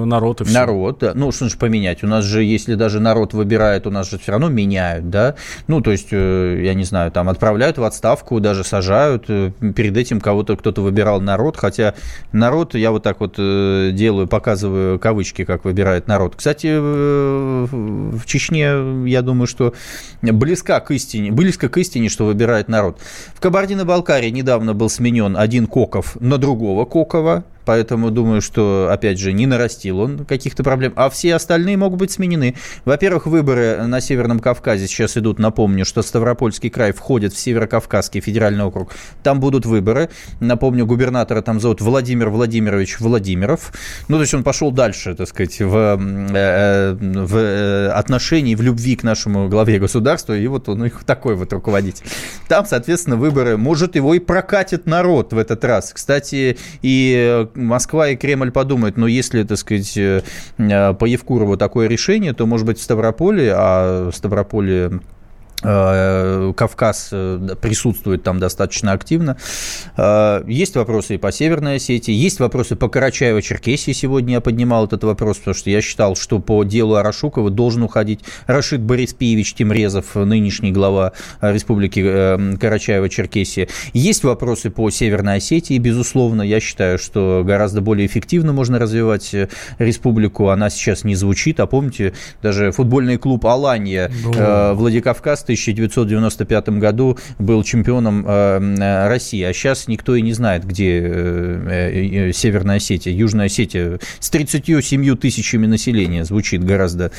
народ 0.05 0.41
и 0.41 0.43
все. 0.43 0.53
Народ, 0.53 0.99
да. 0.99 1.11
Ну, 1.15 1.31
что 1.31 1.45
значит 1.45 1.59
поменять? 1.59 2.03
У 2.03 2.07
нас 2.07 2.23
же, 2.23 2.43
если 2.43 2.75
даже 2.75 2.99
народ 2.99 3.33
выбирает, 3.33 3.87
у 3.87 3.91
нас 3.91 4.09
же 4.09 4.17
все 4.19 4.31
равно 4.31 4.49
меняют, 4.49 5.09
да? 5.09 5.35
Ну, 5.67 5.81
то 5.81 5.91
есть, 5.91 6.09
э, 6.11 6.17
я 6.61 6.73
не 6.73 6.83
знаю, 6.83 7.11
там 7.11 7.29
отправляют 7.29 7.77
в 7.77 7.83
отставку, 7.83 8.39
даже 8.39 8.63
сажают. 8.63 9.25
Э, 9.27 9.51
Перед 9.75 9.97
этим 9.97 10.19
кого-то 10.21 10.55
кто-то 10.55 10.81
выбирал 10.81 11.21
народ, 11.21 11.57
хотя 11.57 11.93
народ, 12.31 12.75
я 12.75 12.91
вот 12.91 13.03
так 13.03 13.19
вот 13.19 13.35
э, 13.37 13.91
делаю, 13.93 14.27
показываю 14.27 14.99
кавычки, 14.99 15.45
как 15.45 15.65
выбирает 15.65 16.07
народ. 16.07 16.35
Кстати, 16.35 16.67
э, 16.71 17.67
в 17.71 18.25
Чечне, 18.25 19.09
я 19.09 19.21
думаю, 19.21 19.47
что 19.47 19.73
близка 20.21 20.79
к 20.79 20.91
истине, 20.91 21.31
близко 21.31 21.69
к 21.69 21.77
истине, 21.77 22.09
что 22.09 22.25
выбирает 22.25 22.67
народ. 22.67 22.99
В 23.33 23.39
Кабардино-Балкарии 23.39 24.29
недавно 24.29 24.73
был 24.73 24.89
сменен 24.89 25.37
один 25.37 25.67
Коков 25.67 26.17
на 26.19 26.37
другого 26.37 26.85
Кокова, 26.85 27.43
Поэтому 27.67 28.11
думаю, 28.11 28.41
что, 28.41 28.87
опять 28.89 29.19
же, 29.19 29.33
не 29.33 29.45
нарастил 29.45 29.99
он 29.99 30.23
каких-то 30.23 30.63
проблем. 30.63 30.93
А 30.95 31.09
все 31.09 31.35
остальные 31.35 31.75
могут 31.75 31.99
быть 31.99 32.11
сменены. 32.11 32.55
Во-первых, 32.85 33.25
выборы 33.27 33.85
на 33.87 33.99
Северном 33.99 34.39
Кавказе 34.39 34.87
сейчас 34.87 35.17
идут. 35.17 35.37
Напомню, 35.37 35.83
что 35.83 36.01
Ставропольский 36.01 36.69
край 36.69 36.93
входит 36.93 37.33
в 37.33 37.37
Северокавказский 37.37 38.21
федеральный 38.21 38.63
округ. 38.63 38.93
Там 39.21 39.41
будут 39.41 39.65
выборы. 39.65 40.09
Напомню, 40.39 40.85
губернатора 40.85 41.41
там 41.41 41.59
зовут 41.59 41.81
Владимир 41.81 42.29
Владимирович 42.29 43.01
Владимиров. 43.01 43.73
Ну, 44.07 44.15
то 44.15 44.21
есть 44.21 44.33
он 44.33 44.43
пошел 44.43 44.71
дальше, 44.71 45.13
так 45.13 45.27
сказать, 45.27 45.59
в, 45.59 45.99
э, 45.99 46.93
в 46.93 47.35
э, 47.35 47.89
отношении, 47.89 48.55
в 48.55 48.61
любви 48.61 48.95
к 48.95 49.03
нашему 49.03 49.49
главе 49.49 49.77
государства. 49.77 50.37
И 50.37 50.47
вот 50.47 50.69
он 50.69 50.85
их 50.85 51.03
такой 51.03 51.35
вот 51.35 51.51
руководитель. 51.51 52.05
Там, 52.47 52.65
соответственно, 52.65 53.17
выборы. 53.17 53.57
Может, 53.57 53.97
его 53.97 54.13
и 54.13 54.19
прокатит 54.19 54.85
народ 54.85 55.33
в 55.33 55.37
этот 55.37 55.65
раз. 55.65 55.91
Кстати, 55.93 56.57
и 56.81 57.45
Москва 57.57 58.09
и 58.09 58.15
Кремль 58.15 58.51
подумают, 58.51 58.97
но 58.97 59.07
если, 59.07 59.43
так 59.43 59.57
сказать, 59.57 59.97
э, 59.97 60.21
э, 60.57 60.93
по 60.93 61.05
Евкурову 61.05 61.57
такое 61.57 61.87
решение, 61.87 62.33
то, 62.33 62.45
может 62.45 62.65
быть, 62.65 62.79
в 62.79 62.81
Ставрополе, 62.81 63.51
а 63.55 64.09
Ставрополе 64.13 64.77
Э, 64.77 65.16
Кавказ 65.59 67.09
э, 67.11 67.55
присутствует 67.59 68.21
там 68.21 68.37
достаточно 68.37 68.91
активно. 68.91 69.37
Э, 69.97 70.43
есть 70.45 70.75
вопросы 70.75 71.15
и 71.15 71.17
по 71.17 71.31
Северной 71.31 71.77
Осетии, 71.77 72.13
есть 72.13 72.39
вопросы 72.39 72.75
по 72.75 72.85
Карачаево-Черкесии. 72.85 73.91
Сегодня 73.93 74.35
я 74.35 74.41
поднимал 74.41 74.85
этот 74.85 75.03
вопрос, 75.03 75.37
потому 75.37 75.55
что 75.55 75.71
я 75.71 75.81
считал, 75.81 76.15
что 76.15 76.37
по 76.37 76.63
делу 76.63 76.93
Арашукова 76.93 77.49
должен 77.49 77.81
уходить 77.81 78.19
Рашид 78.45 78.81
Бориспиевич 78.81 79.55
Тимрезов, 79.55 80.13
нынешний 80.13 80.71
глава 80.71 81.13
Республики 81.41 82.01
Карачаево-Черкесия. 82.01 83.67
Есть 83.93 84.23
вопросы 84.23 84.69
по 84.69 84.91
Северной 84.91 85.37
Осетии, 85.37 85.79
безусловно. 85.79 86.43
Я 86.43 86.59
считаю, 86.59 86.99
что 86.99 87.41
гораздо 87.43 87.81
более 87.81 88.05
эффективно 88.05 88.53
можно 88.53 88.77
развивать 88.77 89.33
республику. 89.79 90.49
Она 90.49 90.69
сейчас 90.69 91.03
не 91.03 91.15
звучит. 91.15 91.59
А 91.59 91.65
помните, 91.65 92.13
даже 92.43 92.71
футбольный 92.71 93.17
клуб 93.17 93.43
«Аланья» 93.47 94.11
ну... 94.23 94.75
Владикавказ 94.75 95.46
1995 95.47 96.69
году 96.69 97.17
был 97.39 97.63
чемпионом 97.63 98.25
э, 98.27 99.07
России, 99.07 99.41
а 99.43 99.53
сейчас 99.53 99.87
никто 99.87 100.15
и 100.15 100.21
не 100.21 100.33
знает, 100.33 100.65
где 100.65 100.99
э, 100.99 102.27
э, 102.29 102.31
Северная 102.33 102.77
Осетия. 102.77 103.13
Южная 103.13 103.45
Осетия 103.45 103.99
с 104.19 104.29
37 104.29 105.15
тысячами 105.15 105.65
населения 105.65 106.25
звучит 106.25 106.63
гораздо 106.63 107.11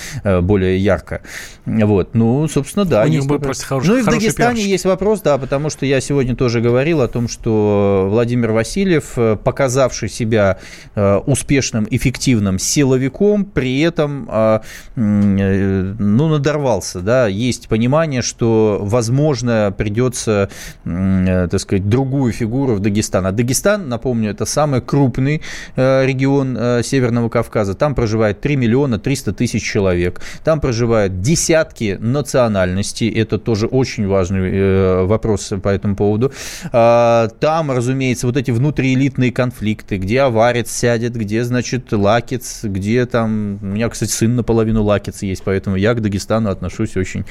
более 0.43 0.79
ярко. 0.79 1.23
Вот. 1.65 2.15
Ну, 2.15 2.47
собственно, 2.49 2.85
да. 2.85 3.05
У 3.05 3.09
них 3.09 3.27
был 3.27 3.39
просто 3.39 3.65
хороший, 3.65 3.89
Ну 3.89 3.97
и 3.99 4.03
в 4.03 4.07
Дагестане 4.07 4.57
пиарщик. 4.57 4.67
есть 4.67 4.85
вопрос, 4.85 5.23
да, 5.23 5.39
потому 5.39 5.71
что 5.71 5.87
я 5.87 6.01
сегодня 6.01 6.37
тоже 6.37 6.61
говорил 6.61 7.01
о 7.01 7.09
том, 7.09 7.29
что 7.29 8.09
Владимир 8.11 8.53
Васильев, 8.53 9.17
показавший 9.43 10.11
себя 10.11 10.59
успешным, 10.95 11.87
эффективным 11.91 12.59
силовиком, 12.59 13.45
при 13.47 13.81
этом 13.81 14.29
ну, 14.97 16.29
надорвался, 16.29 17.01
да, 17.01 17.27
есть 17.27 17.69
понимание, 17.69 18.18
понимание, 18.19 18.23
что, 18.23 18.79
возможно, 18.83 19.75
придется, 19.77 20.49
э, 20.85 21.49
так 21.51 21.61
сказать, 21.61 21.89
другую 21.89 22.33
фигуру 22.33 22.75
в 22.75 22.81
Дагестан. 22.81 23.27
А 23.27 23.33
Дагестан, 23.33 23.89
напомню, 23.89 24.31
это 24.31 24.47
самый 24.47 24.81
крупный 24.81 25.43
э, 25.77 26.07
регион 26.07 26.57
э, 26.59 26.83
Северного 26.83 27.29
Кавказа. 27.29 27.75
Там 27.75 27.95
проживает 27.95 28.41
3 28.41 28.57
миллиона 28.57 28.99
300 28.99 29.33
тысяч 29.33 29.63
человек. 29.63 30.21
Там 30.45 30.61
проживают 30.61 31.21
десятки 31.21 31.97
национальностей. 32.01 33.09
Это 33.09 33.39
тоже 33.39 33.67
очень 33.67 34.07
важный 34.07 35.07
вопрос 35.07 35.53
по 35.63 35.69
этому 35.69 35.97
поводу. 35.97 36.33
А, 36.73 37.29
там, 37.41 37.71
разумеется, 37.71 38.27
вот 38.27 38.37
эти 38.37 38.51
внутриэлитные 38.53 39.33
конфликты, 39.33 39.99
где 39.99 40.23
аварец 40.23 40.71
сядет, 40.71 41.17
где, 41.17 41.45
значит, 41.45 41.93
лакец, 41.93 42.61
где 42.65 43.07
там... 43.07 43.59
У 43.63 43.67
меня, 43.67 43.89
кстати, 43.89 44.11
сын 44.11 44.37
наполовину 44.37 44.83
лакец 44.83 45.23
есть, 45.23 45.43
поэтому 45.45 45.77
я 45.77 45.95
к 45.95 46.01
Дагестану 46.01 46.51
отношусь 46.51 46.97
очень 46.97 47.25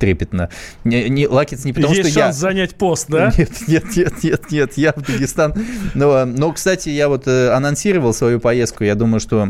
трепетно. 0.00 0.48
Не, 0.82 1.08
не, 1.08 1.28
Лакец 1.28 1.64
не 1.64 1.72
потому, 1.72 1.94
Есть 1.94 2.10
что 2.10 2.20
шанс 2.20 2.36
я... 2.36 2.40
занять 2.40 2.74
пост, 2.74 3.06
да? 3.08 3.32
Нет, 3.38 3.50
нет, 3.68 3.84
нет, 3.96 4.22
нет, 4.22 4.50
нет, 4.50 4.72
я 4.76 4.92
в 4.92 5.02
Дагестан. 5.02 5.54
Но, 5.94 6.24
но, 6.24 6.52
кстати, 6.52 6.88
я 6.88 7.08
вот 7.08 7.28
э, 7.28 7.50
анонсировал 7.50 8.14
свою 8.14 8.40
поездку. 8.40 8.84
Я 8.84 8.94
думаю, 8.94 9.20
что 9.20 9.48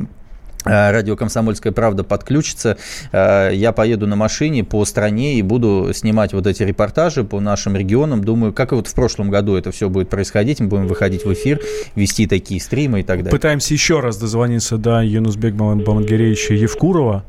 э, 0.65 0.91
радио 0.91 1.17
«Комсомольская 1.17 1.73
правда» 1.73 2.03
подключится. 2.03 2.77
Э, 3.13 3.51
я 3.53 3.73
поеду 3.73 4.07
на 4.07 4.17
машине 4.17 4.65
по 4.65 4.85
стране 4.85 5.39
и 5.39 5.43
буду 5.43 5.93
снимать 5.95 6.33
вот 6.33 6.47
эти 6.47 6.63
репортажи 6.63 7.25
по 7.25 7.41
нашим 7.41 7.77
регионам. 7.77 8.25
Думаю, 8.25 8.53
как 8.53 8.73
и 8.73 8.75
вот 8.75 8.89
в 8.89 8.95
прошлом 8.95 9.31
году 9.31 9.55
это 9.57 9.71
все 9.71 9.89
будет 9.89 10.09
происходить. 10.09 10.61
Мы 10.61 10.67
будем 10.67 10.89
выходить 10.89 11.25
в 11.25 11.33
эфир, 11.33 11.61
вести 11.95 12.27
такие 12.27 12.61
стримы 12.61 13.01
и 13.01 13.03
так 13.03 13.19
далее. 13.19 13.31
Пытаемся 13.31 13.73
еще 13.73 14.01
раз 14.01 14.19
дозвониться 14.19 14.77
до 14.77 15.01
Юнусбек 15.01 15.55
Бамангеревича 15.55 16.55
Евкурова. 16.55 17.25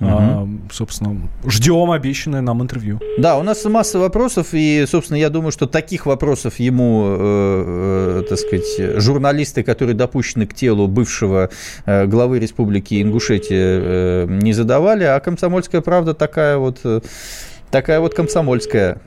Угу. 0.00 0.10
А, 0.10 0.48
собственно, 0.72 1.16
ждем 1.46 1.90
обещанное 1.92 2.40
нам 2.40 2.62
интервью. 2.62 3.00
Да, 3.16 3.38
у 3.38 3.42
нас 3.42 3.64
масса 3.64 3.98
вопросов, 3.98 4.48
и, 4.52 4.84
собственно, 4.88 5.18
я 5.18 5.30
думаю, 5.30 5.52
что 5.52 5.66
таких 5.66 6.06
вопросов 6.06 6.58
ему, 6.58 7.04
э, 7.06 8.20
э, 8.20 8.22
так 8.28 8.38
сказать, 8.38 9.00
журналисты, 9.00 9.62
которые 9.62 9.94
допущены 9.94 10.46
к 10.46 10.54
телу 10.54 10.88
бывшего 10.88 11.50
э, 11.86 12.06
главы 12.06 12.40
Республики 12.40 13.00
Ингушетия, 13.00 13.80
э, 13.82 14.26
не 14.28 14.52
задавали, 14.52 15.04
а 15.04 15.20
комсомольская 15.20 15.80
правда 15.80 16.12
такая 16.12 16.58
вот, 16.58 16.80
э, 16.82 17.00
такая 17.70 18.00
вот 18.00 18.14
комсомольская 18.14 19.00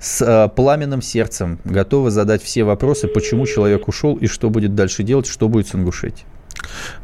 с 0.00 0.20
э, 0.20 0.48
пламенным 0.54 1.00
сердцем, 1.00 1.58
готова 1.64 2.10
задать 2.10 2.42
все 2.42 2.64
вопросы, 2.64 3.08
почему 3.08 3.46
человек 3.46 3.88
ушел 3.88 4.16
и 4.16 4.26
что 4.26 4.50
будет 4.50 4.74
дальше 4.74 5.02
делать, 5.02 5.26
что 5.26 5.48
будет 5.48 5.66
с 5.66 5.74
Ингушетией. 5.74 6.26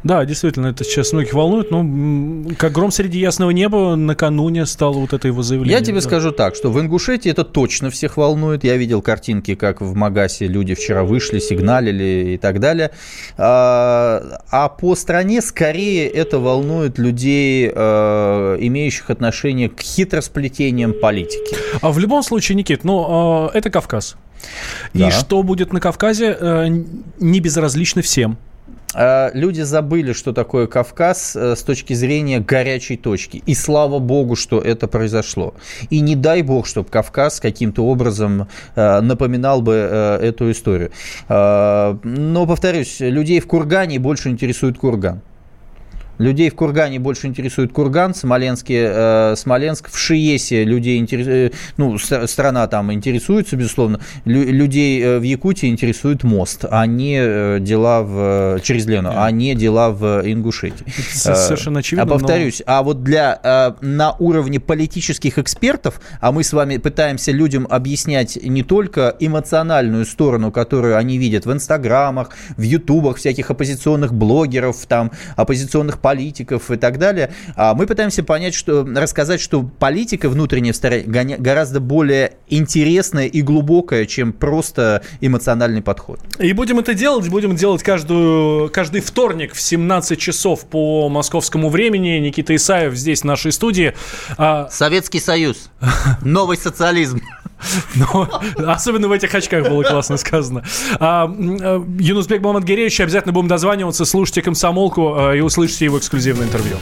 Да, 0.03 0.23
действительно, 0.25 0.67
это 0.67 0.83
сейчас 0.83 1.13
многих 1.13 1.33
волнует. 1.33 1.71
Но 1.71 2.53
как 2.57 2.71
гром 2.71 2.91
среди 2.91 3.19
ясного 3.19 3.51
неба 3.51 3.95
накануне 3.95 4.65
стало 4.65 4.93
вот 4.93 5.13
это 5.13 5.27
его 5.27 5.43
заявление. 5.43 5.79
Я 5.79 5.83
тебе 5.83 5.95
да. 5.95 6.01
скажу 6.01 6.31
так, 6.31 6.55
что 6.55 6.71
в 6.71 6.79
Ингушетии 6.79 7.29
это 7.31 7.43
точно 7.43 7.89
всех 7.89 8.17
волнует. 8.17 8.63
Я 8.63 8.77
видел 8.77 9.01
картинки, 9.01 9.55
как 9.55 9.81
в 9.81 9.95
Магасе 9.95 10.47
люди 10.47 10.75
вчера 10.75 11.03
вышли, 11.03 11.39
сигналили 11.39 12.33
и 12.33 12.37
так 12.37 12.59
далее. 12.59 12.91
А, 13.37 14.39
а 14.49 14.69
по 14.69 14.95
стране 14.95 15.41
скорее 15.41 16.07
это 16.07 16.39
волнует 16.39 16.97
людей, 16.97 17.71
а, 17.73 18.57
имеющих 18.57 19.09
отношение 19.09 19.69
к 19.69 19.81
хитросплетениям 19.81 20.93
политики. 20.93 21.55
А 21.81 21.91
в 21.91 21.99
любом 21.99 22.23
случае, 22.23 22.55
Никит, 22.55 22.83
ну, 22.83 23.05
а, 23.07 23.51
это 23.53 23.69
Кавказ. 23.69 24.15
Да. 24.93 25.07
И 25.07 25.11
что 25.11 25.43
будет 25.43 25.73
на 25.73 25.79
Кавказе, 25.79 26.37
э, 26.39 26.67
не 27.19 27.39
безразлично 27.39 28.01
всем. 28.01 28.37
А, 28.95 29.29
люди 29.33 29.61
забыли, 29.61 30.13
что 30.13 30.31
такое 30.31 30.67
Кавказ 30.67 31.35
э, 31.35 31.55
с 31.55 31.63
точки 31.63 31.93
зрения 31.93 32.39
горячей 32.39 32.95
точки. 32.95 33.43
И 33.45 33.53
слава 33.53 33.99
богу, 33.99 34.35
что 34.35 34.59
это 34.59 34.87
произошло. 34.87 35.53
И 35.89 35.99
не 35.99 36.15
дай 36.15 36.41
бог, 36.41 36.65
чтобы 36.65 36.89
Кавказ 36.89 37.41
каким-то 37.41 37.85
образом 37.85 38.47
э, 38.75 39.01
напоминал 39.01 39.61
бы 39.61 39.73
э, 39.73 40.19
эту 40.21 40.49
историю. 40.49 40.91
А, 41.27 41.99
но, 42.03 42.47
повторюсь, 42.47 43.01
людей 43.01 43.41
в 43.41 43.47
Кургане 43.47 43.99
больше 43.99 44.29
интересует 44.29 44.77
Курган. 44.77 45.21
Людей 46.17 46.49
в 46.49 46.55
Кургане 46.55 46.99
больше 46.99 47.27
интересует 47.27 47.71
Курган, 47.71 48.13
Смоленске, 48.13 48.89
э, 48.89 49.35
Смоленск. 49.35 49.89
В 49.89 49.97
Шиесе 49.97 50.63
людей 50.63 50.97
интересует, 50.97 51.53
э, 51.53 51.57
ну, 51.77 51.97
страна 51.97 52.67
там 52.67 52.91
интересуется, 52.93 53.55
безусловно. 53.55 53.99
Лю, 54.25 54.43
людей 54.51 55.01
э, 55.01 55.19
в 55.19 55.23
Якутии 55.23 55.67
интересует 55.67 56.23
мост, 56.23 56.65
а 56.69 56.85
не 56.85 57.17
э, 57.19 57.59
дела 57.59 58.01
в, 58.03 58.59
через 58.63 58.85
Лену, 58.85 59.11
а 59.15 59.29
не 59.31 59.55
дела 59.55 59.91
в 59.91 60.21
Ингушетии. 60.25 60.85
Это 61.25 61.35
совершенно 61.35 61.79
очевидно. 61.79 62.03
А 62.03 62.17
повторюсь, 62.17 62.61
но... 62.65 62.73
а 62.73 62.83
вот 62.83 63.03
для, 63.03 63.75
на 63.81 64.13
уровне 64.13 64.59
политических 64.59 65.37
экспертов, 65.37 65.99
а 66.21 66.31
мы 66.31 66.43
с 66.43 66.53
вами 66.53 66.77
пытаемся 66.77 67.31
людям 67.31 67.67
объяснять 67.69 68.37
не 68.41 68.63
только 68.63 69.15
эмоциональную 69.19 70.05
сторону, 70.05 70.51
которую 70.51 70.97
они 70.97 71.17
видят 71.17 71.45
в 71.45 71.51
инстаграмах, 71.51 72.29
в 72.57 72.61
ютубах 72.61 73.17
всяких 73.17 73.51
оппозиционных 73.51 74.13
блогеров, 74.13 74.85
там, 74.87 75.11
оппозиционных 75.35 75.99
политиков 76.05 76.69
и 76.69 76.77
так 76.77 76.99
далее. 76.99 77.33
А 77.55 77.73
мы 77.73 77.87
пытаемся 77.87 78.23
понять, 78.23 78.53
что, 78.53 78.85
рассказать, 78.95 79.41
что 79.41 79.63
политика 79.63 80.29
внутренняя 80.29 80.71
в 80.71 80.75
стране 80.75 81.35
гораздо 81.39 81.79
более 81.79 82.33
интересная 82.47 83.25
и 83.25 83.41
глубокая, 83.41 84.05
чем 84.05 84.31
просто 84.31 85.01
эмоциональный 85.19 85.81
подход. 85.81 86.19
И 86.37 86.53
будем 86.53 86.77
это 86.77 86.93
делать, 86.93 87.27
будем 87.29 87.55
делать 87.55 87.81
каждую, 87.81 88.69
каждый 88.69 89.01
вторник 89.01 89.55
в 89.55 89.59
17 89.59 90.19
часов 90.19 90.67
по 90.67 91.09
московскому 91.09 91.69
времени. 91.69 92.19
Никита 92.19 92.55
Исаев 92.55 92.93
здесь, 92.93 93.21
в 93.21 93.25
нашей 93.25 93.51
студии. 93.51 93.95
А 94.37 94.69
Советский 94.69 95.19
Союз. 95.19 95.71
Новый 96.21 96.57
социализм. 96.57 97.19
Но, 97.95 98.29
особенно 98.57 99.07
в 99.07 99.11
этих 99.11 99.33
очках 99.33 99.67
было 99.67 99.83
классно 99.83 100.17
сказано. 100.17 100.63
А, 100.99 101.27
э, 101.27 101.81
Юнусбек 101.99 102.41
Мамадгереевич, 102.41 102.99
обязательно 103.01 103.33
будем 103.33 103.47
дозваниваться, 103.47 104.05
слушайте 104.05 104.41
комсомолку 104.41 105.15
а, 105.15 105.33
и 105.33 105.41
услышите 105.41 105.85
его 105.85 105.97
эксклюзивное 105.97 106.47
интервью. 106.47 106.77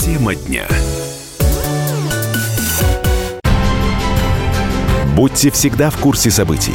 Тема 0.00 0.34
дня. 0.34 0.66
Будьте 5.16 5.50
всегда 5.50 5.90
в 5.90 5.96
курсе 5.98 6.30
событий. 6.30 6.74